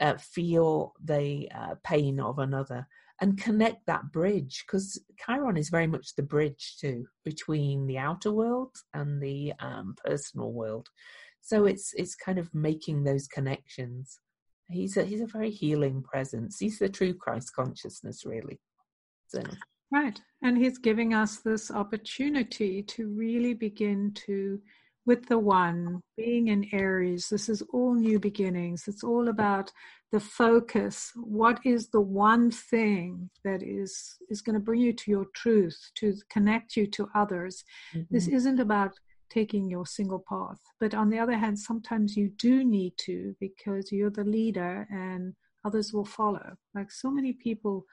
uh, 0.00 0.14
feel 0.18 0.94
the 1.02 1.48
uh, 1.54 1.74
pain 1.82 2.20
of 2.20 2.38
another 2.38 2.86
and 3.20 3.40
connect 3.40 3.86
that 3.86 4.10
bridge 4.12 4.64
because 4.66 5.00
Chiron 5.24 5.56
is 5.56 5.68
very 5.68 5.86
much 5.86 6.14
the 6.14 6.22
bridge 6.22 6.76
too 6.80 7.06
between 7.24 7.86
the 7.86 7.98
outer 7.98 8.32
world 8.32 8.74
and 8.92 9.22
the 9.22 9.52
um, 9.60 9.94
personal 10.04 10.52
world. 10.52 10.88
So 11.40 11.66
it's 11.66 11.92
it's 11.94 12.14
kind 12.14 12.38
of 12.38 12.52
making 12.54 13.04
those 13.04 13.26
connections 13.26 14.18
he's 14.70 14.96
a 14.96 15.04
he's 15.04 15.20
a 15.20 15.26
very 15.26 15.50
healing 15.50 16.02
presence. 16.02 16.58
He's 16.58 16.78
the 16.78 16.88
true 16.88 17.14
Christ 17.14 17.54
consciousness, 17.54 18.24
really. 18.24 18.60
So. 19.28 19.42
Right, 19.92 20.20
and 20.42 20.58
he's 20.58 20.78
giving 20.78 21.14
us 21.14 21.36
this 21.36 21.70
opportunity 21.70 22.82
to 22.82 23.08
really 23.08 23.54
begin 23.54 24.12
to, 24.26 24.60
with 25.06 25.28
the 25.28 25.38
one 25.38 26.00
being 26.16 26.48
in 26.48 26.66
Aries. 26.72 27.28
This 27.28 27.48
is 27.48 27.62
all 27.72 27.94
new 27.94 28.18
beginnings. 28.18 28.88
It's 28.88 29.04
all 29.04 29.28
about 29.28 29.70
the 30.10 30.18
focus. 30.18 31.12
What 31.14 31.60
is 31.64 31.90
the 31.90 32.00
one 32.00 32.50
thing 32.50 33.30
that 33.44 33.62
is 33.62 34.16
is 34.30 34.40
going 34.40 34.54
to 34.54 34.60
bring 34.60 34.80
you 34.80 34.92
to 34.94 35.10
your 35.10 35.26
truth, 35.34 35.78
to 35.96 36.16
connect 36.28 36.76
you 36.76 36.86
to 36.88 37.08
others? 37.14 37.62
Mm-hmm. 37.94 38.14
This 38.14 38.26
isn't 38.26 38.58
about 38.58 38.92
taking 39.30 39.68
your 39.68 39.86
single 39.86 40.24
path. 40.28 40.58
But 40.80 40.94
on 40.94 41.10
the 41.10 41.18
other 41.18 41.36
hand, 41.36 41.58
sometimes 41.58 42.16
you 42.16 42.30
do 42.36 42.64
need 42.64 42.94
to 42.98 43.34
because 43.40 43.90
you're 43.92 44.10
the 44.10 44.24
leader 44.24 44.86
and 44.90 45.34
others 45.64 45.92
will 45.92 46.04
follow. 46.04 46.56
Like 46.74 46.90
so 46.90 47.10
many 47.10 47.32
people 47.32 47.84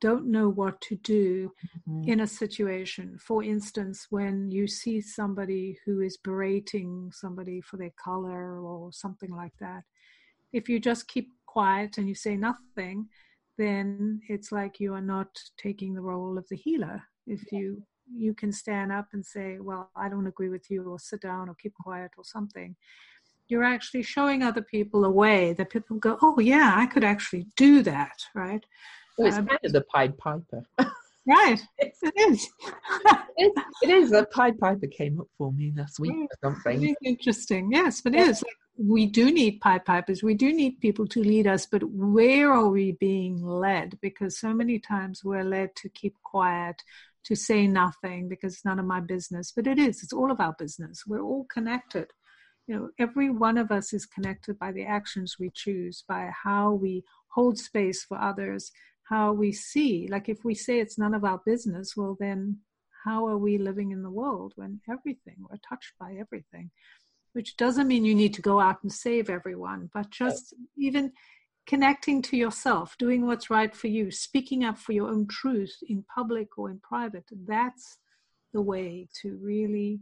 don't 0.00 0.26
know 0.26 0.48
what 0.48 0.80
to 0.82 0.96
do 0.96 1.50
mm-hmm. 1.88 2.10
in 2.10 2.20
a 2.20 2.26
situation. 2.26 3.18
For 3.18 3.42
instance, 3.42 4.06
when 4.10 4.50
you 4.50 4.66
see 4.66 5.00
somebody 5.00 5.78
who 5.84 6.00
is 6.00 6.18
berating 6.18 7.10
somebody 7.12 7.60
for 7.60 7.76
their 7.76 7.92
color 8.02 8.60
or 8.60 8.92
something 8.92 9.34
like 9.34 9.54
that, 9.60 9.82
if 10.52 10.68
you 10.68 10.78
just 10.78 11.08
keep 11.08 11.30
quiet 11.46 11.98
and 11.98 12.08
you 12.08 12.14
say 12.14 12.36
nothing, 12.36 13.08
then 13.56 14.20
it's 14.28 14.52
like 14.52 14.80
you 14.80 14.92
are 14.92 15.00
not 15.00 15.28
taking 15.56 15.94
the 15.94 16.02
role 16.02 16.36
of 16.36 16.46
the 16.48 16.56
healer. 16.56 17.02
If 17.26 17.50
you 17.52 17.82
you 18.12 18.34
can 18.34 18.52
stand 18.52 18.92
up 18.92 19.08
and 19.12 19.24
say, 19.24 19.58
Well, 19.60 19.90
I 19.96 20.08
don't 20.08 20.26
agree 20.26 20.48
with 20.48 20.70
you, 20.70 20.84
or 20.84 20.98
sit 20.98 21.20
down, 21.20 21.48
or 21.48 21.54
keep 21.54 21.74
quiet, 21.74 22.12
or 22.16 22.24
something. 22.24 22.76
You're 23.48 23.64
actually 23.64 24.02
showing 24.02 24.42
other 24.42 24.62
people 24.62 25.04
a 25.04 25.10
way 25.10 25.52
that 25.54 25.70
people 25.70 25.96
go, 25.96 26.18
Oh, 26.22 26.38
yeah, 26.38 26.74
I 26.76 26.86
could 26.86 27.04
actually 27.04 27.46
do 27.56 27.82
that, 27.82 28.24
right? 28.34 28.64
It's 29.18 29.36
um, 29.36 29.46
kind 29.46 29.60
of 29.64 29.72
the 29.72 29.82
Pied 29.82 30.16
Piper. 30.18 30.64
right, 31.26 31.60
it 31.78 32.12
is. 32.16 32.48
it, 33.36 33.52
it 33.82 33.90
is. 33.90 34.10
The 34.10 34.26
Pied 34.26 34.58
Piper 34.58 34.86
came 34.86 35.20
up 35.20 35.28
for 35.38 35.52
me 35.52 35.72
last 35.76 36.00
week 36.00 36.12
or 36.12 36.28
something. 36.42 36.94
Interesting, 37.04 37.70
yes, 37.72 38.00
but 38.00 38.14
it 38.14 38.28
is. 38.28 38.44
we 38.76 39.06
do 39.06 39.30
need 39.30 39.60
Pied 39.60 39.84
Pipers. 39.84 40.22
We 40.22 40.34
do 40.34 40.52
need 40.52 40.80
people 40.80 41.06
to 41.08 41.22
lead 41.22 41.46
us, 41.46 41.66
but 41.66 41.84
where 41.84 42.52
are 42.52 42.68
we 42.68 42.92
being 42.92 43.44
led? 43.44 43.98
Because 44.00 44.38
so 44.38 44.52
many 44.52 44.78
times 44.78 45.24
we're 45.24 45.44
led 45.44 45.76
to 45.76 45.88
keep 45.88 46.16
quiet, 46.22 46.82
to 47.24 47.34
say 47.34 47.66
nothing 47.66 48.28
because 48.28 48.54
it's 48.54 48.64
none 48.64 48.78
of 48.78 48.86
my 48.86 49.00
business. 49.00 49.52
But 49.54 49.66
it 49.66 49.78
is, 49.78 50.02
it's 50.02 50.12
all 50.12 50.30
of 50.30 50.40
our 50.40 50.54
business. 50.58 51.04
We're 51.06 51.22
all 51.22 51.46
connected. 51.52 52.08
You 52.66 52.76
know, 52.76 52.90
every 52.98 53.30
one 53.30 53.58
of 53.58 53.70
us 53.70 53.92
is 53.92 54.06
connected 54.06 54.58
by 54.58 54.72
the 54.72 54.84
actions 54.84 55.36
we 55.38 55.50
choose, 55.54 56.04
by 56.08 56.30
how 56.44 56.72
we 56.72 57.04
hold 57.28 57.58
space 57.58 58.04
for 58.04 58.18
others, 58.18 58.70
how 59.04 59.32
we 59.32 59.52
see. 59.52 60.08
Like 60.08 60.28
if 60.28 60.44
we 60.44 60.54
say 60.54 60.80
it's 60.80 60.98
none 60.98 61.14
of 61.14 61.24
our 61.24 61.40
business, 61.44 61.94
well, 61.96 62.16
then 62.18 62.58
how 63.04 63.26
are 63.26 63.38
we 63.38 63.58
living 63.58 63.90
in 63.90 64.02
the 64.02 64.10
world 64.10 64.52
when 64.56 64.80
everything, 64.90 65.36
we're 65.38 65.58
touched 65.68 65.92
by 66.00 66.16
everything? 66.18 66.70
Which 67.34 67.56
doesn't 67.56 67.88
mean 67.88 68.04
you 68.04 68.14
need 68.14 68.34
to 68.34 68.42
go 68.42 68.60
out 68.60 68.82
and 68.82 68.92
save 68.92 69.28
everyone, 69.28 69.90
but 69.92 70.10
just 70.10 70.54
even 70.78 71.12
connecting 71.66 72.20
to 72.22 72.36
yourself, 72.36 72.96
doing 72.98 73.26
what's 73.26 73.50
right 73.50 73.74
for 73.74 73.88
you, 73.88 74.10
speaking 74.10 74.64
up 74.64 74.78
for 74.78 74.92
your 74.92 75.08
own 75.08 75.26
truth 75.26 75.76
in 75.88 76.04
public 76.14 76.58
or 76.58 76.70
in 76.70 76.78
private. 76.80 77.24
That's 77.46 77.98
the 78.52 78.60
way 78.60 79.08
to 79.22 79.38
really. 79.40 80.00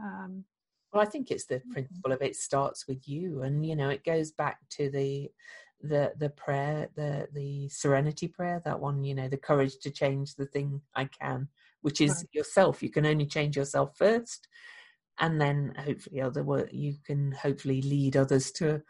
Um, 0.00 0.44
well, 0.92 1.02
I 1.02 1.06
think 1.06 1.30
it's 1.30 1.46
the 1.46 1.56
mm-hmm. 1.56 1.72
principle 1.72 2.12
of 2.12 2.22
it 2.22 2.36
starts 2.36 2.86
with 2.86 3.08
you, 3.08 3.42
and 3.42 3.64
you 3.64 3.76
know 3.76 3.88
it 3.90 4.04
goes 4.04 4.32
back 4.32 4.58
to 4.70 4.90
the 4.90 5.30
the 5.82 6.12
the 6.18 6.30
prayer, 6.30 6.88
the 6.94 7.28
the 7.32 7.68
serenity 7.68 8.28
prayer, 8.28 8.60
that 8.64 8.80
one. 8.80 9.04
You 9.04 9.14
know, 9.14 9.28
the 9.28 9.36
courage 9.36 9.78
to 9.82 9.90
change 9.90 10.34
the 10.34 10.46
thing 10.46 10.80
I 10.94 11.04
can, 11.06 11.48
which 11.82 12.00
is 12.00 12.12
right. 12.12 12.28
yourself. 12.32 12.82
You 12.82 12.90
can 12.90 13.06
only 13.06 13.26
change 13.26 13.56
yourself 13.56 13.96
first, 13.96 14.48
and 15.18 15.40
then 15.40 15.74
hopefully 15.78 16.20
other 16.20 16.68
you 16.72 16.94
can 17.04 17.32
hopefully 17.32 17.82
lead 17.82 18.16
others 18.16 18.50
to 18.52 18.82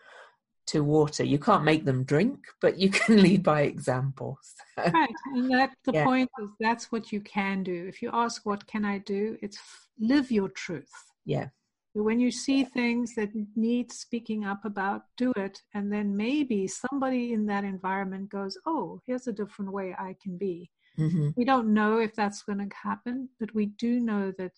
to 0.71 0.81
water. 0.85 1.25
You 1.25 1.39
can't 1.39 1.65
make 1.65 1.85
them 1.85 2.05
drink, 2.05 2.39
but 2.61 2.79
you 2.79 2.91
can 2.99 3.23
lead 3.23 3.43
by 3.43 3.63
example. 3.63 4.39
So, 4.43 4.91
right, 4.91 5.15
and 5.35 5.51
that 5.51 5.71
the 5.85 5.93
yeah. 5.93 6.05
point 6.05 6.31
is 6.41 6.51
that's 6.61 6.91
what 6.93 7.13
you 7.13 7.21
can 7.21 7.63
do. 7.63 7.87
If 7.89 8.03
you 8.03 8.11
ask, 8.13 8.47
"What 8.47 8.67
can 8.67 8.85
I 8.85 8.99
do?" 8.99 9.37
It's 9.43 9.59
live 9.99 10.31
your 10.31 10.49
truth. 10.49 10.93
Yeah. 11.25 11.49
When 11.93 12.21
you 12.21 12.31
see 12.31 12.63
things 12.63 13.15
that 13.17 13.31
need 13.57 13.91
speaking 13.91 14.45
up 14.45 14.65
about, 14.65 15.03
do 15.17 15.33
it, 15.37 15.61
and 15.75 15.93
then 15.93 16.17
maybe 16.17 16.69
somebody 16.69 17.33
in 17.33 17.47
that 17.47 17.65
environment 17.65 18.31
goes, 18.31 18.57
"Oh, 18.65 19.01
here's 19.07 19.27
a 19.27 19.33
different 19.33 19.73
way 19.73 19.95
I 19.99 20.17
can 20.23 20.39
be." 20.39 20.71
Mm-hmm. 20.99 21.31
We 21.37 21.45
don't 21.45 21.73
know 21.75 21.99
if 21.99 22.15
that's 22.15 22.43
going 22.43 22.59
to 22.59 22.77
happen, 22.77 23.29
but 23.39 23.55
we 23.55 23.67
do 23.67 24.01
know 24.01 24.33
that 24.39 24.53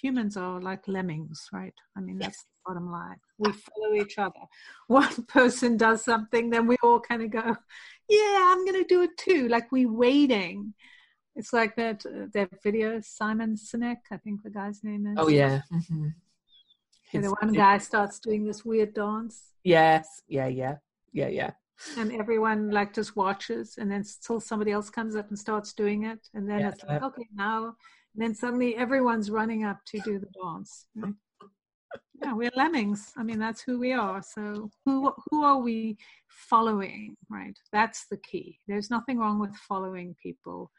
humans 0.00 0.36
are 0.36 0.60
like 0.60 0.86
lemmings, 0.86 1.48
right? 1.52 1.74
I 1.96 2.00
mean, 2.00 2.18
that's 2.18 2.44
the 2.44 2.57
bottom 2.68 2.90
line. 2.90 3.16
We 3.38 3.52
follow 3.52 3.94
each 3.94 4.18
other. 4.18 4.40
One 4.86 5.24
person 5.24 5.76
does 5.76 6.04
something, 6.04 6.50
then 6.50 6.66
we 6.66 6.76
all 6.82 7.00
kind 7.00 7.22
of 7.22 7.30
go, 7.30 7.56
yeah, 8.08 8.52
I'm 8.52 8.64
going 8.64 8.82
to 8.82 8.88
do 8.88 9.02
it 9.02 9.16
too. 9.16 9.48
Like 9.48 9.72
we 9.72 9.86
waiting. 9.86 10.74
It's 11.34 11.52
like 11.52 11.76
that 11.76 12.04
uh, 12.04 12.26
that 12.34 12.62
video, 12.64 13.00
Simon 13.00 13.54
Sinek, 13.54 13.98
I 14.10 14.16
think 14.16 14.42
the 14.42 14.50
guy's 14.50 14.82
name 14.82 15.06
is. 15.06 15.16
Oh 15.18 15.28
yeah. 15.28 15.60
Mm-hmm. 15.72 16.08
the 17.20 17.34
one 17.40 17.52
guy 17.52 17.78
starts 17.78 18.18
doing 18.18 18.44
this 18.44 18.64
weird 18.64 18.92
dance. 18.92 19.52
Yes. 19.62 20.22
Yeah. 20.26 20.48
Yeah. 20.48 20.76
Yeah. 21.12 21.28
Yeah. 21.28 21.50
And 21.96 22.12
everyone 22.12 22.70
like 22.70 22.92
just 22.92 23.14
watches, 23.14 23.76
and 23.78 23.88
then 23.88 24.02
still 24.02 24.40
somebody 24.40 24.72
else 24.72 24.90
comes 24.90 25.14
up 25.14 25.28
and 25.28 25.38
starts 25.38 25.72
doing 25.72 26.06
it, 26.06 26.18
and 26.34 26.50
then 26.50 26.58
yeah. 26.58 26.68
it's 26.70 26.82
like, 26.82 27.04
okay, 27.04 27.28
now 27.32 27.76
and 28.18 28.22
then 28.22 28.34
suddenly 28.34 28.76
everyone's 28.76 29.30
running 29.30 29.64
up 29.64 29.78
to 29.86 30.00
do 30.00 30.18
the 30.18 30.26
dance. 30.42 30.86
Right? 30.96 31.14
Yeah, 32.22 32.32
we're 32.32 32.50
lemmings. 32.56 33.12
I 33.16 33.22
mean, 33.22 33.38
that's 33.38 33.62
who 33.62 33.78
we 33.78 33.92
are. 33.92 34.22
So 34.22 34.70
who 34.84 35.12
who 35.30 35.44
are 35.44 35.58
we 35.58 35.96
following? 36.28 37.16
Right. 37.28 37.56
That's 37.72 38.06
the 38.10 38.16
key. 38.16 38.58
There's 38.66 38.90
nothing 38.90 39.18
wrong 39.18 39.38
with 39.38 39.54
following 39.56 40.16
people, 40.22 40.70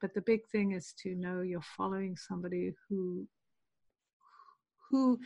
but 0.00 0.14
the 0.14 0.22
big 0.22 0.40
thing 0.50 0.72
is 0.72 0.92
to 1.02 1.14
know 1.14 1.42
you're 1.42 1.60
following 1.76 2.16
somebody 2.16 2.72
who 2.88 3.26
who 4.90 5.18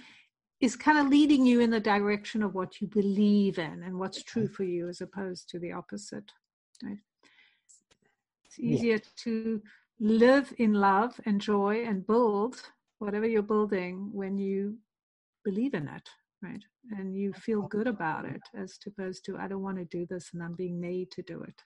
is 0.61 0.77
kind 0.77 0.99
of 0.99 1.09
leading 1.09 1.45
you 1.47 1.61
in 1.61 1.71
the 1.71 1.81
direction 1.81 2.43
of 2.43 2.55
what 2.55 2.81
you 2.81 2.87
believe 2.87 3.59
in 3.59 3.83
and 3.83 3.99
what's 3.99 4.23
true 4.23 4.49
for 4.49 4.65
you 4.65 4.89
as 4.89 5.01
opposed 5.01 5.49
to 5.49 5.59
the 5.59 5.73
opposite 5.73 6.31
right 6.83 6.99
it's 8.45 8.59
easier 8.59 8.95
yeah. 8.95 9.11
to 9.17 9.63
live 10.01 10.53
in 10.59 10.75
love 10.75 11.19
and 11.27 11.41
joy 11.41 11.85
and 11.87 12.07
build 12.07 12.61
whatever 12.99 13.27
you're 13.27 13.43
building 13.43 14.09
when 14.13 14.39
you 14.39 14.77
believe 15.45 15.75
in 15.75 15.89
it 15.89 16.09
right 16.43 16.63
and 16.99 17.17
you 17.17 17.33
feel 17.33 17.63
good 17.63 17.87
about 17.87 18.25
it 18.25 18.43
as 18.57 18.79
opposed 18.87 19.25
to 19.25 19.37
i 19.39 19.47
don't 19.47 19.63
want 19.63 19.77
to 19.77 19.85
do 19.85 20.07
this 20.07 20.31
and 20.33 20.43
i'm 20.43 20.55
being 20.55 20.81
made 20.81 21.11
to 21.11 21.23
do 21.23 21.43
it 21.43 21.63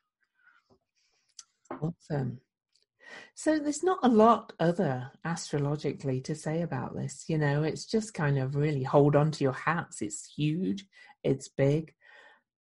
awesome 1.82 2.38
so 3.34 3.58
there's 3.58 3.82
not 3.82 3.98
a 4.02 4.08
lot 4.08 4.52
other 4.58 5.10
astrologically 5.24 6.20
to 6.22 6.34
say 6.34 6.62
about 6.62 6.94
this. 6.94 7.24
You 7.28 7.38
know, 7.38 7.62
it's 7.62 7.86
just 7.86 8.14
kind 8.14 8.38
of 8.38 8.56
really 8.56 8.82
hold 8.82 9.16
on 9.16 9.30
to 9.32 9.44
your 9.44 9.52
hats. 9.52 10.02
It's 10.02 10.32
huge. 10.36 10.86
It's 11.22 11.48
big. 11.48 11.92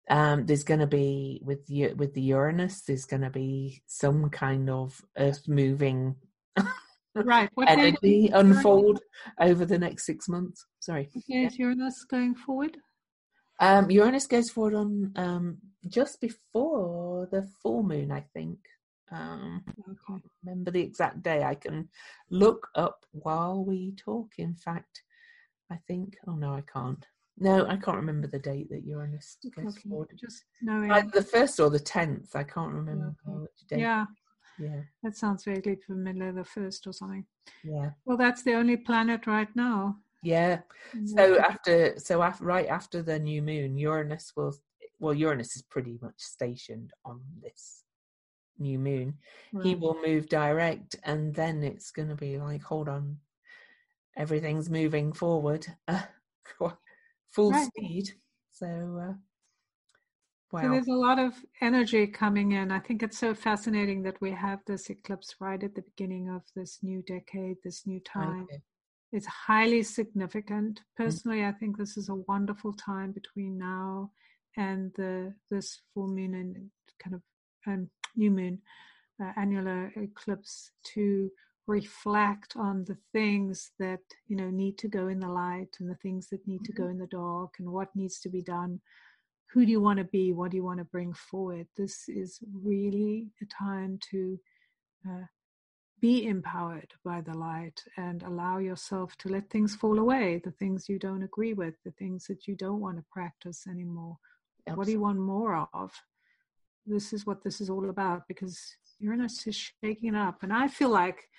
Um, 0.10 0.46
there's 0.46 0.64
going 0.64 0.82
to 0.82 0.88
be 0.88 1.42
with 1.44 1.66
the, 1.68 1.94
with 1.94 2.14
the 2.14 2.22
Uranus. 2.22 2.82
There's 2.82 3.06
going 3.06 3.22
to 3.22 3.30
be 3.30 3.84
some 3.88 4.30
kind 4.30 4.70
of 4.70 5.00
earth 5.18 5.48
moving 5.48 6.16
right 7.16 7.50
what 7.54 7.70
energy 7.70 8.30
unfold 8.34 9.02
over 9.40 9.66
the 9.66 9.78
next 9.78 10.06
six 10.06 10.28
months. 10.28 10.66
Sorry. 10.80 11.10
Okay, 11.18 11.46
is 11.46 11.58
Uranus 11.58 12.06
going 12.10 12.36
forward? 12.36 12.78
Um, 13.60 13.90
Uranus 13.90 14.28
goes 14.28 14.50
forward 14.50 14.74
on 14.76 15.14
um, 15.16 15.58
just 15.88 16.20
before 16.20 17.28
the 17.32 17.48
full 17.62 17.84
moon, 17.84 18.12
I 18.12 18.26
think. 18.34 18.58
Um, 19.12 19.64
I 19.68 19.94
can't 20.08 20.24
remember 20.44 20.72
the 20.72 20.82
exact 20.82 21.22
day. 21.22 21.44
I 21.44 21.56
can 21.56 21.88
look 22.30 22.68
up 22.76 23.06
while 23.12 23.64
we 23.64 23.94
talk. 23.96 24.30
In 24.38 24.56
fact, 24.56 25.04
I 25.72 25.78
think. 25.88 26.18
Oh 26.28 26.36
no, 26.36 26.54
I 26.54 26.62
can't. 26.62 27.06
No, 27.38 27.66
I 27.68 27.78
can't 27.78 27.98
remember 27.98 28.28
the 28.28 28.40
date 28.40 28.70
that 28.70 28.86
Uranus 28.86 29.38
goes 29.56 29.76
okay. 29.78 29.90
forward. 29.90 30.10
Just 30.20 30.44
no, 30.62 30.82
yeah. 30.82 31.02
the 31.14 31.24
first 31.24 31.60
or 31.60 31.70
the 31.70 31.80
tenth. 31.80 32.36
I 32.36 32.44
can't 32.44 32.74
remember 32.74 33.16
okay. 33.28 33.40
which 33.40 33.68
date. 33.70 33.80
Yeah, 33.80 34.06
yeah. 34.60 34.82
That 35.04 35.16
sounds 35.16 35.44
vaguely 35.44 35.76
familiar. 35.76 36.32
The 36.32 36.44
first 36.44 36.88
or 36.88 36.94
something. 36.94 37.26
Yeah. 37.64 37.92
Well, 38.06 38.18
that's 38.18 38.44
the 38.44 38.54
only 38.54 38.78
planet 38.78 39.28
right 39.28 39.54
now. 39.56 39.98
Yeah. 40.24 40.60
So 41.06 41.38
after, 41.40 42.00
so 42.00 42.24
after, 42.24 42.46
right 42.46 42.68
after 42.68 43.02
the 43.02 43.20
new 43.20 43.42
moon, 43.42 43.78
Uranus 43.78 44.34
will. 44.36 44.56
Well, 45.00 45.14
Uranus 45.14 45.56
is 45.58 45.64
pretty 45.64 45.98
much 46.02 46.16
stationed 46.18 46.94
on 47.04 47.20
this 47.42 47.84
new 48.60 48.80
moon, 48.80 49.16
right. 49.52 49.66
he 49.66 49.76
will 49.76 49.98
move 50.06 50.30
direct, 50.30 50.96
and 51.04 51.34
then 51.34 51.64
it's 51.64 51.92
going 51.92 52.10
to 52.10 52.16
be 52.16 52.38
like, 52.38 52.64
hold 52.64 52.90
on, 52.90 53.18
everything's 54.18 54.70
moving 54.70 55.14
forward, 55.14 55.66
full 57.32 57.52
right. 57.52 57.68
speed. 57.68 58.10
So, 58.52 58.66
uh, 59.02 59.14
wow. 60.54 60.62
So 60.62 60.70
there's 60.70 60.88
a 60.88 60.94
lot 60.94 61.20
of 61.20 61.34
energy 61.62 62.08
coming 62.08 62.54
in. 62.54 62.72
I 62.72 62.80
think 62.80 63.04
it's 63.04 63.18
so 63.18 63.34
fascinating 63.34 64.04
that 64.04 64.22
we 64.22 64.32
have 64.32 64.60
this 64.66 64.90
eclipse 64.90 65.36
right 65.40 65.62
at 65.62 65.76
the 65.76 65.82
beginning 65.82 66.30
of 66.30 66.44
this 66.56 66.80
new 66.82 67.02
decade, 67.02 67.58
this 67.64 67.86
new 67.86 68.00
time. 68.02 68.44
Okay. 68.44 68.62
It's 69.12 69.28
highly 69.28 69.84
significant. 69.84 70.80
Mm. 70.80 71.06
Personally, 71.06 71.40
mm-hmm. 71.40 71.56
I 71.56 71.60
think 71.60 71.78
this 71.78 71.98
is 71.98 72.10
a 72.10 72.16
wonderful 72.16 72.74
time 72.74 73.12
between 73.12 73.58
now 73.58 74.12
and 74.56 74.92
the 74.96 75.34
this 75.50 75.82
full 75.94 76.08
moon 76.08 76.36
and 76.36 76.70
kind 77.04 77.16
of 77.16 77.22
um, 77.68 77.90
new 78.16 78.30
moon 78.30 78.60
uh, 79.22 79.32
annular 79.38 79.92
eclipse 79.96 80.72
to 80.94 81.30
reflect 81.66 82.56
on 82.58 82.84
the 82.86 82.98
things 83.14 83.72
that 83.80 84.02
you 84.28 84.36
know 84.36 84.50
need 84.50 84.78
to 84.78 84.88
go 84.88 85.08
in 85.08 85.20
the 85.20 85.28
light 85.28 85.70
and 85.80 85.90
the 85.90 85.96
things 85.96 86.28
that 86.28 86.46
need 86.46 86.64
to 86.66 86.74
go 86.74 86.84
mm-hmm. 86.84 86.92
in 86.92 86.98
the 86.98 87.08
dark 87.08 87.54
and 87.60 87.70
what 87.70 87.96
needs 87.96 88.20
to 88.20 88.30
be 88.30 88.42
done 88.42 88.80
who 89.54 89.66
do 89.66 89.72
you 89.72 89.82
want 89.82 89.98
to 89.98 90.06
be 90.06 90.34
what 90.34 90.52
do 90.52 90.58
you 90.58 90.64
want 90.64 90.80
to 90.80 90.86
bring 90.86 91.14
forward 91.14 91.68
this 91.78 92.10
is 92.10 92.40
really 92.64 93.28
a 93.42 93.46
time 93.46 94.00
to 94.12 94.40
uh, 95.10 95.26
be 96.02 96.28
empowered 96.28 96.94
by 97.06 97.22
the 97.22 97.34
light 97.34 97.82
and 97.98 98.24
allow 98.24 98.58
yourself 98.58 99.16
to 99.18 99.30
let 99.30 99.50
things 99.50 99.76
fall 99.76 100.00
away 100.00 100.42
the 100.44 100.52
things 100.52 100.90
you 100.90 101.00
don't 101.00 101.24
agree 101.24 101.54
with 101.54 101.76
the 101.86 101.92
things 101.92 102.26
that 102.28 102.48
you 102.48 102.56
don't 102.56 102.82
want 102.82 102.98
to 102.98 103.06
practice 103.12 103.66
anymore 103.68 104.18
Absolutely. 104.68 104.78
what 104.78 104.86
do 104.86 104.92
you 104.92 105.00
want 105.00 105.20
more 105.20 105.68
of 105.74 105.92
this 106.86 107.14
is 107.14 107.26
what 107.26 107.44
this 107.44 107.62
is 107.62 107.70
all 107.70 107.90
about 107.90 108.28
because 108.28 108.76
Uranus 109.04 109.46
is 109.48 109.72
shaking 109.82 110.16
up. 110.16 110.44
And 110.44 110.54
I 110.54 110.68
feel 110.68 110.90
like, 110.90 111.30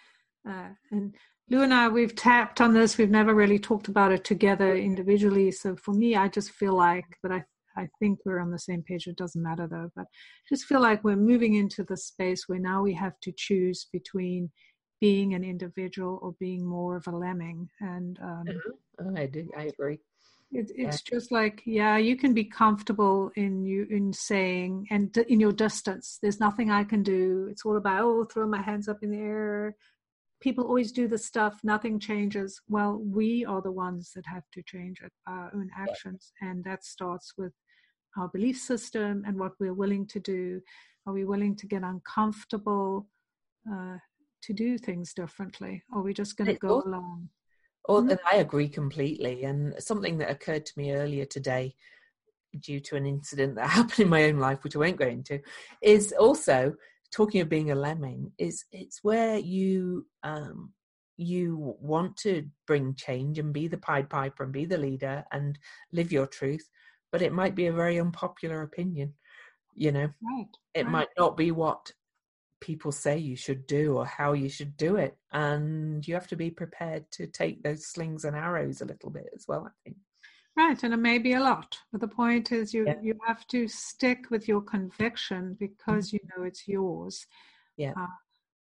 uh, 0.48 0.68
and 0.90 1.14
Lou 1.50 1.62
and 1.62 1.74
I, 1.74 1.88
we've 1.88 2.14
tapped 2.14 2.60
on 2.60 2.72
this. 2.72 2.98
We've 2.98 3.10
never 3.10 3.34
really 3.34 3.58
talked 3.58 3.88
about 3.88 4.12
it 4.12 4.24
together 4.24 4.74
individually. 4.74 5.50
So 5.50 5.76
for 5.76 5.92
me, 5.92 6.16
I 6.16 6.28
just 6.28 6.50
feel 6.50 6.74
like, 6.74 7.18
that 7.22 7.32
I, 7.32 7.44
I 7.77 7.89
think 7.99 8.20
we're 8.25 8.41
on 8.41 8.51
the 8.51 8.59
same 8.59 8.83
page. 8.83 9.07
It 9.07 9.16
doesn't 9.16 9.43
matter 9.43 9.66
though. 9.66 9.91
But 9.95 10.07
I 10.07 10.49
just 10.49 10.64
feel 10.64 10.81
like 10.81 11.05
we're 11.05 11.16
moving 11.16 11.55
into 11.55 11.85
the 11.85 11.97
space 11.97 12.45
where 12.49 12.59
now 12.59 12.83
we 12.83 12.95
have 12.95 13.18
to 13.22 13.33
choose 13.37 13.87
between 13.93 14.51
being 15.01 15.35
an 15.35 15.45
individual 15.45 16.18
or 16.22 16.35
being 16.41 16.64
more 16.64 16.97
of 16.97 17.07
a 17.07 17.11
lemming. 17.11 17.68
And 17.81 18.18
um, 18.22 18.45
oh, 19.01 19.14
I 19.16 19.27
do. 19.27 19.49
I 19.57 19.64
agree. 19.64 19.99
It, 20.55 20.70
it's 20.77 21.03
yeah. 21.05 21.16
just 21.16 21.33
like 21.33 21.62
yeah 21.66 21.97
you 21.97 22.16
can 22.16 22.33
be 22.33 22.45
comfortable 22.45 23.33
in 23.35 23.64
you 23.64 23.89
in 23.91 24.12
saying 24.12 24.87
and 24.91 25.16
in 25.29 25.41
your 25.41 25.51
distance 25.51 26.18
there's 26.22 26.39
nothing 26.39 26.70
i 26.70 26.85
can 26.85 27.03
do 27.03 27.49
it's 27.51 27.64
all 27.64 27.77
about 27.77 28.03
oh 28.05 28.25
throw 28.25 28.47
my 28.47 28.62
hands 28.62 28.87
up 28.87 28.99
in 29.03 29.11
the 29.11 29.18
air 29.18 29.75
people 30.41 30.64
always 30.64 30.93
do 30.93 31.09
the 31.09 31.18
stuff 31.18 31.59
nothing 31.64 31.99
changes 31.99 32.61
well 32.68 33.01
we 33.03 33.45
are 33.45 33.62
the 33.62 33.72
ones 33.72 34.12
that 34.14 34.25
have 34.27 34.45
to 34.53 34.62
change 34.62 35.01
it 35.03 35.11
our 35.27 35.51
own 35.55 35.68
actions 35.77 36.33
yeah. 36.41 36.51
and 36.51 36.62
that 36.62 36.85
starts 36.85 37.33
with 37.37 37.53
our 38.16 38.28
belief 38.28 38.58
system 38.58 39.24
and 39.26 39.38
what 39.38 39.52
we're 39.58 39.74
willing 39.74 40.06
to 40.06 40.20
do 40.20 40.60
are 41.06 41.12
we 41.12 41.24
willing 41.24 41.54
to 41.56 41.66
get 41.66 41.82
uncomfortable 41.82 43.06
uh, 43.70 43.96
to 44.42 44.52
do 44.52 44.78
things 44.78 45.14
differently 45.14 45.82
or 45.92 46.00
are 46.00 46.04
we 46.04 46.14
just 46.14 46.36
going 46.36 46.46
to 46.46 46.58
go 46.58 46.82
along 46.86 47.28
Oh, 47.88 48.00
mm-hmm. 48.00 48.10
and 48.10 48.20
I 48.30 48.36
agree 48.36 48.68
completely. 48.68 49.44
And 49.44 49.74
something 49.78 50.18
that 50.18 50.30
occurred 50.30 50.66
to 50.66 50.72
me 50.76 50.92
earlier 50.92 51.24
today, 51.24 51.74
due 52.60 52.80
to 52.80 52.96
an 52.96 53.06
incident 53.06 53.56
that 53.56 53.68
happened 53.70 54.00
in 54.00 54.08
my 54.08 54.24
own 54.24 54.38
life, 54.38 54.64
which 54.64 54.76
I 54.76 54.80
won't 54.80 54.96
go 54.96 55.06
into, 55.06 55.40
is 55.82 56.12
also 56.12 56.74
talking 57.12 57.40
of 57.40 57.48
being 57.48 57.70
a 57.70 57.74
lemming. 57.74 58.32
Is 58.38 58.64
it's 58.72 59.00
where 59.02 59.38
you 59.38 60.06
um, 60.22 60.72
you 61.16 61.76
want 61.80 62.16
to 62.18 62.44
bring 62.66 62.94
change 62.94 63.38
and 63.38 63.52
be 63.52 63.68
the 63.68 63.78
Pied 63.78 64.10
Piper 64.10 64.44
and 64.44 64.52
be 64.52 64.64
the 64.64 64.78
leader 64.78 65.24
and 65.30 65.58
live 65.92 66.10
your 66.10 66.26
truth, 66.26 66.68
but 67.14 67.22
it 67.22 67.32
might 67.32 67.54
be 67.54 67.66
a 67.66 67.72
very 67.72 68.00
unpopular 68.00 68.62
opinion. 68.62 69.14
You 69.72 69.92
know, 69.92 70.08
right, 70.20 70.48
it 70.74 70.82
right. 70.82 70.90
might 70.90 71.08
not 71.16 71.36
be 71.36 71.52
what 71.52 71.92
people 72.60 72.90
say 72.90 73.16
you 73.16 73.36
should 73.36 73.68
do 73.68 73.96
or 73.96 74.04
how 74.04 74.32
you 74.32 74.48
should 74.48 74.76
do 74.76 74.96
it. 74.96 75.16
And 75.30 76.04
you 76.08 76.14
have 76.14 76.26
to 76.26 76.34
be 76.34 76.50
prepared 76.50 77.08
to 77.12 77.28
take 77.28 77.62
those 77.62 77.86
slings 77.86 78.24
and 78.24 78.34
arrows 78.34 78.80
a 78.80 78.84
little 78.84 79.10
bit 79.10 79.28
as 79.32 79.44
well, 79.46 79.64
I 79.64 79.70
think. 79.84 79.96
Right, 80.56 80.82
and 80.82 80.92
it 80.92 80.96
may 80.96 81.18
be 81.18 81.34
a 81.34 81.40
lot. 81.40 81.78
But 81.92 82.00
the 82.00 82.08
point 82.08 82.50
is 82.50 82.74
you 82.74 82.84
yeah. 82.84 83.00
you 83.00 83.16
have 83.24 83.46
to 83.46 83.68
stick 83.68 84.32
with 84.32 84.48
your 84.48 84.62
conviction 84.62 85.56
because 85.60 86.08
mm-hmm. 86.08 86.16
you 86.16 86.28
know 86.36 86.42
it's 86.42 86.66
yours. 86.66 87.24
Yeah. 87.76 87.92
Uh, 87.96 88.08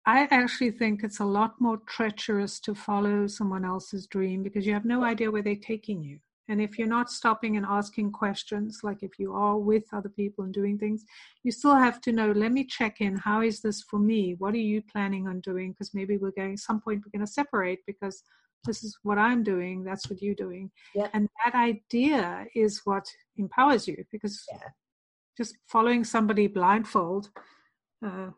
I 0.05 0.27
actually 0.29 0.71
think 0.71 1.03
it's 1.03 1.21
a 1.21 1.25
lot 1.25 1.59
more 1.59 1.77
treacherous 1.88 2.59
to 2.59 2.75
follow 2.75 3.25
someone 3.25 3.65
else's 3.65 4.05
dream 4.05 4.43
because 4.43 4.67
you 4.67 4.73
have 4.73 4.85
no 4.85 5.03
idea 5.03 5.31
where 5.31 5.41
they're 5.41 5.55
taking 5.55 6.03
you. 6.03 6.19
And 6.50 6.62
if 6.62 6.78
you're 6.78 6.88
not 6.88 7.12
stopping 7.12 7.58
and 7.58 7.66
asking 7.66 8.12
questions, 8.12 8.80
like 8.84 9.04
if 9.04 9.20
you 9.20 9.34
are 9.34 9.58
with 9.58 9.84
other 9.93 10.10
people 10.10 10.45
and 10.45 10.54
doing 10.54 10.78
things, 10.78 11.06
you 11.43 11.52
still 11.52 11.76
have 11.76 12.00
to 12.02 12.12
know, 12.12 12.32
let 12.32 12.52
me 12.52 12.64
check 12.64 13.02
in. 13.02 13.18
How 13.18 13.41
is 13.41 13.62
this 13.62 13.82
for 13.84 14.00
me? 14.00 14.36
What 14.36 14.54
are 14.54 14.58
you 14.58 14.82
planning 14.82 15.28
on 15.28 15.41
doing? 15.41 15.72
Because 15.72 15.93
maybe 15.93 16.18
we're 16.18 16.32
going, 16.32 16.56
some 16.56 16.80
point 16.80 17.04
we're 17.06 17.18
going 17.18 17.26
to 17.26 17.32
separate 17.32 17.80
because 17.86 18.24
this 18.66 18.84
is 18.84 18.98
what 19.04 19.18
I'm 19.18 19.43
doing, 19.43 19.84
that's 19.84 20.10
what 20.10 20.22
you're 20.22 20.36
doing. 20.36 20.72
Yeah. 20.95 21.08
And 21.14 21.30
that 21.43 21.56
idea 21.56 22.45
is 22.56 22.82
what 22.86 23.06
empowers 23.38 23.88
you 23.88 24.04
because 24.12 24.43
yeah. 24.52 24.70
just 25.38 25.56
following 25.68 26.04
somebody 26.04 26.48
blindfold 26.48 27.30
uh, 28.06 28.30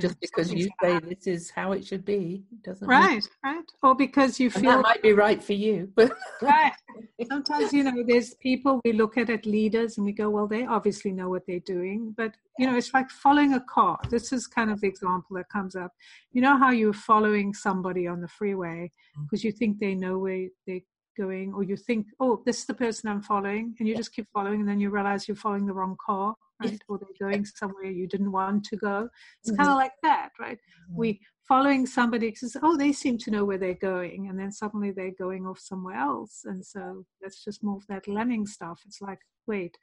just 0.00 0.18
because 0.20 0.52
you 0.52 0.68
say 0.82 0.98
this 1.00 1.26
is 1.26 1.50
how 1.50 1.72
it 1.72 1.84
should 1.84 2.04
be 2.04 2.42
doesn't 2.64 2.88
right 2.88 3.10
mean... 3.10 3.20
right 3.44 3.64
or 3.82 3.94
because 3.94 4.40
you 4.40 4.50
feel 4.50 4.72
that 4.72 4.82
might 4.82 5.02
be 5.02 5.12
right 5.12 5.42
for 5.42 5.52
you. 5.52 5.90
But 5.94 6.12
right. 6.40 6.72
Sometimes 7.28 7.72
you 7.72 7.84
know 7.84 8.02
there's 8.06 8.34
people 8.34 8.80
we 8.84 8.92
look 8.92 9.18
at 9.18 9.28
at 9.30 9.44
leaders 9.44 9.96
and 9.96 10.06
we 10.06 10.12
go 10.12 10.30
well 10.30 10.46
they 10.46 10.64
obviously 10.64 11.12
know 11.12 11.28
what 11.28 11.42
they're 11.46 11.60
doing 11.60 12.14
but 12.16 12.32
you 12.58 12.66
know 12.66 12.76
it's 12.76 12.92
like 12.92 13.10
following 13.10 13.54
a 13.54 13.60
car 13.60 13.98
this 14.10 14.32
is 14.32 14.46
kind 14.46 14.70
of 14.70 14.80
the 14.80 14.88
example 14.88 15.36
that 15.36 15.48
comes 15.50 15.76
up. 15.76 15.92
You 16.32 16.42
know 16.42 16.56
how 16.56 16.70
you're 16.70 16.92
following 16.92 17.52
somebody 17.52 18.06
on 18.06 18.20
the 18.20 18.28
freeway 18.28 18.90
because 19.24 19.42
mm. 19.42 19.44
you 19.44 19.52
think 19.52 19.78
they 19.78 19.94
know 19.94 20.18
where 20.18 20.48
they're 20.66 20.80
going 21.16 21.52
or 21.54 21.62
you 21.62 21.76
think 21.76 22.06
oh 22.20 22.42
this 22.46 22.58
is 22.58 22.66
the 22.66 22.74
person 22.74 23.08
i'm 23.08 23.22
following 23.22 23.74
and 23.78 23.88
you 23.88 23.96
just 23.96 24.14
keep 24.14 24.26
following 24.32 24.60
and 24.60 24.68
then 24.68 24.80
you 24.80 24.90
realize 24.90 25.28
you're 25.28 25.36
following 25.36 25.66
the 25.66 25.72
wrong 25.72 25.96
car 26.04 26.34
right? 26.64 26.82
or 26.88 26.98
they're 26.98 27.28
going 27.28 27.44
somewhere 27.44 27.90
you 27.90 28.06
didn't 28.06 28.32
want 28.32 28.64
to 28.64 28.76
go. 28.76 29.08
It's 29.40 29.50
mm-hmm. 29.50 29.56
kind 29.56 29.70
of 29.70 29.76
like 29.76 29.94
that, 30.02 30.30
right? 30.38 30.58
Mm-hmm. 30.58 30.96
We 30.96 31.20
following 31.46 31.86
somebody 31.86 32.30
because 32.30 32.56
oh 32.62 32.76
they 32.76 32.92
seem 32.92 33.18
to 33.18 33.30
know 33.30 33.44
where 33.44 33.58
they're 33.58 33.74
going 33.74 34.28
and 34.28 34.38
then 34.38 34.50
suddenly 34.52 34.90
they're 34.90 35.10
going 35.18 35.44
off 35.44 35.58
somewhere 35.58 35.96
else 35.96 36.42
and 36.44 36.64
so 36.64 37.04
that's 37.20 37.44
just 37.44 37.64
more 37.64 37.76
of 37.76 37.86
that 37.88 38.06
lemming 38.06 38.46
stuff 38.46 38.80
it's 38.86 39.00
like 39.02 39.18
wait 39.48 39.76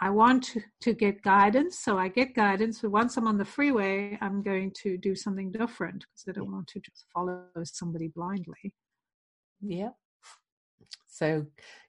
i 0.00 0.10
want 0.10 0.42
to, 0.42 0.60
to 0.80 0.92
get 0.92 1.22
guidance 1.22 1.78
so 1.78 1.96
i 1.96 2.08
get 2.08 2.34
guidance 2.34 2.80
but 2.80 2.90
once 2.90 3.16
i'm 3.16 3.28
on 3.28 3.38
the 3.38 3.44
freeway 3.44 4.18
i'm 4.20 4.42
going 4.42 4.72
to 4.72 4.98
do 4.98 5.14
something 5.14 5.52
different 5.52 6.04
because 6.04 6.24
i 6.28 6.32
don't 6.32 6.52
want 6.52 6.66
to 6.66 6.80
just 6.80 7.06
follow 7.14 7.44
somebody 7.62 8.08
blindly 8.08 8.74
yeah. 9.60 9.90
So 11.06 11.46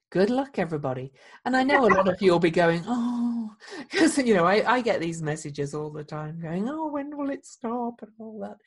good 0.10 0.30
luck 0.30 0.58
everybody. 0.58 1.12
And 1.46 1.56
i 1.56 1.64
know 1.64 1.86
a 1.86 1.94
lot 1.94 2.08
of 2.08 2.22
you 2.22 2.32
will 2.32 2.40
be 2.52 2.52
going 2.52 2.84
oh 2.88 3.52
because 3.92 4.18
you 4.18 4.34
know 4.34 4.46
I, 4.46 4.76
I 4.76 4.82
get 4.82 5.02
these 5.02 5.22
messages 5.22 5.74
all 5.74 5.90
the 5.90 6.04
time 6.04 6.40
going 6.42 6.70
oh 6.70 6.88
when 6.88 7.16
will 7.18 7.30
it 7.30 7.46
stop? 7.46 8.02
and 8.02 8.12
all 8.20 8.40
that. 8.42 8.58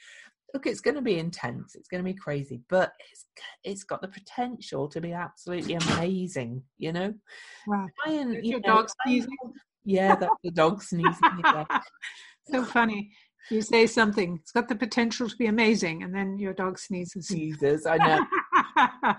Look 0.53 0.67
it's 0.67 0.81
going 0.81 0.97
to 0.97 1.03
be 1.03 1.17
intense. 1.19 1.77
It's 1.77 1.89
going 1.89 2.03
to 2.05 2.13
be 2.13 2.19
crazy 2.19 2.61
but 2.69 2.93
it's 3.11 3.27
it's 3.65 3.85
got 3.85 4.03
the 4.03 4.09
potential 4.09 4.89
to 4.89 5.01
be 5.01 5.13
absolutely 5.13 5.75
amazing 5.75 6.63
you 6.79 6.93
know? 6.93 7.15
Wow. 7.67 7.87
And, 8.07 8.35
you 8.35 8.53
your 8.53 8.61
know, 8.61 8.75
dog 8.75 8.91
sneezing. 9.05 9.31
yeah 9.85 10.17
that's 10.17 10.35
the 10.45 10.51
dog 10.51 10.83
sneezing 10.83 11.43
so 12.51 12.65
funny. 12.65 13.11
You 13.51 13.63
say 13.63 13.87
something 13.87 14.39
it's 14.41 14.53
got 14.53 14.69
the 14.69 14.75
potential 14.75 15.29
to 15.29 15.37
be 15.37 15.47
amazing 15.47 16.03
and 16.03 16.15
then 16.15 16.39
your 16.39 16.53
dog 16.53 16.79
sneezes. 16.79 17.29
Sneezes 17.29 17.87
i 17.87 17.97
know 17.97 18.21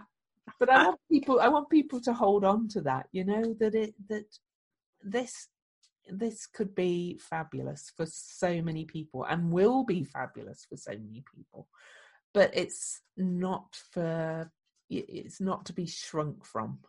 but 0.60 0.70
I 0.70 0.86
want 0.88 1.00
people 1.12 1.40
I 1.40 1.48
want 1.48 1.70
people 1.70 2.00
to 2.02 2.14
hold 2.14 2.44
on 2.44 2.68
to 2.70 2.82
that, 2.82 3.08
you 3.12 3.24
know, 3.24 3.56
that 3.60 3.76
it 3.76 3.94
that 4.10 4.26
this 5.04 5.48
this 6.10 6.46
could 6.48 6.76
be 6.76 7.20
fabulous 7.20 7.92
for 7.96 8.06
so 8.06 8.62
many 8.62 8.86
people 8.86 9.24
and 9.26 9.52
will 9.52 9.84
be 9.84 10.04
fabulous 10.04 10.66
for 10.68 10.78
so 10.78 10.92
many 10.92 11.24
people. 11.36 11.68
But 12.34 12.52
it's 12.54 13.02
not 13.18 13.76
for 13.92 14.52
it's 14.90 15.40
not 15.40 15.66
to 15.66 15.74
be 15.74 15.86
shrunk 15.86 16.46
from. 16.46 16.80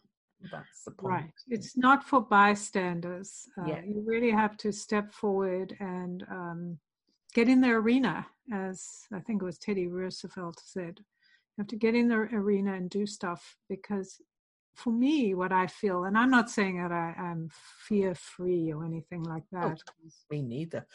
That's 0.51 0.85
the 0.85 0.91
point. 0.91 1.13
Right. 1.13 1.33
It's 1.49 1.77
not 1.77 2.03
for 2.03 2.21
bystanders. 2.21 3.47
Uh, 3.57 3.67
yeah. 3.69 3.83
You 3.85 4.03
really 4.05 4.31
have 4.31 4.57
to 4.59 4.73
step 4.73 5.13
forward 5.13 5.77
and 5.79 6.25
um, 6.29 6.79
get 7.33 7.49
in 7.49 7.61
the 7.61 7.71
arena, 7.71 8.27
as 8.53 9.07
I 9.13 9.21
think 9.21 9.41
it 9.41 9.45
was 9.45 9.59
Teddy 9.59 9.87
Roosevelt 9.87 10.61
said 10.65 11.01
have 11.59 11.67
to 11.69 11.77
get 11.77 11.95
in 11.95 12.09
the 12.09 12.15
arena 12.17 12.75
and 12.75 12.91
do 12.91 13.07
stuff 13.07 13.57
because 13.69 14.21
for 14.75 14.91
me 14.91 15.35
what 15.35 15.53
i 15.53 15.67
feel 15.67 16.05
and 16.05 16.17
i'm 16.17 16.31
not 16.31 16.51
saying 16.51 16.79
that 16.79 16.93
I, 16.93 17.15
am 17.19 17.51
fear 17.87 18.15
free 18.15 18.73
or 18.73 18.85
anything 18.85 19.23
like 19.23 19.45
oh, 19.55 19.61
that 19.69 19.79
oh, 19.89 20.11
me 20.31 20.43
neither. 20.43 20.87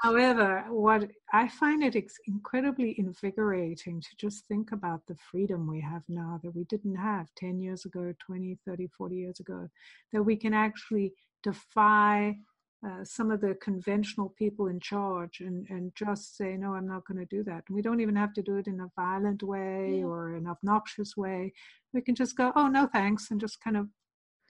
However 0.00 0.64
what 0.68 1.08
i 1.32 1.48
find 1.48 1.82
it 1.82 1.96
ex- 1.96 2.18
incredibly 2.26 2.98
invigorating 2.98 4.00
to 4.00 4.08
just 4.16 4.46
think 4.46 4.72
about 4.72 5.00
the 5.06 5.16
freedom 5.30 5.68
we 5.68 5.80
have 5.80 6.02
now 6.08 6.40
that 6.42 6.54
we 6.54 6.64
didn't 6.64 6.96
have 6.96 7.28
10 7.36 7.60
years 7.60 7.84
ago 7.84 8.12
20 8.24 8.58
30 8.66 8.88
40 8.98 9.16
years 9.16 9.40
ago 9.40 9.68
that 10.12 10.22
we 10.22 10.36
can 10.36 10.54
actually 10.54 11.12
defy 11.42 12.36
uh, 12.84 13.04
some 13.04 13.30
of 13.30 13.40
the 13.40 13.54
conventional 13.54 14.34
people 14.38 14.68
in 14.68 14.80
charge 14.80 15.40
and, 15.40 15.66
and 15.70 15.92
just 15.94 16.36
say, 16.36 16.56
no, 16.56 16.74
I'm 16.74 16.86
not 16.86 17.06
going 17.06 17.18
to 17.18 17.24
do 17.26 17.42
that. 17.44 17.64
And 17.66 17.74
we 17.74 17.82
don't 17.82 18.00
even 18.00 18.16
have 18.16 18.32
to 18.34 18.42
do 18.42 18.56
it 18.56 18.66
in 18.66 18.80
a 18.80 18.90
violent 18.94 19.42
way 19.42 19.98
yeah. 19.98 20.04
or 20.04 20.34
an 20.34 20.46
obnoxious 20.46 21.16
way. 21.16 21.52
We 21.92 22.00
can 22.02 22.14
just 22.14 22.36
go, 22.36 22.52
oh, 22.54 22.68
no, 22.68 22.86
thanks, 22.86 23.30
and 23.30 23.40
just 23.40 23.60
kind 23.60 23.76
of 23.76 23.88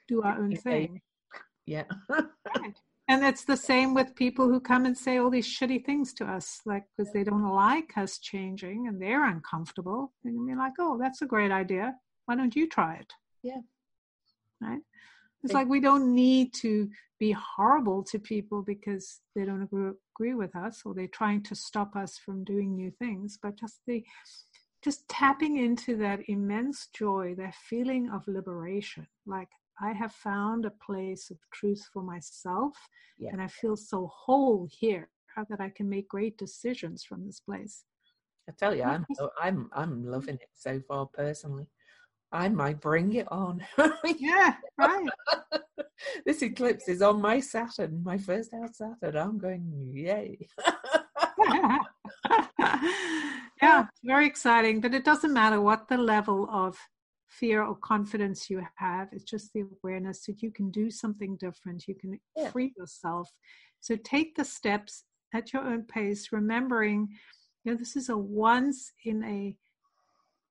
do 0.09 0.23
our 0.23 0.39
own 0.39 0.57
thing. 0.57 1.01
Yeah. 1.67 1.85
right. 2.09 2.75
And 3.09 3.25
it's 3.25 3.45
the 3.45 3.57
same 3.57 3.95
with 3.95 4.17
people 4.17 4.49
who 4.49 4.59
come 4.59 4.85
and 4.85 4.99
say 4.99 5.19
all 5.19 5.31
these 5.31 5.47
shitty 5.47 5.85
things 5.85 6.13
to 6.15 6.25
us, 6.25 6.61
like 6.67 6.83
because 6.97 7.13
they 7.13 7.23
don't 7.23 7.49
like 7.49 7.97
us 7.97 8.19
changing 8.19 8.89
and 8.89 9.01
they're 9.01 9.25
uncomfortable. 9.25 10.13
And 10.25 10.45
we're 10.45 10.59
like, 10.59 10.73
oh, 10.81 10.99
that's 11.01 11.23
a 11.23 11.27
great 11.27 11.53
idea. 11.53 11.95
Why 12.25 12.35
don't 12.35 12.57
you 12.57 12.69
try 12.69 12.97
it? 12.97 13.13
Yeah. 13.45 13.61
Right. 14.61 14.81
It's 15.47 15.55
like 15.55 15.69
we 15.69 15.81
don't 15.81 16.15
need 16.15 16.53
to 16.55 16.89
be 17.19 17.33
horrible 17.33 18.03
to 18.05 18.19
people 18.19 18.63
because 18.63 19.21
they 19.35 19.45
don't 19.45 19.63
agree, 19.63 19.93
agree 20.17 20.35
with 20.35 20.55
us 20.55 20.83
or 20.85 20.95
they're 20.95 21.09
trying 21.09 21.43
to 21.45 21.55
stop 21.55 21.97
us 21.97 22.19
from 22.19 22.45
doing 22.45 22.75
new 22.75 22.91
things, 22.99 23.39
but 23.43 23.59
just 23.59 23.81
the 23.87 24.05
just 24.85 25.09
tapping 25.09 25.57
into 25.57 25.97
that 25.97 26.21
immense 26.29 26.89
joy, 26.95 27.35
that 27.37 27.55
feeling 27.69 28.09
of 28.11 28.23
liberation. 28.29 29.07
Like 29.27 29.49
I 29.81 29.93
have 29.93 30.13
found 30.13 30.65
a 30.65 30.71
place 30.71 31.31
of 31.31 31.39
truth 31.53 31.85
for 31.93 32.03
myself, 32.03 32.77
yeah. 33.19 33.31
and 33.33 33.43
I 33.43 33.49
feel 33.49 33.77
so 33.77 34.11
whole 34.15 34.69
here 34.71 35.09
that 35.51 35.61
I 35.61 35.69
can 35.69 35.89
make 35.89 36.09
great 36.09 36.39
decisions 36.39 37.05
from 37.05 37.27
this 37.27 37.41
place. 37.41 37.85
I 38.49 38.53
tell 38.59 38.75
you, 38.75 38.85
I'm 38.85 39.05
I'm 39.43 39.71
I'm 39.73 40.05
loving 40.05 40.37
it 40.37 40.51
so 40.55 40.81
far 40.87 41.07
personally. 41.07 41.69
I 42.33 42.49
might 42.49 42.81
bring 42.81 43.15
it 43.15 43.31
on. 43.31 43.65
yeah, 44.19 44.55
right. 44.79 45.09
this 46.27 46.43
eclipse 46.43 46.89
is 46.89 47.03
on 47.03 47.21
my 47.21 47.41
Saturn, 47.41 48.03
my 48.05 48.19
first 48.19 48.53
house 48.53 48.79
Saturn. 48.79 49.17
I'm 49.17 49.39
going, 49.39 49.91
yay. 49.93 50.39
yeah, 53.63 53.87
very 54.05 54.27
exciting. 54.27 54.81
But 54.81 54.95
it 54.95 55.05
doesn't 55.05 55.33
matter 55.33 55.61
what 55.61 55.89
the 55.89 55.99
level 55.99 56.49
of 56.51 56.77
fear 57.29 57.63
or 57.63 57.77
confidence 57.77 58.49
you 58.49 58.63
have, 58.77 59.09
it's 59.13 59.25
just 59.25 59.53
the 59.53 59.65
awareness 59.83 60.25
that 60.27 60.43
you 60.43 60.51
can 60.51 60.71
do 60.71 60.91
something 60.91 61.37
different. 61.37 61.87
You 61.87 61.95
can 61.95 62.19
yeah. 62.37 62.51
free 62.51 62.73
yourself. 62.77 63.31
So 63.81 63.97
take 63.97 64.35
the 64.37 64.45
steps 64.45 65.05
at 65.35 65.53
your 65.53 65.63
own 65.63 65.83
pace, 65.83 66.33
remembering, 66.33 67.09
you 67.65 67.73
know, 67.73 67.79
this 67.79 67.97
is 67.97 68.09
a 68.09 68.17
once 68.17 68.93
in 69.05 69.23
a 69.25 69.57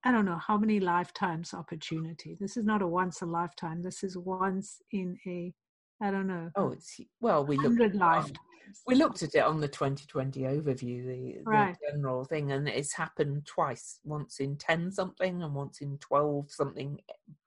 I 0.05 0.11
don't 0.11 0.25
know 0.25 0.37
how 0.37 0.55
many 0.55 0.79
lifetimes 0.79 1.55
opportunity. 1.55 2.37
This 2.39 2.57
is 2.57 2.63
not 2.63 2.83
a 2.83 2.87
once 2.87 3.23
a 3.23 3.25
lifetime. 3.25 3.81
This 3.81 4.03
is 4.03 4.15
once 4.15 4.79
in 4.91 5.17
a, 5.25 5.51
I 5.99 6.11
don't 6.11 6.27
know. 6.27 6.51
Oh, 6.55 6.71
it's 6.71 6.99
well, 7.19 7.43
we 7.43 7.57
looked 7.57 7.81
at 7.81 7.95
lifetimes. 7.95 8.37
We 8.85 8.95
looked 8.95 9.23
at 9.23 9.33
it 9.33 9.43
on 9.43 9.59
the 9.59 9.67
2020 9.67 10.41
overview, 10.41 11.05
the, 11.07 11.41
right. 11.43 11.75
the 11.81 11.91
general 11.91 12.23
thing, 12.23 12.51
and 12.51 12.67
it's 12.67 12.93
happened 12.93 13.47
twice. 13.47 13.99
Once 14.03 14.39
in 14.39 14.57
10 14.57 14.91
something, 14.91 15.41
and 15.41 15.55
once 15.55 15.81
in 15.81 15.97
12 15.97 16.51
something 16.51 16.99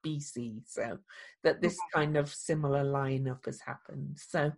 BC. 0.05 0.61
So 0.65 0.99
that 1.43 1.61
this 1.61 1.77
kind 1.93 2.17
of 2.17 2.29
similar 2.29 2.83
lineup 2.83 3.45
has 3.45 3.61
happened. 3.61 4.17
So 4.17 4.51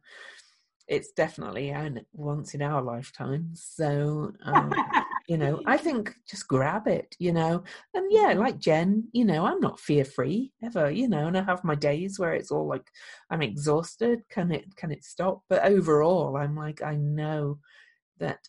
it's 0.88 1.12
definitely 1.12 1.70
an 1.70 2.04
once 2.14 2.56
in 2.56 2.64
our 2.64 2.82
lifetime. 2.82 3.52
So. 3.54 4.34
Um, 4.44 4.74
you 5.32 5.38
know 5.38 5.62
i 5.66 5.78
think 5.78 6.14
just 6.30 6.46
grab 6.46 6.88
it 6.88 7.16
you 7.18 7.32
know 7.32 7.64
and 7.94 8.06
yeah 8.12 8.34
like 8.34 8.60
jen 8.60 9.08
you 9.14 9.24
know 9.24 9.46
i'm 9.46 9.62
not 9.62 9.80
fear 9.80 10.04
free 10.04 10.52
ever 10.62 10.92
you 10.92 11.08
know 11.08 11.28
and 11.28 11.38
i 11.38 11.42
have 11.42 11.64
my 11.64 11.74
days 11.74 12.20
where 12.20 12.34
it's 12.34 12.52
all 12.52 12.68
like 12.68 12.86
i'm 13.30 13.42
exhausted 13.42 14.20
can 14.30 14.52
it 14.52 14.66
can 14.76 14.92
it 14.92 15.06
stop? 15.06 15.42
But 15.48 15.64
overall 15.64 16.36
i'm 16.36 16.58
like 16.58 16.82
i 16.84 16.96
know 16.98 17.60
that 18.20 18.40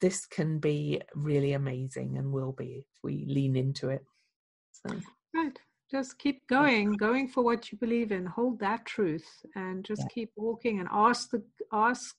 this 0.00 0.26
can 0.26 0.58
be 0.58 1.00
really 1.14 1.52
amazing 1.52 2.18
and 2.18 2.32
will 2.32 2.52
be 2.52 2.84
if 2.84 3.04
we 3.04 3.24
lean 3.28 3.54
into 3.54 3.88
it 3.88 4.04
so. 4.72 4.96
Right 5.32 5.56
just 5.88 6.18
keep 6.18 6.44
going 6.48 6.94
going 6.94 7.28
for 7.28 7.44
what 7.44 7.70
you 7.70 7.78
believe 7.78 8.10
in 8.10 8.26
hold 8.26 8.58
that 8.58 8.84
truth 8.86 9.28
and 9.54 9.84
just 9.84 10.02
yeah. 10.02 10.14
keep 10.14 10.32
walking 10.34 10.80
and 10.80 10.88
ask 10.90 11.30
the 11.30 11.42
ask 11.72 12.16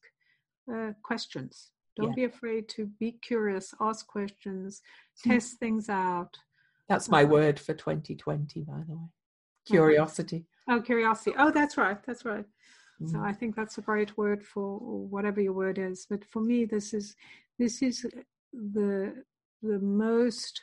uh, 0.74 0.92
questions 1.04 1.73
don't 1.96 2.10
yeah. 2.10 2.16
be 2.16 2.24
afraid 2.26 2.70
to 2.70 2.88
be 3.00 3.14
curious, 3.22 3.74
ask 3.80 4.08
questions, 4.08 4.82
hmm. 5.24 5.32
test 5.32 5.58
things 5.60 5.90
out. 5.90 6.38
That's 6.90 7.10
my 7.10 7.24
uh, 7.24 7.28
word 7.28 7.60
for 7.60 7.74
2020, 7.74 8.62
by 8.62 8.74
the 8.88 8.96
way. 8.96 9.10
Curiosity. 9.66 10.46
Oh, 10.70 10.82
curiosity. 10.82 11.36
Oh, 11.38 11.52
that's 11.52 11.78
right. 11.78 11.98
That's 12.06 12.26
right. 12.26 12.46
Mm. 13.02 13.12
So 13.12 13.20
I 13.22 13.34
think 13.34 13.56
that's 13.56 13.78
a 13.78 13.82
great 13.82 14.18
word 14.18 14.44
for 14.44 14.78
whatever 14.78 15.42
your 15.42 15.54
word 15.54 15.78
is. 15.78 16.06
But 16.10 16.26
for 16.26 16.42
me, 16.42 16.66
this 16.66 16.94
is 16.94 17.16
this 17.60 17.82
is 17.82 18.06
the 18.54 19.24
the 19.62 19.80
most 19.80 20.62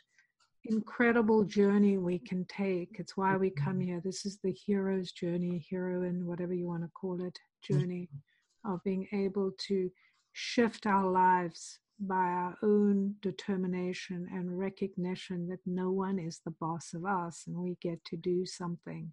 incredible 0.67 1.45
journey 1.45 1.99
we 1.99 2.19
can 2.19 2.45
take. 2.47 2.97
It's 2.99 3.17
why 3.17 3.37
we 3.37 3.51
come 3.51 3.79
mm-hmm. 3.79 3.89
here. 3.89 4.03
This 4.05 4.27
is 4.27 4.39
the 4.43 4.53
hero's 4.53 5.13
journey, 5.13 5.67
heroine, 5.71 6.27
whatever 6.27 6.55
you 6.55 6.67
want 6.67 6.83
to 6.83 6.91
call 6.91 7.21
it, 7.23 7.39
journey 7.63 8.09
mm-hmm. 8.13 8.75
of 8.75 8.85
being 8.85 9.09
able 9.13 9.53
to 9.69 9.91
shift 10.33 10.87
our 10.87 11.11
lives 11.11 11.79
by 11.99 12.15
our 12.15 12.57
own 12.63 13.15
determination 13.21 14.27
and 14.33 14.59
recognition 14.59 15.49
that 15.49 15.61
no 15.67 15.91
one 15.91 16.19
is 16.19 16.41
the 16.45 16.51
boss 16.53 16.95
of 16.95 17.05
us 17.05 17.45
and 17.47 17.57
we 17.57 17.77
get 17.83 18.03
to 18.07 18.17
do 18.17 18.47
something 18.47 19.13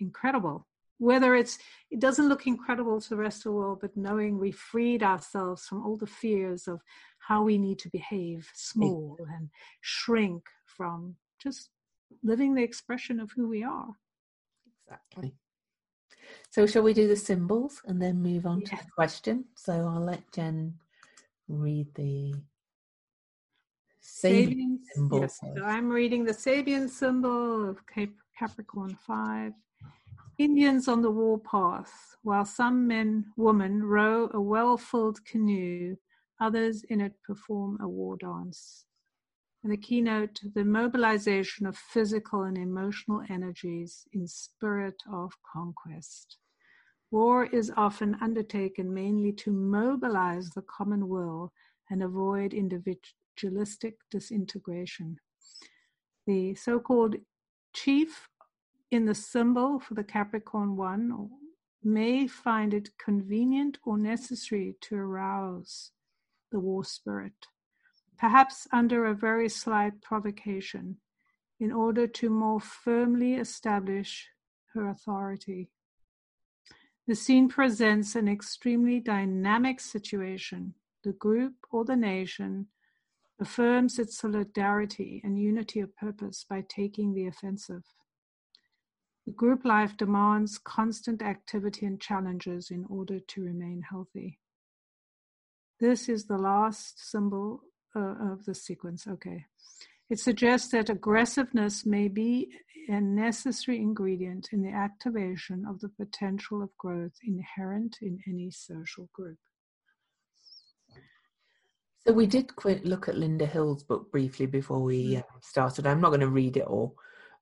incredible. 0.00 0.66
Whether 0.98 1.34
it's 1.34 1.58
it 1.90 2.00
doesn't 2.00 2.28
look 2.28 2.46
incredible 2.46 3.00
to 3.00 3.08
the 3.10 3.16
rest 3.16 3.38
of 3.38 3.44
the 3.44 3.52
world 3.52 3.78
but 3.80 3.96
knowing 3.96 4.38
we 4.38 4.50
freed 4.50 5.02
ourselves 5.02 5.66
from 5.66 5.84
all 5.84 5.96
the 5.96 6.06
fears 6.06 6.66
of 6.66 6.80
how 7.18 7.42
we 7.42 7.58
need 7.58 7.78
to 7.80 7.90
behave 7.90 8.48
small 8.54 9.18
and 9.32 9.50
shrink 9.80 10.44
from 10.64 11.16
just 11.42 11.70
living 12.22 12.54
the 12.54 12.62
expression 12.62 13.20
of 13.20 13.30
who 13.32 13.48
we 13.48 13.62
are. 13.62 13.90
exactly 14.86 15.34
so 16.50 16.66
shall 16.66 16.82
we 16.82 16.94
do 16.94 17.08
the 17.08 17.16
symbols 17.16 17.82
and 17.86 18.00
then 18.00 18.22
move 18.22 18.46
on 18.46 18.60
yeah. 18.60 18.68
to 18.68 18.84
the 18.84 18.90
question? 18.90 19.44
So 19.54 19.72
I'll 19.72 20.04
let 20.04 20.30
Jen 20.32 20.74
read 21.48 21.86
the 21.94 22.34
Sabian 24.02 24.78
symbol. 24.92 25.20
Yes, 25.20 25.38
so 25.40 25.64
I'm 25.64 25.88
reading 25.88 26.24
the 26.24 26.32
Sabian 26.32 26.88
symbol 26.88 27.68
of 27.68 27.78
Capricorn 28.38 28.96
5. 29.06 29.52
Indians 30.38 30.86
on 30.86 31.02
the 31.02 31.10
warpath, 31.10 32.16
while 32.22 32.44
some 32.44 32.86
men, 32.86 33.26
women 33.36 33.82
row 33.82 34.30
a 34.32 34.40
well 34.40 34.76
filled 34.76 35.24
canoe, 35.24 35.96
others 36.40 36.84
in 36.88 37.00
it 37.00 37.14
perform 37.24 37.76
a 37.80 37.88
war 37.88 38.16
dance. 38.16 38.84
And 39.62 39.72
the 39.72 39.76
keynote 39.76 40.40
the 40.54 40.64
mobilization 40.64 41.66
of 41.66 41.76
physical 41.76 42.42
and 42.42 42.56
emotional 42.56 43.22
energies 43.28 44.06
in 44.12 44.26
spirit 44.28 45.02
of 45.12 45.32
conquest. 45.52 46.38
War 47.10 47.46
is 47.46 47.72
often 47.76 48.16
undertaken 48.20 48.92
mainly 48.92 49.32
to 49.32 49.50
mobilize 49.50 50.50
the 50.50 50.62
common 50.62 51.08
will 51.08 51.52
and 51.90 52.02
avoid 52.02 52.52
individualistic 52.54 53.96
disintegration. 54.10 55.18
The 56.26 56.54
so 56.54 56.78
called 56.78 57.16
chief 57.72 58.28
in 58.90 59.06
the 59.06 59.14
symbol 59.14 59.80
for 59.80 59.94
the 59.94 60.04
Capricorn 60.04 60.76
one 60.76 61.30
may 61.82 62.26
find 62.26 62.74
it 62.74 62.90
convenient 62.98 63.78
or 63.84 63.96
necessary 63.96 64.76
to 64.82 64.96
arouse 64.96 65.92
the 66.52 66.60
war 66.60 66.84
spirit, 66.84 67.46
perhaps 68.18 68.66
under 68.72 69.06
a 69.06 69.14
very 69.14 69.48
slight 69.48 70.00
provocation, 70.02 70.96
in 71.60 71.72
order 71.72 72.06
to 72.06 72.30
more 72.30 72.60
firmly 72.60 73.34
establish 73.34 74.28
her 74.74 74.88
authority. 74.88 75.70
The 77.06 77.14
scene 77.14 77.48
presents 77.48 78.14
an 78.14 78.28
extremely 78.28 79.00
dynamic 79.00 79.80
situation. 79.80 80.74
The 81.04 81.12
group 81.12 81.54
or 81.70 81.84
the 81.84 81.96
nation 81.96 82.66
affirms 83.40 83.98
its 83.98 84.18
solidarity 84.18 85.20
and 85.24 85.40
unity 85.40 85.80
of 85.80 85.96
purpose 85.96 86.44
by 86.48 86.64
taking 86.68 87.14
the 87.14 87.26
offensive. 87.26 87.84
Group 89.34 89.64
life 89.64 89.96
demands 89.96 90.58
constant 90.58 91.22
activity 91.22 91.86
and 91.86 92.00
challenges 92.00 92.70
in 92.70 92.84
order 92.88 93.20
to 93.20 93.44
remain 93.44 93.82
healthy. 93.82 94.38
This 95.80 96.08
is 96.08 96.24
the 96.24 96.38
last 96.38 97.10
symbol 97.10 97.62
uh, 97.98 98.32
of 98.32 98.44
the 98.44 98.54
sequence. 98.54 99.06
Okay. 99.06 99.44
It 100.10 100.18
suggests 100.18 100.70
that 100.72 100.88
aggressiveness 100.88 101.84
may 101.84 102.08
be 102.08 102.50
a 102.88 103.00
necessary 103.00 103.78
ingredient 103.78 104.48
in 104.52 104.62
the 104.62 104.70
activation 104.70 105.66
of 105.68 105.80
the 105.80 105.90
potential 105.90 106.62
of 106.62 106.74
growth 106.78 107.12
inherent 107.22 107.98
in 108.00 108.18
any 108.26 108.50
social 108.50 109.10
group. 109.12 109.36
So 112.06 112.14
we 112.14 112.26
did 112.26 112.56
quit 112.56 112.86
look 112.86 113.08
at 113.08 113.16
Lynda 113.16 113.46
Hill's 113.46 113.82
book 113.82 114.10
briefly 114.10 114.46
before 114.46 114.82
we 114.82 115.16
mm. 115.16 115.18
uh, 115.18 115.22
started. 115.42 115.86
I'm 115.86 116.00
not 116.00 116.08
going 116.08 116.20
to 116.20 116.28
read 116.28 116.56
it 116.56 116.64
all, 116.64 116.94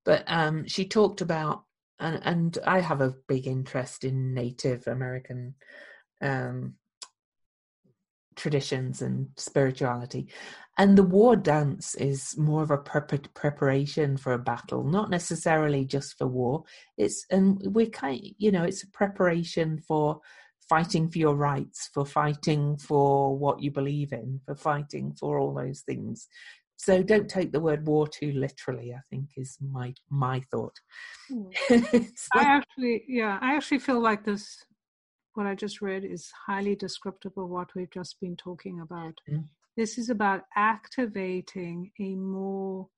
but 0.05 0.25
um, 0.27 0.67
she 0.67 0.89
talked 0.89 1.21
about 1.21 1.63
and 1.99 2.21
and 2.25 2.59
I 2.67 2.81
have 2.81 3.01
a 3.01 3.15
big 3.29 3.47
interest 3.47 4.05
in 4.05 4.35
Native 4.35 4.87
American 4.87 5.55
um, 6.21 6.75
traditions 8.37 9.03
and 9.03 9.29
spirituality, 9.37 10.29
and 10.79 10.97
the 10.97 11.03
war 11.03 11.37
dance 11.37 11.95
is 11.95 12.37
more 12.37 12.63
of 12.63 12.71
a 12.71 12.79
prep- 12.79 13.35
preparation 13.35 14.17
for 14.17 14.33
a 14.33 14.39
battle, 14.39 14.85
not 14.85 15.11
necessarily 15.11 15.85
just 15.85 16.17
for 16.19 16.27
war. 16.27 16.65
It's 16.99 17.25
and 17.31 17.61
we're 17.65 17.87
kind, 17.87 18.21
you 18.39 18.53
know, 18.53 18.65
it's 18.65 18.85
a 18.85 18.91
preparation 18.91 19.81
for 19.87 20.21
fighting 20.69 21.09
for 21.09 21.19
your 21.19 21.35
rights, 21.35 21.91
for 21.95 22.05
fighting 22.05 22.77
for 22.77 23.37
what 23.37 23.63
you 23.63 23.71
believe 23.71 24.13
in, 24.13 24.41
for 24.45 24.55
fighting 24.55 25.15
for 25.19 25.39
all 25.39 25.55
those 25.55 25.81
things 25.81 26.29
so 26.77 27.03
don't 27.03 27.29
take 27.29 27.53
the 27.53 27.61
word 27.61 27.87
war 27.87 28.07
too 28.07 28.33
literally 28.33 28.93
i 28.93 29.01
think 29.11 29.27
is 29.37 29.57
my 29.61 29.93
my 30.11 30.41
thought 30.51 30.77
hmm. 31.29 31.49
i 32.35 32.43
actually 32.43 33.03
yeah 33.09 33.39
i 33.41 33.55
actually 33.55 33.79
feel 33.79 34.01
like 34.01 34.25
this 34.25 34.65
what 35.37 35.47
i 35.47 35.55
just 35.55 35.81
read 35.81 36.05
is 36.05 36.33
highly 36.47 36.75
descriptive 36.75 37.33
of 37.37 37.49
what 37.49 37.75
we've 37.75 37.91
just 37.91 38.21
been 38.21 38.37
talking 38.37 38.81
about 38.81 39.15
mm. 39.31 39.45
this 39.77 39.99
is 39.99 40.11
about 40.11 40.43
activating 40.57 41.91
a 42.01 42.15
more 42.15 42.89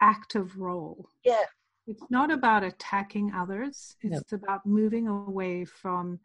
active 0.00 0.58
role 0.58 1.08
yeah 1.24 1.44
it's 1.86 2.04
not 2.10 2.30
about 2.30 2.62
attacking 2.62 3.32
others 3.34 3.96
it's 4.02 4.32
no. 4.32 4.36
about 4.36 4.64
moving 4.66 5.08
away 5.08 5.64
from 5.64 6.20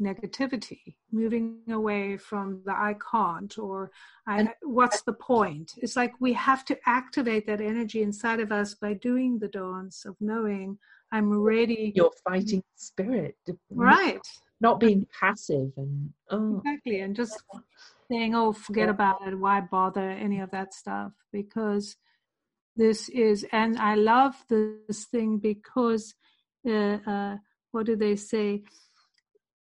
negativity, 0.00 0.96
moving 1.10 1.58
away 1.70 2.16
from 2.16 2.62
the 2.64 2.72
I 2.72 2.96
can't 3.10 3.56
or 3.58 3.90
I, 4.26 4.48
what's 4.62 5.02
the 5.02 5.12
point? 5.12 5.72
It's 5.78 5.96
like 5.96 6.12
we 6.20 6.32
have 6.34 6.64
to 6.66 6.78
activate 6.86 7.46
that 7.46 7.60
energy 7.60 8.02
inside 8.02 8.40
of 8.40 8.52
us 8.52 8.74
by 8.74 8.94
doing 8.94 9.38
the 9.38 9.48
dance 9.48 10.04
of 10.04 10.16
knowing 10.20 10.78
I'm 11.12 11.32
ready. 11.32 11.92
Your 11.94 12.10
fighting 12.24 12.64
spirit. 12.74 13.36
Right. 13.70 14.20
Not 14.60 14.80
being 14.80 15.06
passive 15.20 15.72
and 15.76 16.10
oh. 16.30 16.58
Exactly. 16.64 17.00
And 17.00 17.14
just 17.14 17.42
saying, 18.10 18.34
oh, 18.34 18.52
forget 18.52 18.88
about 18.88 19.26
it. 19.26 19.38
Why 19.38 19.60
bother 19.60 20.10
any 20.10 20.40
of 20.40 20.50
that 20.50 20.74
stuff? 20.74 21.12
Because 21.32 21.96
this 22.74 23.08
is, 23.10 23.46
and 23.52 23.78
I 23.78 23.94
love 23.94 24.34
this 24.48 25.04
thing 25.04 25.38
because, 25.38 26.14
uh, 26.66 26.98
uh, 27.06 27.36
what 27.72 27.86
do 27.86 27.96
they 27.96 28.16
say? 28.16 28.62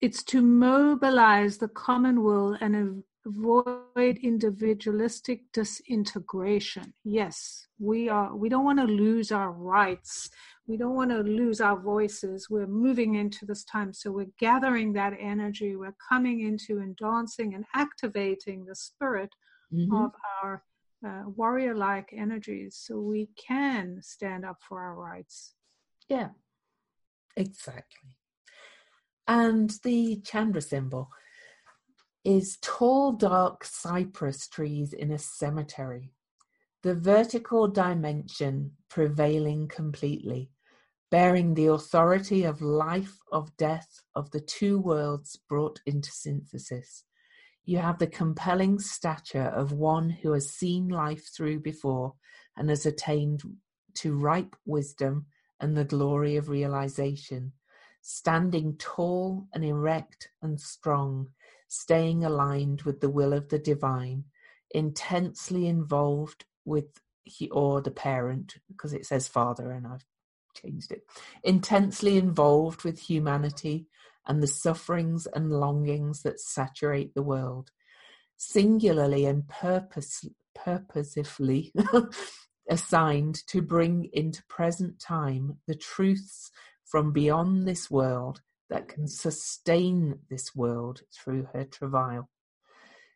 it's 0.02 0.24
to 0.24 0.42
mobilize 0.42 1.60
the 1.60 1.68
common 1.68 2.24
will 2.24 2.58
and 2.60 3.04
avoid 3.26 4.18
individualistic 4.24 5.44
disintegration 5.54 6.94
yes 7.04 7.68
we 7.80 8.10
are 8.10 8.36
we 8.36 8.50
don't 8.50 8.66
want 8.66 8.80
to 8.80 8.86
lose 8.86 9.32
our 9.32 9.52
rights 9.52 10.30
we 10.68 10.78
don't 10.78 10.96
want 10.96 11.12
to 11.12 11.20
lose 11.20 11.60
our 11.60 11.78
voices. 11.78 12.50
We're 12.50 12.68
moving 12.68 13.16
into 13.16 13.46
this 13.46 13.64
time. 13.64 13.94
So 13.94 14.12
we're 14.12 14.32
gathering 14.40 14.94
that 14.94 15.14
energy. 15.20 15.76
We're 15.76 15.96
coming 16.10 16.42
into 16.42 16.80
and 16.80 16.96
dancing 16.96 17.56
and 17.56 17.66
activating 17.76 18.66
the 18.66 18.76
spirit 18.76 19.34
mm-hmm. 19.74 19.94
of 19.94 20.12
our 20.44 20.64
uh, 21.06 21.24
warrior 21.36 21.76
like 21.76 22.14
energies 22.16 22.78
so 22.80 23.00
we 23.00 23.30
can 23.36 24.00
stand 24.02 24.46
up 24.46 24.58
for 24.62 24.82
our 24.82 24.96
rights. 24.96 25.54
Yeah. 26.08 26.30
Exactly. 27.36 28.18
And 29.28 29.72
the 29.84 30.22
Chandra 30.24 30.62
symbol 30.62 31.10
is 32.24 32.58
tall, 32.62 33.14
dark 33.14 33.64
cypress 33.64 34.48
trees 34.48 34.94
in 34.94 35.12
a 35.12 35.18
cemetery. 35.18 36.12
The 36.84 36.96
vertical 36.96 37.68
dimension 37.68 38.72
prevailing 38.90 39.68
completely, 39.68 40.50
bearing 41.10 41.54
the 41.54 41.68
authority 41.68 42.44
of 42.44 42.62
life, 42.62 43.20
of 43.32 43.56
death, 43.58 44.02
of 44.16 44.32
the 44.32 44.40
two 44.40 44.80
worlds 44.80 45.40
brought 45.48 45.80
into 45.86 46.12
synthesis. 46.12 47.04
You 47.66 47.78
have 47.78 48.00
the 48.00 48.08
compelling 48.08 48.80
stature 48.80 49.52
of 49.56 49.72
one 49.72 50.10
who 50.10 50.32
has 50.32 50.52
seen 50.52 50.90
life 50.90 51.30
through 51.36 51.60
before 51.60 52.16
and 52.58 52.70
has 52.70 52.86
attained 52.86 53.44
to 53.96 54.16
ripe 54.16 54.56
wisdom 54.66 55.28
and 55.60 55.78
the 55.78 55.86
glory 55.86 56.36
of 56.38 56.50
realization 56.50 57.54
standing 58.02 58.76
tall 58.78 59.48
and 59.54 59.64
erect 59.64 60.30
and 60.42 60.60
strong, 60.60 61.30
staying 61.68 62.26
aligned 62.26 62.82
with 62.82 63.00
the 63.00 63.10
will 63.10 63.34
of 63.34 63.50
the 63.50 63.60
divine, 63.60 64.24
intensely 64.72 65.68
involved 65.68 66.46
with 66.66 66.86
he 67.24 67.50
or 67.50 67.82
the 67.82 67.92
parent, 67.92 68.56
because 68.68 68.94
it 68.94 69.06
says 69.06 69.28
father 69.28 69.72
and 69.72 69.86
I've 69.88 70.06
changed 70.54 70.92
it, 70.92 71.04
intensely 71.44 72.18
involved 72.18 72.84
with 72.84 73.00
humanity 73.00 73.88
and 74.28 74.42
the 74.42 74.48
sufferings 74.48 75.28
and 75.28 75.52
longings 75.52 76.24
that 76.24 76.40
saturate 76.40 77.14
the 77.14 77.24
world, 77.24 77.72
singularly 78.38 79.26
and 79.26 79.48
purpose, 79.48 80.26
purposefully 80.54 81.74
assigned 82.70 83.46
to 83.48 83.62
bring 83.62 84.10
into 84.14 84.44
present 84.48 85.00
time 85.00 85.58
the 85.68 85.76
truths 85.76 86.52
from 86.86 87.12
beyond 87.12 87.68
this 87.68 87.90
world 87.90 88.42
that 88.70 88.88
can 88.88 89.08
sustain 89.08 90.20
this 90.30 90.56
world 90.56 91.02
through 91.14 91.48
her 91.54 91.64
travail. 91.64 92.30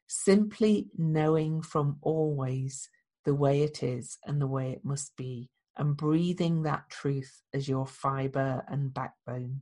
Simply 0.08 0.88
knowing 0.98 1.62
from 1.62 1.98
always 2.02 2.90
the 3.26 3.36
way 3.36 3.62
it 3.62 3.84
is 3.84 4.18
and 4.26 4.42
the 4.42 4.48
way 4.48 4.72
it 4.72 4.86
must 4.86 5.16
be, 5.18 5.50
and 5.78 5.98
breathing 5.98 6.64
that 6.64 6.90
truth 6.90 7.42
as 7.54 7.68
your 7.68 7.86
fiber 7.86 8.64
and 8.68 8.94
backbone. 8.94 9.62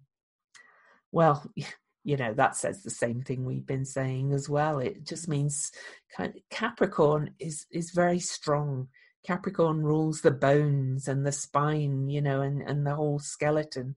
Well, 1.12 1.50
you 2.04 2.18
know, 2.18 2.34
that 2.34 2.58
says 2.58 2.84
the 2.84 2.90
same 2.90 3.22
thing 3.22 3.46
we've 3.46 3.66
been 3.66 3.86
saying 3.86 4.34
as 4.34 4.50
well. 4.50 4.80
It 4.80 5.06
just 5.06 5.30
means 5.30 5.72
kind 6.16 6.36
of, 6.36 6.42
Capricorn 6.50 7.34
is 7.40 7.66
is 7.72 7.92
very 7.92 8.20
strong. 8.20 8.90
Capricorn 9.26 9.82
rules 9.82 10.20
the 10.20 10.32
bones 10.32 11.08
and 11.08 11.26
the 11.26 11.32
spine, 11.32 12.10
you 12.10 12.22
know, 12.22 12.42
and, 12.42 12.62
and 12.62 12.86
the 12.86 12.96
whole 12.96 13.20
skeleton. 13.20 13.96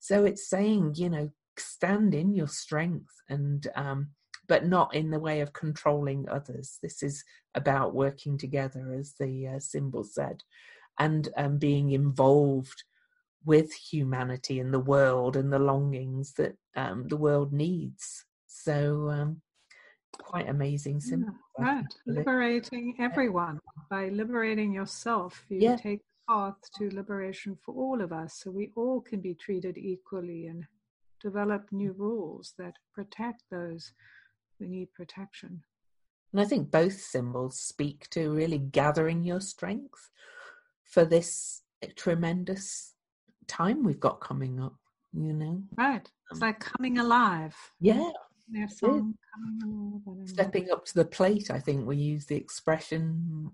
So 0.00 0.24
it's 0.24 0.50
saying, 0.50 0.94
you 0.96 1.08
know, 1.08 1.30
stand 1.56 2.12
in 2.12 2.34
your 2.34 2.48
strength 2.48 3.14
and 3.28 3.66
um, 3.76 4.08
but 4.46 4.66
not 4.66 4.94
in 4.94 5.10
the 5.10 5.18
way 5.18 5.40
of 5.40 5.52
controlling 5.52 6.28
others. 6.28 6.78
This 6.82 7.02
is 7.02 7.24
about 7.54 7.94
working 7.94 8.36
together, 8.36 8.94
as 8.98 9.14
the 9.18 9.48
uh, 9.48 9.58
symbol 9.58 10.04
said, 10.04 10.42
and 10.98 11.28
um, 11.36 11.58
being 11.58 11.90
involved 11.90 12.84
with 13.44 13.72
humanity 13.72 14.58
and 14.58 14.72
the 14.72 14.80
world 14.80 15.36
and 15.36 15.52
the 15.52 15.58
longings 15.58 16.32
that 16.34 16.56
um, 16.76 17.06
the 17.08 17.16
world 17.16 17.52
needs. 17.52 18.24
So, 18.46 19.10
um, 19.10 19.42
quite 20.18 20.48
amazing 20.48 21.00
symbol. 21.00 21.34
Yeah, 21.58 21.64
right, 21.64 21.84
liberating 22.06 22.94
everyone 22.98 23.60
by 23.90 24.08
liberating 24.08 24.72
yourself. 24.72 25.44
You 25.48 25.60
yeah. 25.60 25.76
take 25.76 26.00
path 26.28 26.56
to 26.78 26.88
liberation 26.90 27.58
for 27.64 27.74
all 27.74 28.00
of 28.00 28.12
us, 28.12 28.40
so 28.42 28.50
we 28.50 28.70
all 28.76 29.00
can 29.00 29.20
be 29.20 29.34
treated 29.34 29.76
equally 29.76 30.46
and 30.46 30.64
develop 31.22 31.66
new 31.72 31.92
rules 31.92 32.54
that 32.58 32.74
protect 32.94 33.42
those 33.50 33.92
who 34.58 34.66
need 34.66 34.92
protection. 34.92 35.62
And 36.32 36.40
I 36.40 36.44
think 36.44 36.70
both 36.70 37.00
symbols 37.00 37.58
speak 37.58 38.08
to 38.10 38.30
really 38.32 38.58
gathering 38.58 39.22
your 39.22 39.40
strength 39.40 40.10
for 40.84 41.04
this 41.04 41.62
tremendous 41.96 42.94
time 43.46 43.84
we've 43.84 44.00
got 44.00 44.20
coming 44.20 44.60
up, 44.60 44.74
you 45.12 45.32
know? 45.32 45.62
Right. 45.76 46.08
It's 46.30 46.42
um, 46.42 46.48
like 46.48 46.60
coming 46.60 46.98
alive. 46.98 47.54
Yeah. 47.80 48.10
Their 48.48 48.68
song, 48.68 49.14
Stepping 50.26 50.70
up 50.70 50.84
to 50.86 50.94
the 50.94 51.04
plate, 51.04 51.50
I 51.50 51.58
think 51.58 51.86
we 51.86 51.96
used 51.96 52.28
the 52.28 52.36
expression 52.36 53.50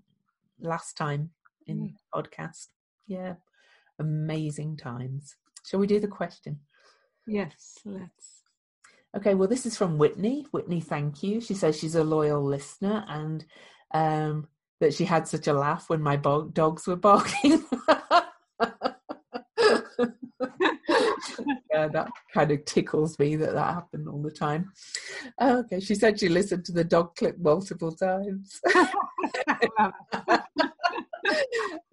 last 0.59 0.97
time 0.97 1.29
in 1.67 1.85
yeah. 1.85 1.91
podcast. 2.13 2.67
Yeah. 3.07 3.35
Amazing 3.99 4.77
times. 4.77 5.35
Shall 5.65 5.79
we 5.79 5.87
do 5.87 5.99
the 5.99 6.07
question? 6.07 6.59
Yes, 7.27 7.77
let's. 7.85 8.40
Okay, 9.15 9.33
well, 9.33 9.47
this 9.47 9.65
is 9.65 9.77
from 9.77 9.97
Whitney. 9.97 10.45
Whitney, 10.51 10.79
thank 10.79 11.21
you. 11.21 11.41
She 11.41 11.53
says 11.53 11.77
she's 11.77 11.95
a 11.95 12.03
loyal 12.03 12.43
listener 12.43 13.03
and 13.09 13.43
um, 13.93 14.47
that 14.79 14.93
she 14.93 15.03
had 15.03 15.27
such 15.27 15.47
a 15.47 15.53
laugh 15.53 15.89
when 15.89 16.01
my 16.01 16.15
bo- 16.15 16.47
dogs 16.47 16.87
were 16.87 16.95
barking. 16.95 17.63
yeah, 21.71 21.87
that 21.87 22.09
kind 22.33 22.51
of 22.51 22.63
tickles 22.65 23.19
me 23.19 23.35
that 23.35 23.53
that 23.53 23.73
happened 23.73 24.07
all 24.07 24.21
the 24.21 24.31
time. 24.31 24.71
okay, 25.41 25.81
she 25.81 25.95
said 25.95 26.17
she 26.17 26.29
listened 26.29 26.63
to 26.65 26.71
the 26.71 26.83
dog 26.83 27.15
clip 27.15 27.37
multiple 27.37 27.91
times. 27.91 28.61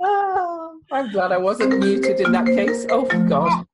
oh, 0.01 0.81
I'm 0.93 1.11
glad 1.11 1.33
I 1.33 1.39
wasn't 1.39 1.79
muted 1.79 2.21
in 2.21 2.31
that 2.33 2.47
case. 2.47 2.87
Oh, 2.91 3.07
God. 3.29 3.67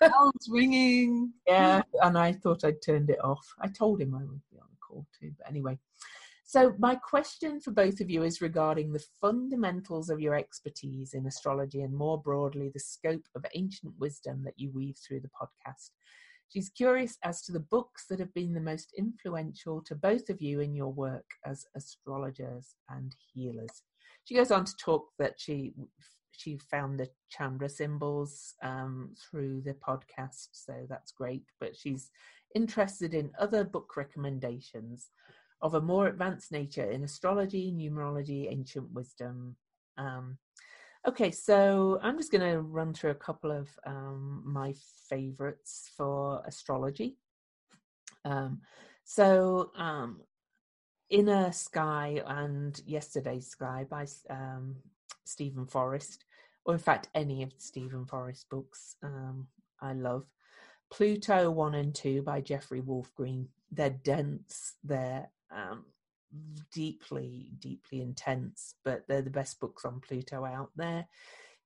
Bells 0.00 0.48
ringing. 0.48 1.32
Yeah, 1.46 1.82
and 2.02 2.16
I 2.16 2.32
thought 2.32 2.64
I'd 2.64 2.82
turned 2.82 3.10
it 3.10 3.22
off. 3.22 3.46
I 3.60 3.68
told 3.68 4.00
him 4.00 4.14
I 4.14 4.24
would 4.24 4.40
be 4.50 4.58
on 4.58 4.68
the 4.70 4.76
call 4.86 5.06
too, 5.18 5.32
but 5.36 5.48
anyway. 5.48 5.78
So, 6.48 6.74
my 6.78 6.94
question 6.94 7.60
for 7.60 7.72
both 7.72 8.00
of 8.00 8.08
you 8.08 8.22
is 8.22 8.40
regarding 8.40 8.92
the 8.92 9.04
fundamentals 9.20 10.10
of 10.10 10.20
your 10.20 10.36
expertise 10.36 11.12
in 11.12 11.26
astrology 11.26 11.82
and 11.82 11.92
more 11.92 12.22
broadly 12.22 12.70
the 12.72 12.78
scope 12.78 13.26
of 13.34 13.44
ancient 13.54 13.94
wisdom 13.98 14.44
that 14.44 14.54
you 14.56 14.70
weave 14.70 14.96
through 14.96 15.20
the 15.20 15.30
podcast. 15.30 15.90
She's 16.48 16.68
curious 16.68 17.18
as 17.24 17.42
to 17.42 17.52
the 17.52 17.58
books 17.58 18.06
that 18.08 18.20
have 18.20 18.32
been 18.32 18.54
the 18.54 18.60
most 18.60 18.92
influential 18.96 19.82
to 19.82 19.96
both 19.96 20.30
of 20.30 20.40
you 20.40 20.60
in 20.60 20.74
your 20.76 20.92
work 20.92 21.26
as 21.44 21.66
astrologers 21.74 22.76
and 22.88 23.16
healers. 23.34 23.82
She 24.24 24.36
goes 24.36 24.52
on 24.52 24.64
to 24.64 24.76
talk 24.76 25.08
that 25.18 25.34
she 25.38 25.74
she 26.36 26.58
found 26.58 26.98
the 26.98 27.08
Chandra 27.28 27.68
symbols 27.68 28.54
um, 28.62 29.14
through 29.18 29.62
the 29.62 29.74
podcast, 29.74 30.48
so 30.52 30.74
that's 30.88 31.12
great. 31.12 31.44
But 31.60 31.76
she's 31.76 32.10
interested 32.54 33.14
in 33.14 33.30
other 33.38 33.64
book 33.64 33.96
recommendations 33.96 35.10
of 35.62 35.74
a 35.74 35.80
more 35.80 36.06
advanced 36.06 36.52
nature 36.52 36.90
in 36.90 37.04
astrology, 37.04 37.72
numerology, 37.72 38.50
ancient 38.50 38.92
wisdom. 38.92 39.56
Um, 39.96 40.38
okay, 41.08 41.30
so 41.30 41.98
I'm 42.02 42.18
just 42.18 42.32
going 42.32 42.50
to 42.52 42.60
run 42.60 42.92
through 42.92 43.10
a 43.10 43.14
couple 43.14 43.50
of 43.50 43.68
um, 43.86 44.42
my 44.44 44.74
favorites 45.08 45.90
for 45.96 46.42
astrology. 46.46 47.16
Um, 48.24 48.60
so, 49.04 49.70
um, 49.76 50.20
Inner 51.08 51.52
Sky 51.52 52.20
and 52.26 52.80
Yesterday's 52.84 53.46
Sky 53.46 53.86
by 53.88 54.06
um, 54.28 54.76
Steven 55.24 55.66
Forrest, 55.66 56.24
or 56.66 56.74
in 56.74 56.80
fact, 56.80 57.08
any 57.14 57.42
of 57.42 57.52
Steven 57.58 58.04
Forrest 58.04 58.46
books 58.50 58.96
um, 59.02 59.46
I 59.80 59.92
love. 59.92 60.26
Pluto 60.90 61.50
1 61.50 61.74
and 61.74 61.94
2 61.94 62.22
by 62.22 62.40
Jeffrey 62.40 62.80
Wolf 62.80 63.12
Green. 63.14 63.48
They're 63.70 63.90
dense, 63.90 64.74
they're 64.84 65.30
um, 65.50 65.84
deeply, 66.72 67.52
deeply 67.58 68.02
intense, 68.02 68.74
but 68.84 69.04
they're 69.08 69.22
the 69.22 69.30
best 69.30 69.60
books 69.60 69.84
on 69.84 70.00
Pluto 70.00 70.44
out 70.44 70.70
there. 70.76 71.06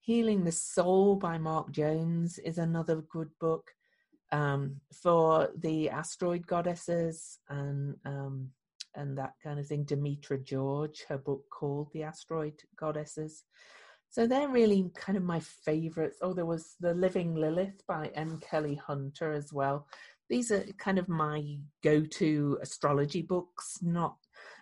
Healing 0.01 0.45
the 0.45 0.53
Soul 0.53 1.17
by 1.17 1.39
Mark 1.39 1.71
Jones 1.73 2.39
is 2.39 2.59
another 2.59 3.03
good 3.11 3.31
book 3.39 3.71
um, 4.33 4.81
for 4.93 5.51
the 5.59 5.91
asteroid 5.91 6.47
goddesses 6.47 7.39
and 7.49 7.97
um, 8.05 8.51
and 8.95 9.17
that 9.19 9.35
kind 9.43 9.61
of 9.61 9.67
thing. 9.67 9.85
Demetra 9.85 10.43
George, 10.43 11.05
her 11.09 11.19
book 11.19 11.45
called 11.51 11.91
The 11.93 12.03
Asteroid 12.03 12.61
Goddesses. 12.77 13.45
So 14.11 14.27
they're 14.27 14.49
really 14.49 14.91
kind 14.95 15.17
of 15.17 15.25
my 15.25 15.41
favorites. 15.41 16.19
Oh, 16.21 16.35
there 16.35 16.47
was 16.47 16.75
The 16.81 16.95
Living 16.95 17.35
Lilith 17.35 17.87
by 17.87 18.11
M. 18.15 18.41
Kelly 18.41 18.75
Hunter 18.75 19.33
as 19.33 19.53
well 19.53 19.87
these 20.31 20.53
are 20.53 20.63
kind 20.79 20.99
of 20.99 21.09
my 21.09 21.59
go-to 21.83 22.57
astrology 22.63 23.21
books. 23.21 23.79
Not 23.83 24.17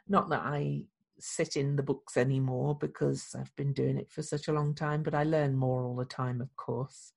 not 0.09 0.31
that 0.31 0.41
I 0.43 0.87
sit 1.21 1.57
in 1.57 1.77
the 1.77 1.83
books 1.83 2.17
anymore 2.17 2.77
because 2.81 3.37
I've 3.39 3.55
been 3.55 3.75
doing 3.75 3.99
it 3.99 4.11
for 4.11 4.23
such 4.23 4.49
a 4.49 4.53
long 4.53 4.75
time, 4.75 5.03
but 5.03 5.15
I 5.15 5.25
learn 5.25 5.55
more 5.55 5.85
all 5.85 5.95
the 5.95 6.07
time, 6.07 6.41
of 6.41 6.57
course. 6.57 7.13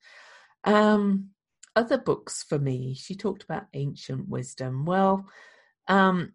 Um, 0.65 1.29
other 1.75 1.97
books 1.97 2.43
for 2.43 2.59
me, 2.59 2.93
she 2.93 3.15
talked 3.15 3.43
about 3.43 3.67
ancient 3.73 4.27
wisdom. 4.27 4.85
Well, 4.85 5.25
um, 5.87 6.33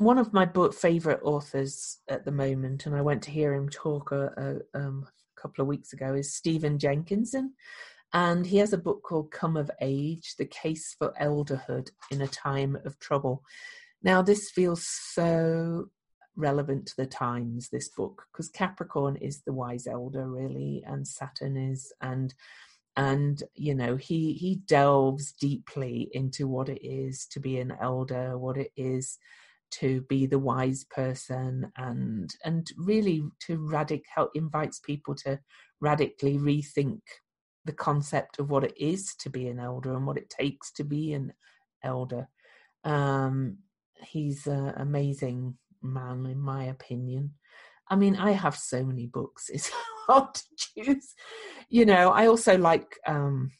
one 0.00 0.16
of 0.16 0.32
my 0.32 0.46
book 0.46 0.72
favorite 0.72 1.20
authors 1.22 1.98
at 2.08 2.24
the 2.24 2.32
moment, 2.32 2.86
and 2.86 2.96
I 2.96 3.02
went 3.02 3.22
to 3.24 3.30
hear 3.30 3.52
him 3.52 3.68
talk 3.68 4.12
a, 4.12 4.62
a, 4.74 4.78
um, 4.78 5.06
a 5.06 5.40
couple 5.40 5.60
of 5.60 5.68
weeks 5.68 5.92
ago, 5.92 6.14
is 6.14 6.34
Stephen 6.34 6.78
Jenkinson. 6.78 7.52
And 8.14 8.46
he 8.46 8.56
has 8.56 8.72
a 8.72 8.78
book 8.78 9.02
called 9.02 9.30
Come 9.30 9.58
of 9.58 9.70
Age 9.82 10.36
The 10.38 10.46
Case 10.46 10.96
for 10.98 11.12
Elderhood 11.20 11.90
in 12.10 12.22
a 12.22 12.26
Time 12.26 12.78
of 12.86 12.98
Trouble. 12.98 13.42
Now, 14.02 14.22
this 14.22 14.50
feels 14.50 14.86
so 14.86 15.90
relevant 16.34 16.86
to 16.86 16.96
the 16.96 17.06
times, 17.06 17.68
this 17.68 17.90
book, 17.90 18.22
because 18.32 18.48
Capricorn 18.48 19.16
is 19.16 19.42
the 19.42 19.52
wise 19.52 19.86
elder, 19.86 20.26
really, 20.26 20.82
and 20.86 21.06
Saturn 21.06 21.58
is, 21.58 21.92
and 22.00 22.32
and 22.96 23.42
you 23.54 23.74
know 23.74 23.96
he 23.96 24.32
he 24.32 24.56
delves 24.66 25.32
deeply 25.32 26.08
into 26.12 26.48
what 26.48 26.70
it 26.70 26.84
is 26.84 27.26
to 27.26 27.38
be 27.38 27.60
an 27.60 27.72
elder 27.80 28.36
what 28.36 28.56
it 28.56 28.72
is 28.76 29.16
to 29.70 30.02
be 30.02 30.26
the 30.26 30.38
wise 30.38 30.84
person 30.90 31.70
and 31.76 32.34
and 32.44 32.68
really 32.76 33.22
to 33.46 33.58
radic 33.58 34.02
help 34.14 34.30
invites 34.34 34.80
people 34.80 35.14
to 35.14 35.38
radically 35.80 36.38
rethink 36.38 37.00
the 37.64 37.72
concept 37.72 38.38
of 38.38 38.50
what 38.50 38.64
it 38.64 38.74
is 38.76 39.14
to 39.16 39.30
be 39.30 39.48
an 39.48 39.58
elder 39.58 39.94
and 39.94 40.06
what 40.06 40.16
it 40.16 40.30
takes 40.30 40.72
to 40.72 40.84
be 40.84 41.12
an 41.12 41.32
elder. 41.84 42.28
Um, 42.84 43.58
he's 44.02 44.46
an 44.46 44.72
amazing 44.76 45.56
man, 45.82 46.26
in 46.26 46.40
my 46.40 46.64
opinion. 46.64 47.34
I 47.88 47.96
mean, 47.96 48.16
I 48.16 48.32
have 48.32 48.56
so 48.56 48.84
many 48.84 49.06
books; 49.06 49.48
it's 49.52 49.70
hard 50.06 50.34
to 50.34 50.42
choose. 50.56 51.14
You 51.68 51.86
know, 51.86 52.10
I 52.10 52.26
also 52.26 52.56
like 52.56 52.96
um, 53.06 53.50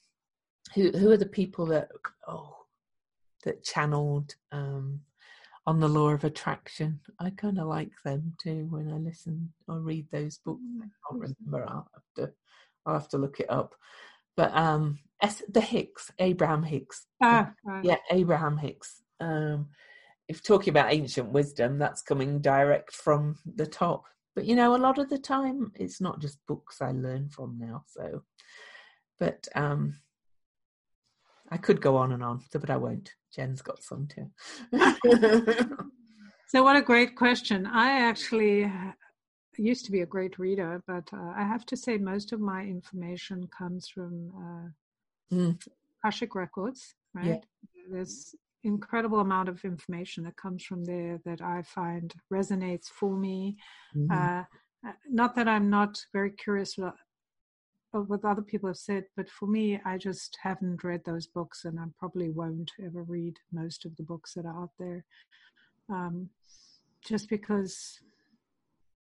who 0.74 0.90
who 0.90 1.11
are 1.11 1.16
the 1.16 1.26
people 1.26 1.66
that 1.66 1.88
oh 2.26 2.56
that 3.44 3.64
channeled 3.64 4.34
um, 4.52 5.00
on 5.66 5.80
the 5.80 5.88
law 5.88 6.11
of 6.11 6.24
attraction. 6.24 7.00
I 7.18 7.30
kind 7.30 7.58
of 7.58 7.66
like 7.66 7.92
them 8.04 8.34
too 8.42 8.66
when 8.70 8.90
I 8.92 8.96
listen 8.96 9.52
or 9.68 9.80
read 9.80 10.06
those 10.11 10.38
books. 10.38 10.62
I 10.78 10.86
can't 11.11 11.34
remember. 11.44 11.68
I'll 11.68 11.88
have 11.94 12.14
to 12.16 12.32
I'll 12.86 12.94
have 12.94 13.08
to 13.11 13.18
look 13.18 13.40
it 13.40 13.50
up. 13.50 13.74
But 14.36 14.56
um, 14.56 14.98
the 15.48 15.61
Hicks, 15.61 16.11
Abraham 16.18 16.62
Hicks. 16.62 17.06
Ah, 17.22 17.52
right. 17.64 17.84
Yeah, 17.84 17.96
Abraham 18.11 18.56
Hicks. 18.56 19.02
Um, 19.20 19.68
if 20.28 20.42
talking 20.42 20.70
about 20.70 20.92
ancient 20.92 21.30
wisdom, 21.30 21.78
that's 21.78 22.02
coming 22.02 22.40
direct 22.40 22.94
from 22.94 23.36
the 23.44 23.66
top. 23.66 24.04
But 24.34 24.46
you 24.46 24.54
know, 24.54 24.74
a 24.74 24.78
lot 24.78 24.98
of 24.98 25.11
the 25.11 25.18
time, 25.18 25.72
it's 25.74 26.00
not 26.00 26.20
just 26.20 26.38
books 26.46 26.80
I 26.80 26.92
learn 26.92 27.28
from 27.28 27.58
now. 27.58 27.84
So, 27.88 28.22
but 29.18 29.46
um, 29.54 29.98
I 31.50 31.58
could 31.58 31.82
go 31.82 31.96
on 31.96 32.12
and 32.12 32.22
on, 32.22 32.42
but 32.52 32.70
I 32.70 32.76
won't. 32.76 33.12
Jen's 33.34 33.62
got 33.62 33.82
some 33.82 34.08
too. 34.08 34.30
so, 36.48 36.62
what 36.64 36.76
a 36.76 36.82
great 36.82 37.16
question! 37.16 37.66
I 37.66 38.00
actually 38.00 38.70
used 39.56 39.84
to 39.84 39.92
be 39.92 40.00
a 40.00 40.06
great 40.06 40.38
reader, 40.38 40.82
but 40.86 41.08
uh, 41.12 41.32
I 41.36 41.44
have 41.44 41.66
to 41.66 41.76
say 41.76 41.98
most 41.98 42.32
of 42.32 42.40
my 42.40 42.62
information 42.62 43.48
comes 43.56 43.88
from 43.88 44.32
uh, 45.32 45.34
mm. 45.34 45.66
Akashic 46.02 46.34
records. 46.34 46.94
Right? 47.14 47.26
Yeah. 47.26 47.38
There's 47.90 48.34
incredible 48.64 49.20
amount 49.20 49.48
of 49.48 49.64
information 49.64 50.24
that 50.24 50.36
comes 50.36 50.64
from 50.64 50.84
there 50.84 51.20
that 51.24 51.40
I 51.40 51.62
find 51.62 52.12
resonates 52.32 52.88
for 52.88 53.16
me. 53.16 53.56
Mm-hmm. 53.96 54.12
Uh, 54.12 54.44
uh 54.86 54.92
not 55.08 55.34
that 55.36 55.48
I'm 55.48 55.70
not 55.70 55.98
very 56.12 56.30
curious 56.30 56.78
about 56.78 56.94
what 57.93 58.24
other 58.24 58.43
people 58.43 58.68
have 58.68 58.76
said, 58.76 59.05
but 59.16 59.28
for 59.28 59.47
me, 59.47 59.80
I 59.84 59.99
just 59.99 60.38
haven't 60.43 60.84
read 60.84 61.03
those 61.05 61.26
books, 61.26 61.64
and 61.64 61.78
I 61.78 61.84
probably 61.99 62.30
won't 62.30 62.70
ever 62.84 63.03
read 63.03 63.36
most 63.53 63.84
of 63.84 63.97
the 63.97 64.03
books 64.05 64.34
that 64.34 64.47
are 64.47 64.62
out 64.62 64.70
there, 64.78 65.05
um, 65.88 66.30
just 67.05 67.28
because 67.28 68.01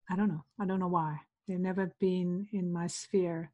I 0.10 0.16
don't 0.16 0.30
know. 0.30 0.44
I 0.60 0.66
don't 0.66 0.80
know 0.80 0.88
why 0.88 1.18
they've 1.48 1.60
never 1.60 1.92
been 2.00 2.48
in 2.52 2.72
my 2.72 2.88
sphere. 2.88 3.52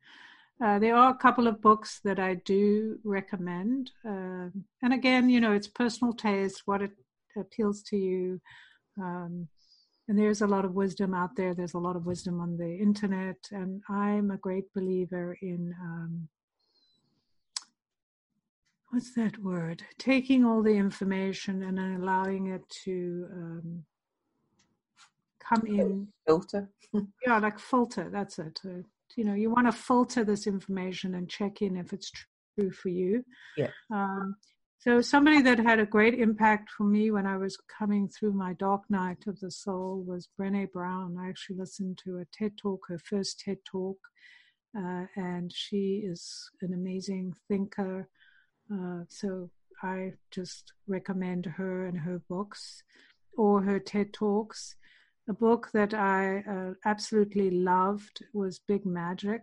Uh, 0.63 0.79
there 0.79 0.95
are 0.95 1.11
a 1.11 1.17
couple 1.17 1.47
of 1.47 1.61
books 1.61 1.99
that 2.05 2.17
I 2.17 2.35
do 2.35 2.97
recommend. 3.03 3.91
Uh, 4.05 4.47
and 4.81 4.93
again, 4.93 5.29
you 5.29 5.41
know, 5.41 5.51
it's 5.51 5.67
personal 5.67 6.13
taste, 6.13 6.61
what 6.65 6.81
it 6.81 6.91
appeals 7.37 7.83
to 7.83 7.97
you. 7.97 8.39
Um, 8.97 9.49
and 10.07 10.17
there's 10.17 10.41
a 10.41 10.47
lot 10.47 10.65
of 10.65 10.73
wisdom 10.73 11.13
out 11.13 11.35
there. 11.35 11.53
There's 11.53 11.73
a 11.73 11.79
lot 11.79 11.95
of 11.95 12.05
wisdom 12.05 12.39
on 12.39 12.57
the 12.57 12.77
internet. 12.77 13.37
And 13.51 13.81
I'm 13.89 14.31
a 14.31 14.37
great 14.37 14.71
believer 14.73 15.37
in 15.41 15.73
um, 15.81 16.27
what's 18.89 19.13
that 19.15 19.37
word? 19.41 19.83
Taking 19.97 20.45
all 20.45 20.61
the 20.61 20.75
information 20.75 21.63
and 21.63 21.79
allowing 21.79 22.47
it 22.47 22.61
to 22.83 23.27
um, 23.33 23.83
come 25.39 25.65
in. 25.67 26.07
Filter. 26.27 26.69
yeah, 27.25 27.39
like 27.39 27.57
filter. 27.57 28.09
That's 28.11 28.37
it. 28.37 28.59
Uh, 28.63 28.83
you 29.15 29.23
know 29.23 29.33
you 29.33 29.49
want 29.49 29.67
to 29.67 29.71
filter 29.71 30.23
this 30.23 30.47
information 30.47 31.15
and 31.15 31.29
check 31.29 31.61
in 31.61 31.77
if 31.77 31.93
it's 31.93 32.11
true 32.11 32.71
for 32.71 32.89
you 32.89 33.23
yeah 33.57 33.69
um, 33.91 34.35
so 34.77 35.01
somebody 35.01 35.41
that 35.41 35.59
had 35.59 35.79
a 35.79 35.85
great 35.85 36.13
impact 36.19 36.69
for 36.69 36.83
me 36.83 37.11
when 37.11 37.25
i 37.25 37.37
was 37.37 37.57
coming 37.79 38.07
through 38.07 38.33
my 38.33 38.53
dark 38.53 38.81
night 38.89 39.25
of 39.27 39.39
the 39.39 39.51
soul 39.51 40.03
was 40.05 40.29
Brené 40.39 40.71
Brown. 40.71 41.17
I 41.19 41.29
actually 41.29 41.57
listened 41.57 41.99
to 42.03 42.17
a 42.17 42.25
ted 42.31 42.57
talk 42.57 42.81
her 42.87 42.99
first 42.99 43.39
ted 43.39 43.57
talk 43.65 43.97
uh, 44.77 45.05
and 45.15 45.51
she 45.53 46.03
is 46.05 46.49
an 46.61 46.73
amazing 46.73 47.33
thinker. 47.47 48.09
Uh, 48.71 49.03
so 49.07 49.49
i 49.83 50.11
just 50.31 50.73
recommend 50.87 51.45
her 51.45 51.85
and 51.85 51.99
her 51.99 52.19
books 52.29 52.83
or 53.37 53.61
her 53.61 53.79
ted 53.79 54.13
talks. 54.13 54.75
A 55.27 55.33
book 55.33 55.69
that 55.73 55.93
I 55.93 56.43
uh, 56.49 56.73
absolutely 56.85 57.49
loved 57.49 58.23
was 58.33 58.59
Big 58.59 58.85
Magic 58.85 59.41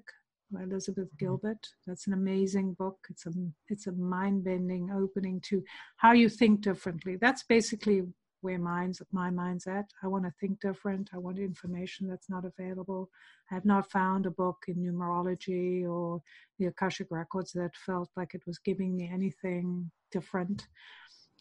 by 0.53 0.62
Elizabeth 0.62 1.07
mm-hmm. 1.07 1.24
Gilbert. 1.24 1.66
That's 1.86 2.07
an 2.07 2.12
amazing 2.12 2.74
book. 2.74 2.98
It's 3.11 3.26
a 3.26 3.32
it's 3.68 3.86
a 3.86 3.92
mind 3.92 4.44
bending 4.44 4.90
opening 4.90 5.40
to 5.48 5.62
how 5.96 6.12
you 6.12 6.28
think 6.28 6.61
differently. 6.61 7.16
That's 7.16 7.42
basically 7.42 8.03
where 8.42 8.59
mine's 8.59 9.00
my 9.12 9.30
mind's 9.30 9.66
at. 9.66 9.86
I 10.03 10.09
want 10.09 10.24
to 10.24 10.32
think 10.40 10.61
different. 10.61 11.11
I 11.14 11.18
want 11.18 11.38
information 11.38 12.09
that's 12.09 12.28
not 12.28 12.44
available. 12.44 13.09
I 13.50 13.55
have 13.55 13.64
not 13.64 13.90
found 13.90 14.26
a 14.26 14.30
book 14.30 14.64
in 14.68 14.76
numerology 14.76 15.88
or 15.88 16.20
the 16.59 16.66
Akashic 16.66 17.07
records 17.11 17.53
that 17.53 17.76
felt 17.76 18.11
like 18.16 18.34
it 18.34 18.42
was 18.46 18.59
giving 18.59 18.96
me 18.96 19.11
anything 19.12 19.90
different 20.11 20.66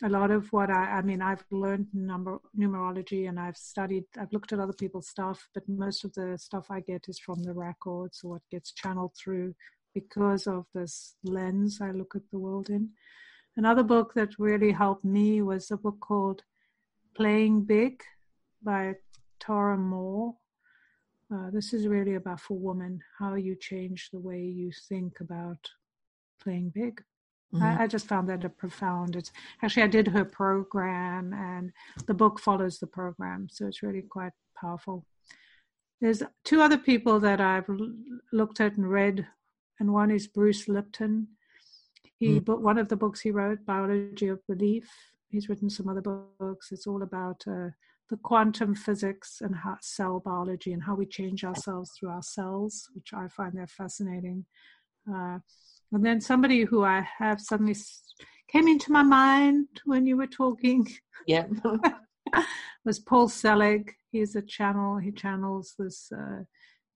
a 0.03 0.09
lot 0.09 0.31
of 0.31 0.51
what 0.51 0.69
I, 0.71 0.97
I 0.97 1.01
mean, 1.01 1.21
I've 1.21 1.43
learned 1.51 1.87
number 1.93 2.39
numerology 2.57 3.29
and 3.29 3.39
I've 3.39 3.57
studied, 3.57 4.05
I've 4.19 4.33
looked 4.33 4.51
at 4.51 4.59
other 4.59 4.73
people's 4.73 5.07
stuff, 5.07 5.47
but 5.53 5.67
most 5.67 6.03
of 6.03 6.13
the 6.13 6.37
stuff 6.39 6.67
I 6.71 6.79
get 6.79 7.07
is 7.07 7.19
from 7.19 7.43
the 7.43 7.53
records 7.53 8.21
or 8.23 8.31
what 8.31 8.49
gets 8.49 8.71
channeled 8.71 9.13
through 9.15 9.53
because 9.93 10.47
of 10.47 10.65
this 10.73 11.15
lens 11.23 11.79
I 11.81 11.91
look 11.91 12.15
at 12.15 12.29
the 12.31 12.39
world 12.39 12.69
in. 12.69 12.89
Another 13.57 13.83
book 13.83 14.13
that 14.15 14.39
really 14.39 14.71
helped 14.71 15.05
me 15.05 15.41
was 15.41 15.69
a 15.69 15.77
book 15.77 15.99
called 15.99 16.41
Playing 17.15 17.63
Big 17.65 18.01
by 18.63 18.95
Tara 19.39 19.77
Mohr. 19.77 20.33
Uh, 21.33 21.49
this 21.51 21.73
is 21.73 21.87
really 21.87 22.15
about 22.15 22.39
for 22.39 22.57
women 22.57 23.01
how 23.19 23.35
you 23.35 23.55
change 23.55 24.09
the 24.11 24.19
way 24.19 24.41
you 24.41 24.71
think 24.89 25.19
about 25.19 25.69
playing 26.41 26.71
big. 26.73 27.03
Mm-hmm. 27.53 27.63
I, 27.63 27.83
I, 27.83 27.87
just 27.87 28.07
found 28.07 28.29
that 28.29 28.45
a 28.45 28.49
profound. 28.49 29.15
It's 29.15 29.31
actually 29.61 29.83
I 29.83 29.87
did 29.87 30.07
her 30.07 30.23
program, 30.23 31.33
and 31.33 31.71
the 32.07 32.13
book 32.13 32.39
follows 32.39 32.79
the 32.79 32.87
program, 32.87 33.47
so 33.51 33.67
it's 33.67 33.83
really 33.83 34.03
quite 34.03 34.31
powerful. 34.59 35.05
There's 35.99 36.23
two 36.45 36.61
other 36.61 36.77
people 36.77 37.19
that 37.19 37.41
I've 37.41 37.69
looked 38.31 38.61
at 38.61 38.77
and 38.77 38.89
read, 38.89 39.27
and 39.79 39.91
one 39.91 40.11
is 40.11 40.27
Bruce 40.27 40.67
Lipton. 40.67 41.27
He 42.17 42.39
mm. 42.39 42.59
one 42.59 42.77
of 42.77 42.87
the 42.87 42.95
books 42.95 43.21
he 43.21 43.31
wrote, 43.31 43.65
Biology 43.65 44.27
of 44.27 44.39
Belief. 44.47 44.89
He's 45.29 45.49
written 45.49 45.69
some 45.69 45.89
other 45.89 46.01
books. 46.01 46.71
It's 46.71 46.87
all 46.87 47.03
about 47.03 47.43
uh, 47.47 47.69
the 48.09 48.17
quantum 48.21 48.75
physics 48.75 49.41
and 49.41 49.55
how, 49.55 49.77
cell 49.81 50.19
biology 50.19 50.73
and 50.73 50.83
how 50.83 50.95
we 50.95 51.05
change 51.05 51.43
ourselves 51.43 51.91
through 51.97 52.09
our 52.09 52.21
cells, 52.21 52.89
which 52.93 53.13
I 53.13 53.27
find 53.29 53.53
that 53.53 53.71
fascinating. 53.71 54.45
Uh, 55.11 55.39
and 55.91 56.05
then 56.05 56.21
somebody 56.21 56.63
who 56.63 56.83
I 56.83 57.05
have 57.17 57.41
suddenly 57.41 57.75
came 58.47 58.67
into 58.67 58.91
my 58.91 59.03
mind 59.03 59.67
when 59.85 60.05
you 60.05 60.17
were 60.17 60.27
talking. 60.27 60.87
Yeah. 61.27 61.47
was 62.85 62.99
Paul 62.99 63.27
Selig. 63.27 63.93
He's 64.11 64.35
a 64.35 64.41
channel. 64.41 64.97
He 64.97 65.11
channels 65.11 65.73
this 65.77 66.11
uh, 66.11 66.43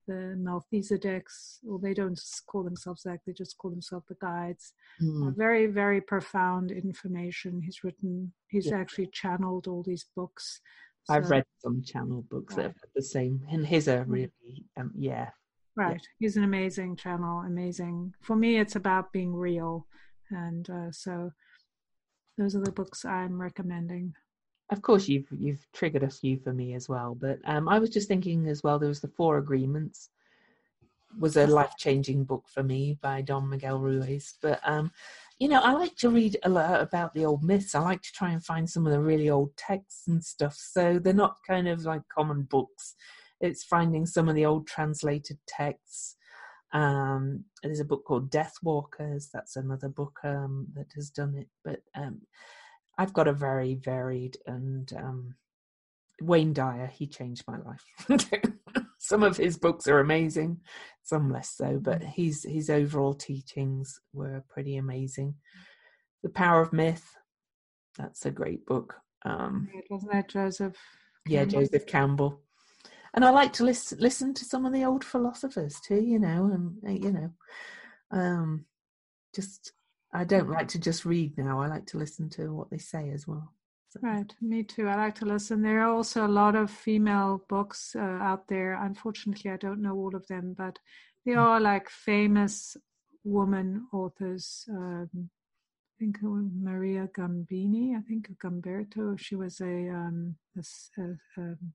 the 0.07 0.35
Melchizedeks. 0.37 1.59
Well, 1.63 1.79
they 1.79 1.93
don't 1.93 2.19
call 2.47 2.63
themselves 2.63 3.03
that. 3.03 3.19
They 3.25 3.33
just 3.33 3.57
call 3.57 3.71
themselves 3.71 4.05
the 4.07 4.15
guides. 4.21 4.73
Mm. 5.01 5.27
Uh, 5.27 5.31
very, 5.31 5.67
very 5.67 6.01
profound 6.01 6.71
information. 6.71 7.61
He's 7.61 7.83
written. 7.83 8.33
He's 8.47 8.67
yeah. 8.67 8.77
actually 8.77 9.07
channeled 9.07 9.67
all 9.67 9.83
these 9.83 10.05
books. 10.15 10.61
So, 11.03 11.13
I've 11.13 11.29
read 11.29 11.45
some 11.59 11.83
channel 11.83 12.23
books 12.29 12.55
that 12.55 12.63
have 12.63 12.75
the 12.95 13.01
same, 13.01 13.45
and 13.51 13.65
his 13.65 13.87
are 13.87 14.05
mm. 14.05 14.09
really, 14.11 14.65
um, 14.77 14.91
yeah, 14.95 15.29
Right. 15.76 15.93
Yeah. 16.01 16.07
He's 16.19 16.38
an 16.38 16.43
amazing 16.43 16.95
channel, 16.95 17.39
amazing. 17.39 18.13
For 18.21 18.36
me, 18.36 18.57
it's 18.57 18.76
about 18.76 19.11
being 19.11 19.36
real. 19.36 19.88
And 20.30 20.69
uh, 20.69 20.91
so 20.91 21.32
those 22.38 22.55
are 22.55 22.63
the 22.63 22.71
books 22.71 23.05
I'm 23.05 23.41
recommending. 23.41 24.13
Of 24.71 24.82
course, 24.82 25.07
you've 25.07 25.28
you've 25.38 25.65
triggered 25.73 26.03
a 26.03 26.09
few 26.09 26.39
for 26.39 26.51
me 26.51 26.73
as 26.73 26.89
well. 26.89 27.15
But 27.15 27.39
um, 27.45 27.69
I 27.69 27.78
was 27.78 27.89
just 27.89 28.07
thinking 28.07 28.47
as 28.47 28.63
well. 28.63 28.80
There 28.80 28.89
was 28.89 29.01
the 29.01 29.09
Four 29.09 29.38
Agreements, 29.38 30.09
was 31.19 31.38
a 31.38 31.45
life 31.45 31.73
changing 31.78 32.23
book 32.23 32.45
for 32.47 32.63
me 32.63 32.97
by 33.01 33.21
Don 33.21 33.49
Miguel 33.49 33.80
Ruiz. 33.80 34.36
But 34.41 34.59
um, 34.63 34.91
you 35.39 35.49
know, 35.49 35.59
I 35.61 35.73
like 35.73 35.95
to 35.97 36.09
read 36.09 36.38
a 36.43 36.49
lot 36.49 36.82
about 36.82 37.13
the 37.13 37.26
old 37.26 37.43
myths. 37.43 37.76
I 37.76 37.80
like 37.80 38.01
to 38.01 38.11
try 38.13 38.32
and 38.32 38.43
find 38.43 38.67
some 38.67 38.88
of 38.88 38.93
the 38.93 38.99
really 38.99 39.30
old 39.30 39.55
texts 39.57 40.07
and 40.07 40.23
stuff. 40.23 40.55
So 40.55 40.97
they're 40.97 41.13
not 41.13 41.38
kind 41.45 41.67
of 41.67 41.84
like 41.84 42.01
common 42.07 42.43
books 42.43 42.95
it's 43.45 43.63
finding 43.63 44.05
some 44.05 44.29
of 44.29 44.35
the 44.35 44.45
old 44.45 44.67
translated 44.67 45.37
texts. 45.47 46.15
Um, 46.73 47.45
there's 47.63 47.79
a 47.79 47.85
book 47.85 48.03
called 48.05 48.29
Death 48.29 48.55
Walkers. 48.61 49.29
That's 49.33 49.55
another 49.55 49.89
book 49.89 50.17
um, 50.23 50.67
that 50.75 50.87
has 50.95 51.09
done 51.09 51.35
it. 51.35 51.47
But 51.63 51.79
um, 51.95 52.21
I've 52.97 53.13
got 53.13 53.27
a 53.27 53.33
very 53.33 53.75
varied 53.75 54.37
and 54.45 54.91
um, 54.97 55.35
Wayne 56.21 56.53
Dyer. 56.53 56.87
He 56.87 57.07
changed 57.07 57.43
my 57.47 57.57
life. 57.59 58.43
some 58.99 59.23
of 59.23 59.37
his 59.37 59.57
books 59.57 59.87
are 59.87 59.99
amazing, 59.99 60.59
some 61.03 61.31
less 61.31 61.51
so. 61.51 61.79
But 61.81 62.01
mm. 62.01 62.13
his 62.13 62.43
his 62.43 62.69
overall 62.69 63.13
teachings 63.13 63.99
were 64.13 64.43
pretty 64.49 64.77
amazing. 64.77 65.35
The 66.23 66.29
Power 66.29 66.61
of 66.61 66.73
Myth. 66.73 67.15
That's 67.97 68.25
a 68.25 68.31
great 68.31 68.65
book. 68.65 68.95
Um, 69.23 69.69
Wasn't 69.89 70.11
that 70.11 70.27
Joseph? 70.27 70.75
Yeah, 71.25 71.45
Joseph 71.45 71.87
Campbell 71.87 72.41
and 73.16 73.24
I 73.24 73.30
like 73.30 73.53
to 73.53 73.63
listen 73.63 73.97
listen 73.99 74.34
to 74.36 74.45
some 74.45 74.66
of 74.66 74.74
the 74.74 74.84
old 74.84 75.03
philosophers 75.03 75.80
too, 75.80 76.01
you 76.01 76.20
know, 76.20 76.51
and 76.53 76.78
uh, 76.86 76.91
you 76.91 77.11
know, 77.11 77.32
um, 78.11 78.66
just 79.34 79.72
I 80.13 80.26
don't 80.26 80.49
like 80.49 80.68
to 80.70 80.80
just 80.80 81.05
read 81.05 81.38
now. 81.38 81.61
I 81.61 81.68
like 81.68 81.86
to 81.88 81.97
listen 81.97 82.30
to 82.32 82.53
what 82.53 82.70
they 82.70 82.78
say 82.78 83.09
as 83.11 83.26
well. 83.26 83.53
So. 83.89 84.01
Right, 84.03 84.34
me 84.41 84.63
too. 84.63 84.89
I 84.89 84.95
like 84.95 85.16
to 85.16 85.26
listen. 85.26 85.61
There 85.61 85.82
are 85.82 85.93
also 85.93 86.26
a 86.26 86.28
lot 86.28 86.55
of 86.55 86.70
female 86.70 87.45
books 87.47 87.95
uh, 87.97 88.01
out 88.01 88.47
there. 88.49 88.74
Unfortunately, 88.82 89.49
I 89.49 89.57
don't 89.57 89.82
know 89.82 89.95
all 89.95 90.16
of 90.16 90.28
them, 90.28 90.53
but 90.57 90.78
they 91.26 91.34
mm. 91.34 91.41
are 91.41 91.61
like 91.61 91.89
famous 91.89 92.76
woman 93.24 93.88
authors. 93.93 94.66
Um, 94.70 95.09
I 95.13 95.93
think 95.99 96.18
Maria 96.22 97.07
Gambini, 97.18 97.97
I 97.97 98.01
think 98.01 98.30
Gamberto. 98.43 99.18
She 99.18 99.36
was 99.36 99.61
a, 99.61 99.89
um, 99.89 100.36
a, 100.57 101.01
a, 101.01 101.03
a 101.38 101.41
um, 101.41 101.74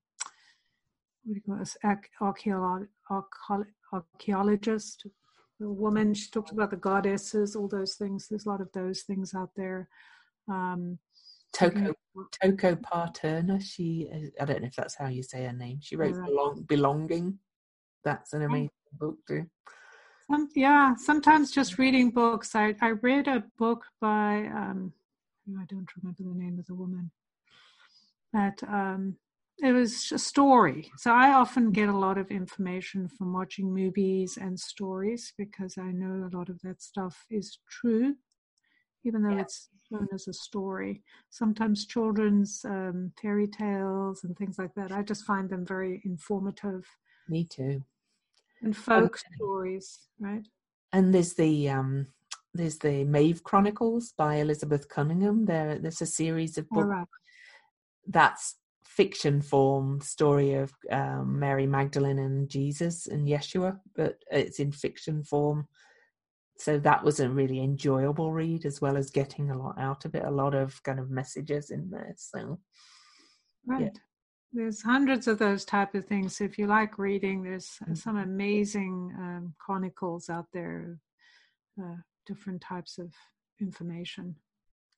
what 1.24 1.34
do 1.34 1.34
you 1.34 1.42
call 3.46 3.60
it, 3.60 3.66
archaeologist, 3.92 5.06
a 5.60 5.68
woman. 5.68 6.14
She 6.14 6.30
talks 6.30 6.52
about 6.52 6.70
the 6.70 6.76
goddesses, 6.76 7.54
all 7.54 7.68
those 7.68 7.94
things. 7.94 8.28
There's 8.28 8.46
a 8.46 8.48
lot 8.48 8.60
of 8.60 8.70
those 8.72 9.02
things 9.02 9.34
out 9.34 9.50
there. 9.56 9.88
Um, 10.48 10.98
Toko 11.52 11.94
Toko-pa 12.40 13.10
Turner. 13.14 13.60
She, 13.60 14.08
I 14.40 14.44
don't 14.44 14.62
know 14.62 14.68
if 14.68 14.76
that's 14.76 14.96
how 14.96 15.08
you 15.08 15.22
say 15.22 15.44
her 15.44 15.52
name. 15.52 15.78
She 15.82 15.96
wrote 15.96 16.14
Belong, 16.24 16.64
Belonging. 16.68 17.38
That's 18.04 18.32
an 18.32 18.42
amazing 18.42 18.70
book 18.92 19.16
too. 19.26 19.46
yeah, 20.54 20.94
sometimes 20.94 21.50
just 21.50 21.78
reading 21.78 22.10
books. 22.10 22.54
I 22.54 22.74
I 22.80 22.90
read 22.90 23.28
a 23.28 23.44
book 23.58 23.84
by 24.00 24.46
um, 24.54 24.92
I 25.58 25.64
don't 25.68 25.88
remember 25.96 26.22
the 26.22 26.34
name 26.34 26.58
of 26.58 26.66
the 26.66 26.74
woman. 26.74 27.10
But 28.32 28.62
um, 28.68 29.16
it 29.62 29.72
was 29.72 30.12
a 30.12 30.18
story. 30.18 30.90
So 30.96 31.12
I 31.12 31.32
often 31.32 31.70
get 31.70 31.88
a 31.88 31.96
lot 31.96 32.18
of 32.18 32.30
information 32.30 33.08
from 33.08 33.32
watching 33.32 33.72
movies 33.72 34.38
and 34.40 34.58
stories 34.58 35.32
because 35.36 35.76
I 35.78 35.90
know 35.92 36.28
a 36.28 36.36
lot 36.36 36.48
of 36.48 36.60
that 36.62 36.82
stuff 36.82 37.26
is 37.30 37.58
true, 37.68 38.14
even 39.04 39.22
though 39.22 39.34
yeah. 39.34 39.42
it's 39.42 39.68
known 39.90 40.08
as 40.14 40.28
a 40.28 40.32
story. 40.32 41.02
Sometimes 41.30 41.86
children's 41.86 42.64
um, 42.64 43.12
fairy 43.20 43.48
tales 43.48 44.24
and 44.24 44.36
things 44.36 44.58
like 44.58 44.74
that. 44.74 44.92
I 44.92 45.02
just 45.02 45.24
find 45.24 45.50
them 45.50 45.66
very 45.66 46.00
informative. 46.04 46.86
Me 47.28 47.44
too. 47.44 47.82
And 48.62 48.76
folk 48.76 49.18
um, 49.18 49.34
stories, 49.36 49.98
right? 50.18 50.46
And 50.92 51.14
there's 51.14 51.34
the 51.34 51.70
um, 51.70 52.08
there's 52.54 52.78
the 52.78 53.04
Maeve 53.04 53.44
Chronicles 53.44 54.12
by 54.16 54.36
Elizabeth 54.36 54.88
Cunningham. 54.88 55.46
There, 55.46 55.78
there's 55.78 56.02
a 56.02 56.06
series 56.06 56.58
of 56.58 56.68
books. 56.68 56.86
Right. 56.88 57.06
That's 58.06 58.56
fiction 58.96 59.40
form 59.40 60.00
story 60.00 60.54
of 60.54 60.72
um, 60.90 61.38
Mary 61.38 61.66
Magdalene 61.66 62.18
and 62.18 62.48
Jesus 62.48 63.06
and 63.06 63.28
Yeshua, 63.28 63.78
but 63.94 64.16
it's 64.32 64.58
in 64.58 64.72
fiction 64.72 65.22
form. 65.22 65.68
So 66.58 66.78
that 66.80 67.04
was 67.04 67.20
a 67.20 67.30
really 67.30 67.60
enjoyable 67.60 68.32
read, 68.32 68.66
as 68.66 68.80
well 68.80 68.96
as 68.96 69.10
getting 69.10 69.50
a 69.50 69.56
lot 69.56 69.78
out 69.78 70.04
of 70.04 70.14
it. 70.16 70.24
A 70.24 70.30
lot 70.30 70.54
of 70.54 70.82
kind 70.82 70.98
of 70.98 71.08
messages 71.08 71.70
in 71.70 71.88
there. 71.88 72.14
So, 72.16 72.58
right. 73.64 73.82
Yeah. 73.82 74.00
There's 74.52 74.82
hundreds 74.82 75.28
of 75.28 75.38
those 75.38 75.64
type 75.64 75.94
of 75.94 76.06
things. 76.06 76.40
If 76.40 76.58
you 76.58 76.66
like 76.66 76.98
reading, 76.98 77.44
there's 77.44 77.78
mm-hmm. 77.82 77.94
some 77.94 78.16
amazing 78.16 79.14
um, 79.16 79.54
chronicles 79.64 80.28
out 80.28 80.46
there, 80.52 80.98
uh, 81.80 81.94
different 82.26 82.60
types 82.60 82.98
of 82.98 83.14
information. 83.60 84.34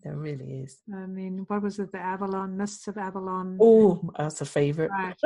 There 0.03 0.17
really 0.17 0.63
is. 0.65 0.79
I 0.93 1.07
mean, 1.07 1.45
what 1.47 1.63
was 1.63 1.79
it? 1.79 1.93
The 1.93 1.99
Avalon, 1.99 2.57
Mists 2.57 2.89
of 2.89 2.99
Avalon. 2.99 3.57
Oh, 3.61 4.11
that's 4.19 4.41
a 4.41 4.45
favorite. 4.45 4.91
Right. 4.91 5.17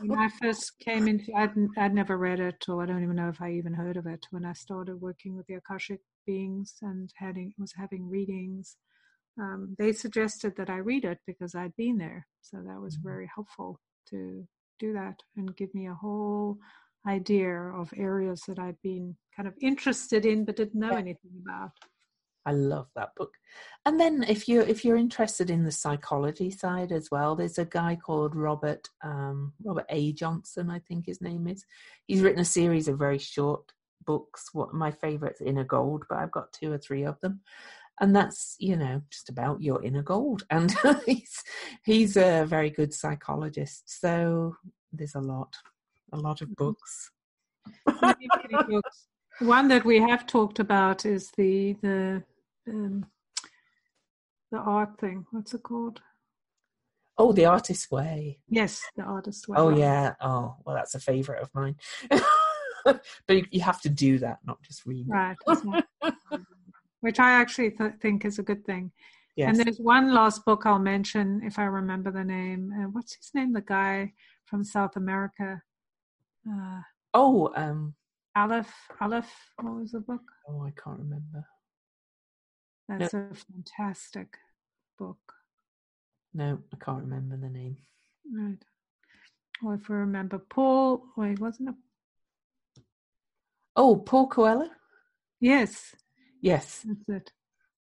when 0.00 0.18
I 0.18 0.28
first 0.42 0.72
came 0.80 1.06
into, 1.06 1.32
I'd, 1.32 1.52
I'd 1.78 1.94
never 1.94 2.18
read 2.18 2.40
it, 2.40 2.64
or 2.68 2.82
I 2.82 2.86
don't 2.86 3.04
even 3.04 3.14
know 3.14 3.28
if 3.28 3.40
I 3.40 3.52
even 3.52 3.72
heard 3.72 3.96
of 3.96 4.06
it. 4.06 4.26
When 4.30 4.44
I 4.44 4.52
started 4.52 5.00
working 5.00 5.36
with 5.36 5.46
the 5.46 5.54
Akashic 5.54 6.00
beings 6.26 6.74
and 6.82 7.08
having 7.16 7.54
was 7.56 7.72
having 7.76 8.08
readings, 8.08 8.76
um, 9.40 9.76
they 9.78 9.92
suggested 9.92 10.54
that 10.56 10.70
I 10.70 10.78
read 10.78 11.04
it 11.04 11.18
because 11.26 11.54
I'd 11.54 11.76
been 11.76 11.98
there. 11.98 12.26
So 12.40 12.58
that 12.66 12.80
was 12.80 12.96
mm-hmm. 12.96 13.08
very 13.08 13.30
helpful 13.32 13.80
to 14.10 14.46
do 14.80 14.92
that 14.94 15.16
and 15.36 15.56
give 15.56 15.72
me 15.74 15.86
a 15.86 15.94
whole 15.94 16.58
idea 17.06 17.52
of 17.52 17.92
areas 17.96 18.42
that 18.48 18.58
I'd 18.58 18.80
been 18.82 19.14
kind 19.36 19.46
of 19.46 19.54
interested 19.60 20.24
in 20.24 20.44
but 20.44 20.56
didn't 20.56 20.80
know 20.80 20.92
yeah. 20.92 20.98
anything 20.98 21.32
about. 21.44 21.70
I 22.46 22.52
love 22.52 22.88
that 22.94 23.10
book. 23.16 23.32
And 23.86 23.98
then 23.98 24.24
if 24.28 24.48
you 24.48 24.60
if 24.60 24.84
you're 24.84 24.96
interested 24.96 25.50
in 25.50 25.64
the 25.64 25.72
psychology 25.72 26.50
side 26.50 26.92
as 26.92 27.10
well, 27.10 27.36
there's 27.36 27.58
a 27.58 27.64
guy 27.64 27.96
called 27.96 28.34
Robert 28.34 28.88
um, 29.02 29.52
Robert 29.64 29.86
A. 29.88 30.12
Johnson, 30.12 30.70
I 30.70 30.80
think 30.80 31.06
his 31.06 31.20
name 31.20 31.46
is. 31.46 31.64
He's 32.06 32.20
written 32.20 32.40
a 32.40 32.44
series 32.44 32.88
of 32.88 32.98
very 32.98 33.18
short 33.18 33.72
books. 34.06 34.50
What 34.52 34.74
my 34.74 34.90
favourite's 34.90 35.40
Inner 35.40 35.64
Gold, 35.64 36.04
but 36.08 36.18
I've 36.18 36.32
got 36.32 36.52
two 36.52 36.72
or 36.72 36.78
three 36.78 37.04
of 37.04 37.20
them. 37.20 37.40
And 38.00 38.14
that's, 38.14 38.56
you 38.58 38.76
know, 38.76 39.02
just 39.10 39.28
about 39.28 39.62
your 39.62 39.82
inner 39.84 40.02
gold. 40.02 40.44
And 40.50 40.74
he's 41.06 41.42
he's 41.84 42.16
a 42.16 42.44
very 42.44 42.70
good 42.70 42.92
psychologist. 42.92 44.00
So 44.00 44.56
there's 44.92 45.14
a 45.14 45.20
lot, 45.20 45.54
a 46.12 46.16
lot 46.16 46.40
of 46.40 46.48
mm-hmm. 46.48 46.64
books. 46.64 47.10
One 49.40 49.68
that 49.68 49.84
we 49.84 49.98
have 50.00 50.26
talked 50.26 50.58
about 50.58 51.06
is 51.06 51.30
the 51.36 51.76
the 51.82 52.22
um, 52.68 53.06
the 54.50 54.58
art 54.58 54.98
thing. 55.00 55.26
What's 55.30 55.54
it 55.54 55.62
called? 55.62 56.00
Oh, 57.16 57.32
the 57.32 57.44
artist's 57.44 57.90
way. 57.90 58.38
Yes, 58.48 58.82
the 58.96 59.02
artist's 59.02 59.46
way. 59.46 59.56
Oh 59.58 59.70
yeah. 59.70 60.14
Oh 60.20 60.56
well, 60.64 60.74
that's 60.74 60.94
a 60.94 61.00
favourite 61.00 61.42
of 61.42 61.50
mine. 61.54 61.76
but 62.84 63.52
you 63.52 63.60
have 63.60 63.80
to 63.82 63.88
do 63.88 64.18
that, 64.18 64.38
not 64.44 64.62
just 64.62 64.84
read. 64.84 65.06
Right. 65.08 65.36
Which 67.00 67.20
I 67.20 67.32
actually 67.32 67.70
th- 67.70 67.94
think 68.00 68.24
is 68.24 68.38
a 68.38 68.42
good 68.42 68.64
thing. 68.64 68.90
Yes. 69.36 69.48
And 69.48 69.58
there's 69.58 69.78
one 69.78 70.14
last 70.14 70.44
book 70.44 70.64
I'll 70.64 70.78
mention 70.78 71.42
if 71.44 71.58
I 71.58 71.64
remember 71.64 72.10
the 72.10 72.24
name. 72.24 72.72
Uh, 72.72 72.88
what's 72.88 73.14
his 73.16 73.30
name? 73.34 73.52
The 73.52 73.60
guy 73.60 74.12
from 74.44 74.64
South 74.64 74.96
America. 74.96 75.60
Uh, 76.48 76.80
oh, 77.12 77.52
um, 77.56 77.94
Aleph. 78.36 78.72
Aleph. 79.00 79.30
What 79.60 79.74
was 79.74 79.92
the 79.92 80.00
book? 80.00 80.22
Oh, 80.48 80.62
I 80.62 80.72
can't 80.80 80.98
remember. 80.98 81.46
That's 82.88 83.14
no. 83.14 83.28
a 83.30 83.34
fantastic 83.34 84.36
book. 84.98 85.34
No, 86.32 86.58
I 86.72 86.84
can't 86.84 87.02
remember 87.02 87.36
the 87.36 87.48
name. 87.48 87.76
Right. 88.30 88.58
Well, 89.62 89.74
if 89.74 89.90
I 89.90 89.94
remember, 89.94 90.38
Paul. 90.38 91.04
Wait, 91.16 91.38
wasn't 91.38 91.70
it? 91.70 92.82
Oh, 93.76 93.96
Paul 93.96 94.26
Coelho. 94.28 94.68
Yes. 95.40 95.94
Yes. 96.40 96.84
That's 96.86 97.08
it. 97.08 97.32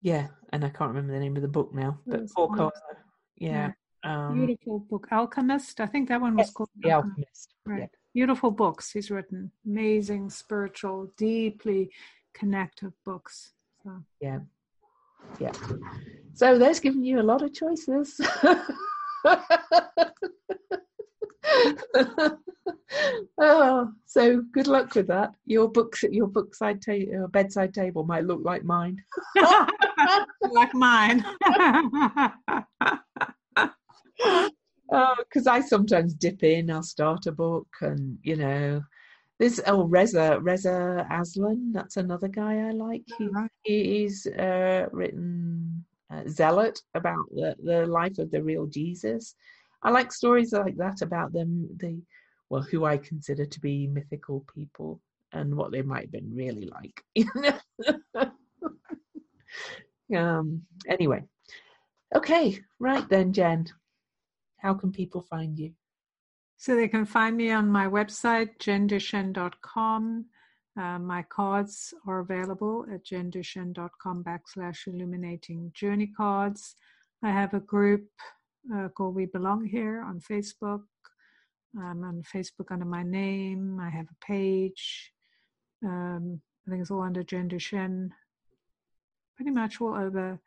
Yeah, 0.02 0.28
and 0.52 0.66
I 0.66 0.70
can't 0.70 0.90
remember 0.90 1.14
the 1.14 1.20
name 1.20 1.36
of 1.36 1.44
the 1.44 1.48
book 1.48 1.74
now, 1.74 2.00
but 2.08 2.28
Paul 2.34 2.50
Coelho. 2.50 2.72
Yeah. 3.38 3.72
yeah. 4.04 4.28
Um, 4.28 4.46
Beautiful 4.46 4.80
book, 4.80 5.08
Alchemist. 5.12 5.80
I 5.80 5.86
think 5.86 6.10
that 6.10 6.20
one 6.20 6.36
was 6.36 6.48
yes, 6.48 6.54
called 6.54 6.70
The 6.80 6.92
Alchemist. 6.92 7.14
Alchemist. 7.20 7.56
Right. 7.68 7.80
Yeah. 7.82 7.88
Beautiful 8.14 8.52
books 8.52 8.92
he's 8.92 9.12
written. 9.12 9.52
Amazing, 9.66 10.32
spiritual, 10.32 11.14
deeply 11.18 11.92
connective 12.34 12.94
books. 13.06 13.54
So. 13.84 14.04
Yeah 14.20 14.40
yeah. 15.40 15.52
So 16.34 16.58
there's 16.58 16.80
given 16.80 17.04
you 17.04 17.20
a 17.20 17.24
lot 17.24 17.42
of 17.42 17.54
choices. 17.54 18.20
oh, 23.40 23.92
so 24.06 24.42
good 24.54 24.68
luck 24.68 24.96
with 24.96 25.08
that. 25.08 25.34
Your 25.46 25.70
books 25.70 26.04
at 26.04 26.14
your 26.14 26.28
bookside 26.28 26.82
ta- 26.82 27.24
uh, 27.24 27.28
bedside 27.28 27.74
table 27.74 28.04
might 28.04 28.26
look 28.26 28.42
like 28.44 28.64
mine. 28.64 28.98
like 30.42 30.74
mine. 30.74 31.26
Because 34.90 35.48
uh, 35.48 35.52
I 35.52 35.62
sometimes 35.62 36.14
dip 36.14 36.44
in. 36.44 36.70
I'll 36.70 36.84
start 36.84 37.26
a 37.26 37.32
book, 37.32 37.68
and 37.80 38.18
you 38.24 38.36
know, 38.36 38.82
there's 39.42 39.60
oh 39.66 39.86
Reza 39.86 40.40
Reza 40.40 41.08
Aslan. 41.10 41.72
That's 41.74 41.98
another 41.98 42.28
guy 42.28 42.68
I 42.68 42.70
like. 42.70 43.02
He, 43.64 43.84
he's 44.02 44.28
uh, 44.28 44.86
written 44.92 45.84
uh, 46.14 46.22
Zealot 46.28 46.80
about 46.94 47.26
the, 47.32 47.56
the 47.64 47.88
life 47.88 48.20
of 48.20 48.30
the 48.30 48.44
real 48.44 48.68
Jesus. 48.68 49.34
I 49.82 49.90
like 49.90 50.12
stories 50.14 50.54
like 50.54 50.78
that 50.78 51.02
about 51.02 51.34
them. 51.34 51.68
The 51.78 52.00
well, 52.52 52.62
who 52.62 52.86
I 52.86 52.98
consider 52.98 53.48
to 53.48 53.60
be 53.60 53.88
mythical 53.88 54.46
people 54.54 55.02
and 55.34 55.56
what 55.56 55.72
they 55.72 55.82
might 55.82 56.04
have 56.04 56.12
been 56.12 56.36
really 56.36 56.70
like. 56.70 57.04
um. 60.16 60.62
Anyway, 60.88 61.24
okay, 62.16 62.60
right 62.80 63.10
then, 63.10 63.34
Jen. 63.34 63.66
How 64.58 64.76
can 64.76 64.92
people 64.92 65.22
find 65.24 65.58
you? 65.58 65.74
So 66.62 66.76
they 66.76 66.88
can 66.88 67.06
find 67.06 67.36
me 67.36 67.50
on 67.50 67.72
my 67.72 67.88
website, 67.88 68.60
jenduchenne.com. 68.60 70.26
Uh, 70.80 71.00
my 71.00 71.24
cards 71.24 71.92
are 72.08 72.20
available 72.20 72.86
at 72.94 73.04
jenduchenne.com 73.04 74.24
backslash 74.24 74.86
illuminating 74.86 75.72
journey 75.74 76.12
cards. 76.16 76.76
I 77.24 77.32
have 77.32 77.56
a 77.56 77.60
group 77.60 78.06
uh, 78.72 78.90
called 78.90 79.16
We 79.16 79.26
Belong 79.26 79.66
Here 79.66 80.04
on 80.04 80.20
Facebook. 80.20 80.84
I'm 81.76 82.04
on 82.04 82.22
Facebook 82.32 82.70
under 82.70 82.86
my 82.86 83.02
name. 83.02 83.80
I 83.82 83.90
have 83.90 84.06
a 84.12 84.24
page. 84.24 85.14
Um, 85.84 86.42
I 86.68 86.70
think 86.70 86.84
it's 86.84 86.92
all 86.92 87.02
under 87.02 87.24
Jen 87.24 87.50
Duchenne. 87.50 88.12
Pretty 89.36 89.50
much 89.50 89.82
all 89.82 89.96
over. 89.96 90.40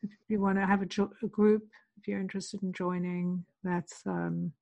If 0.00 0.10
you 0.28 0.40
want 0.40 0.58
to 0.58 0.64
have 0.64 0.82
a, 0.82 0.86
jo- 0.86 1.14
a 1.24 1.26
group, 1.26 1.64
if 1.98 2.06
you're 2.06 2.20
interested 2.20 2.62
in 2.62 2.72
joining, 2.72 3.44
that's 3.64 4.02
um, 4.06 4.52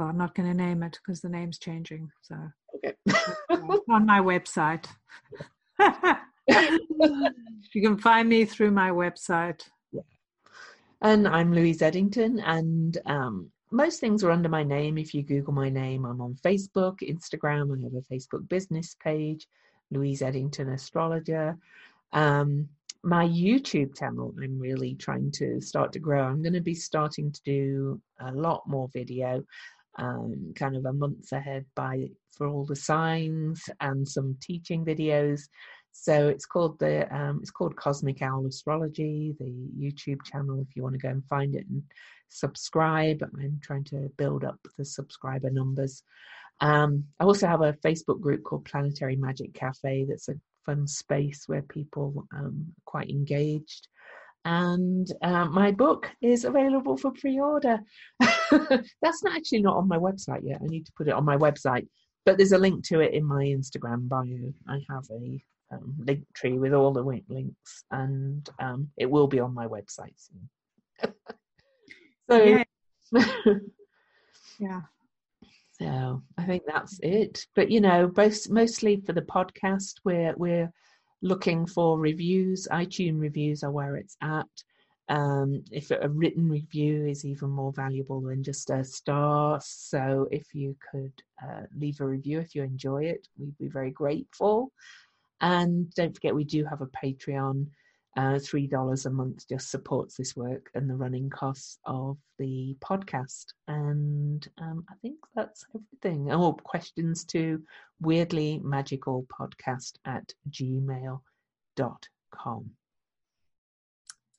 well, 0.00 0.08
I'm 0.08 0.16
not 0.16 0.34
going 0.34 0.48
to 0.48 0.54
name 0.54 0.82
it 0.82 0.98
because 1.04 1.20
the 1.20 1.28
name's 1.28 1.58
changing. 1.58 2.10
So 2.22 2.34
okay. 2.76 2.94
on 3.90 4.06
my 4.06 4.20
website. 4.20 4.86
you 6.48 7.82
can 7.82 7.98
find 7.98 8.26
me 8.26 8.46
through 8.46 8.70
my 8.70 8.88
website. 8.88 9.60
Yeah. 9.92 10.00
And 11.02 11.28
I'm 11.28 11.52
Louise 11.52 11.80
Edington, 11.80 12.42
and 12.42 12.96
um, 13.04 13.50
most 13.70 14.00
things 14.00 14.24
are 14.24 14.30
under 14.30 14.48
my 14.48 14.62
name. 14.62 14.96
If 14.96 15.12
you 15.12 15.22
Google 15.22 15.52
my 15.52 15.68
name, 15.68 16.06
I'm 16.06 16.22
on 16.22 16.34
Facebook, 16.42 17.00
Instagram. 17.02 17.78
I 17.78 17.82
have 17.84 17.92
a 17.94 18.14
Facebook 18.14 18.48
business 18.48 18.96
page, 19.04 19.46
Louise 19.90 20.22
Edington 20.22 20.72
Astrologer. 20.72 21.58
Um, 22.14 22.70
my 23.02 23.26
YouTube 23.26 23.98
channel, 23.98 24.34
I'm 24.42 24.58
really 24.58 24.94
trying 24.94 25.30
to 25.32 25.60
start 25.60 25.92
to 25.92 25.98
grow. 25.98 26.22
I'm 26.22 26.42
going 26.42 26.54
to 26.54 26.60
be 26.60 26.74
starting 26.74 27.32
to 27.32 27.40
do 27.44 28.00
a 28.18 28.32
lot 28.32 28.62
more 28.66 28.88
video 28.94 29.44
um, 29.98 30.52
kind 30.54 30.76
of 30.76 30.84
a 30.84 30.92
month 30.92 31.32
ahead 31.32 31.66
by 31.74 32.08
for 32.30 32.46
all 32.46 32.64
the 32.64 32.76
signs 32.76 33.68
and 33.80 34.06
some 34.06 34.36
teaching 34.40 34.84
videos. 34.84 35.42
So 35.92 36.28
it's 36.28 36.46
called 36.46 36.78
the 36.78 37.12
um, 37.14 37.40
it's 37.42 37.50
called 37.50 37.76
Cosmic 37.76 38.22
Owl 38.22 38.46
Astrology, 38.46 39.34
the 39.38 39.52
YouTube 39.78 40.24
channel. 40.24 40.60
If 40.60 40.76
you 40.76 40.82
want 40.82 40.94
to 40.94 41.00
go 41.00 41.08
and 41.08 41.24
find 41.26 41.54
it 41.54 41.66
and 41.68 41.82
subscribe, 42.28 43.22
I'm 43.22 43.60
trying 43.62 43.84
to 43.84 44.10
build 44.16 44.44
up 44.44 44.58
the 44.78 44.84
subscriber 44.84 45.50
numbers. 45.50 46.02
Um, 46.60 47.04
I 47.18 47.24
also 47.24 47.46
have 47.46 47.62
a 47.62 47.72
Facebook 47.84 48.20
group 48.20 48.44
called 48.44 48.66
Planetary 48.66 49.16
Magic 49.16 49.52
Cafe. 49.54 50.06
That's 50.08 50.28
a 50.28 50.34
fun 50.64 50.86
space 50.86 51.44
where 51.46 51.62
people 51.62 52.26
um, 52.34 52.66
are 52.68 52.82
quite 52.84 53.10
engaged. 53.10 53.88
And 54.44 55.06
uh, 55.22 55.44
my 55.46 55.70
book 55.70 56.10
is 56.22 56.44
available 56.44 56.96
for 56.96 57.12
pre-order. 57.12 57.80
That's 58.20 59.22
not 59.22 59.36
actually 59.36 59.62
not 59.62 59.76
on 59.76 59.88
my 59.88 59.98
website 59.98 60.40
yet. 60.44 60.60
I 60.62 60.66
need 60.66 60.86
to 60.86 60.92
put 60.96 61.08
it 61.08 61.14
on 61.14 61.24
my 61.24 61.36
website, 61.36 61.86
but 62.24 62.38
there's 62.38 62.52
a 62.52 62.58
link 62.58 62.84
to 62.86 63.00
it 63.00 63.12
in 63.12 63.24
my 63.24 63.44
Instagram 63.44 64.08
bio. 64.08 64.52
I 64.66 64.80
have 64.88 65.04
a 65.10 65.44
um, 65.72 65.94
link 65.98 66.24
tree 66.34 66.58
with 66.58 66.72
all 66.72 66.92
the 66.92 67.02
links, 67.02 67.84
and 67.90 68.48
um, 68.58 68.88
it 68.96 69.10
will 69.10 69.26
be 69.26 69.40
on 69.40 69.54
my 69.54 69.66
website 69.66 70.14
soon. 70.16 70.48
so, 72.30 72.42
yeah. 72.42 72.64
yeah. 74.58 74.80
So 75.80 76.22
I 76.36 76.44
think 76.44 76.64
that's 76.66 77.00
it. 77.02 77.46
But 77.56 77.70
you 77.70 77.80
know, 77.80 78.06
both 78.06 78.50
mostly 78.50 79.02
for 79.06 79.14
the 79.14 79.22
podcast, 79.22 79.94
we're 80.04 80.34
we're 80.36 80.70
looking 81.22 81.66
for 81.66 81.98
reviews. 81.98 82.68
iTunes 82.70 83.20
reviews 83.20 83.62
are 83.62 83.70
where 83.70 83.96
it's 83.96 84.16
at. 84.22 84.46
Um, 85.08 85.64
if 85.72 85.90
a 85.90 86.08
written 86.08 86.48
review 86.48 87.06
is 87.06 87.24
even 87.24 87.50
more 87.50 87.72
valuable 87.72 88.20
than 88.20 88.44
just 88.44 88.70
a 88.70 88.84
star, 88.84 89.60
so 89.62 90.28
if 90.30 90.54
you 90.54 90.76
could 90.90 91.12
uh, 91.42 91.62
leave 91.76 92.00
a 92.00 92.06
review 92.06 92.38
if 92.38 92.54
you 92.54 92.62
enjoy 92.62 93.04
it, 93.04 93.26
we'd 93.36 93.58
be 93.58 93.68
very 93.68 93.90
grateful. 93.90 94.72
And 95.40 95.92
don't 95.94 96.14
forget, 96.14 96.34
we 96.34 96.44
do 96.44 96.64
have 96.64 96.80
a 96.80 96.86
Patreon 96.86 97.66
uh, 98.16 98.34
$3 98.34 99.06
a 99.06 99.10
month 99.10 99.48
just 99.48 99.70
supports 99.70 100.16
this 100.16 100.34
work 100.36 100.70
and 100.74 100.90
the 100.90 100.96
running 100.96 101.30
costs 101.30 101.78
of 101.84 102.18
the 102.38 102.76
podcast. 102.80 103.46
And 103.68 104.46
um, 104.58 104.84
I 104.90 104.94
think 105.00 105.18
that's 105.34 105.64
everything. 105.74 106.32
Oh, 106.32 106.54
questions 106.54 107.24
to 107.26 107.62
weirdly 108.00 108.60
magical 108.64 109.26
podcast 109.32 109.92
at 110.04 110.32
gmail.com. 110.50 111.20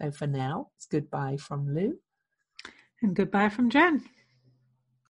So 0.02 0.11
for 0.11 0.27
now, 0.27 0.69
it's 0.77 0.88
goodbye 0.88 1.38
from 1.38 1.73
Lou. 1.73 1.98
And 3.02 3.15
goodbye 3.15 3.49
from 3.49 3.69
Jen. 3.69 4.03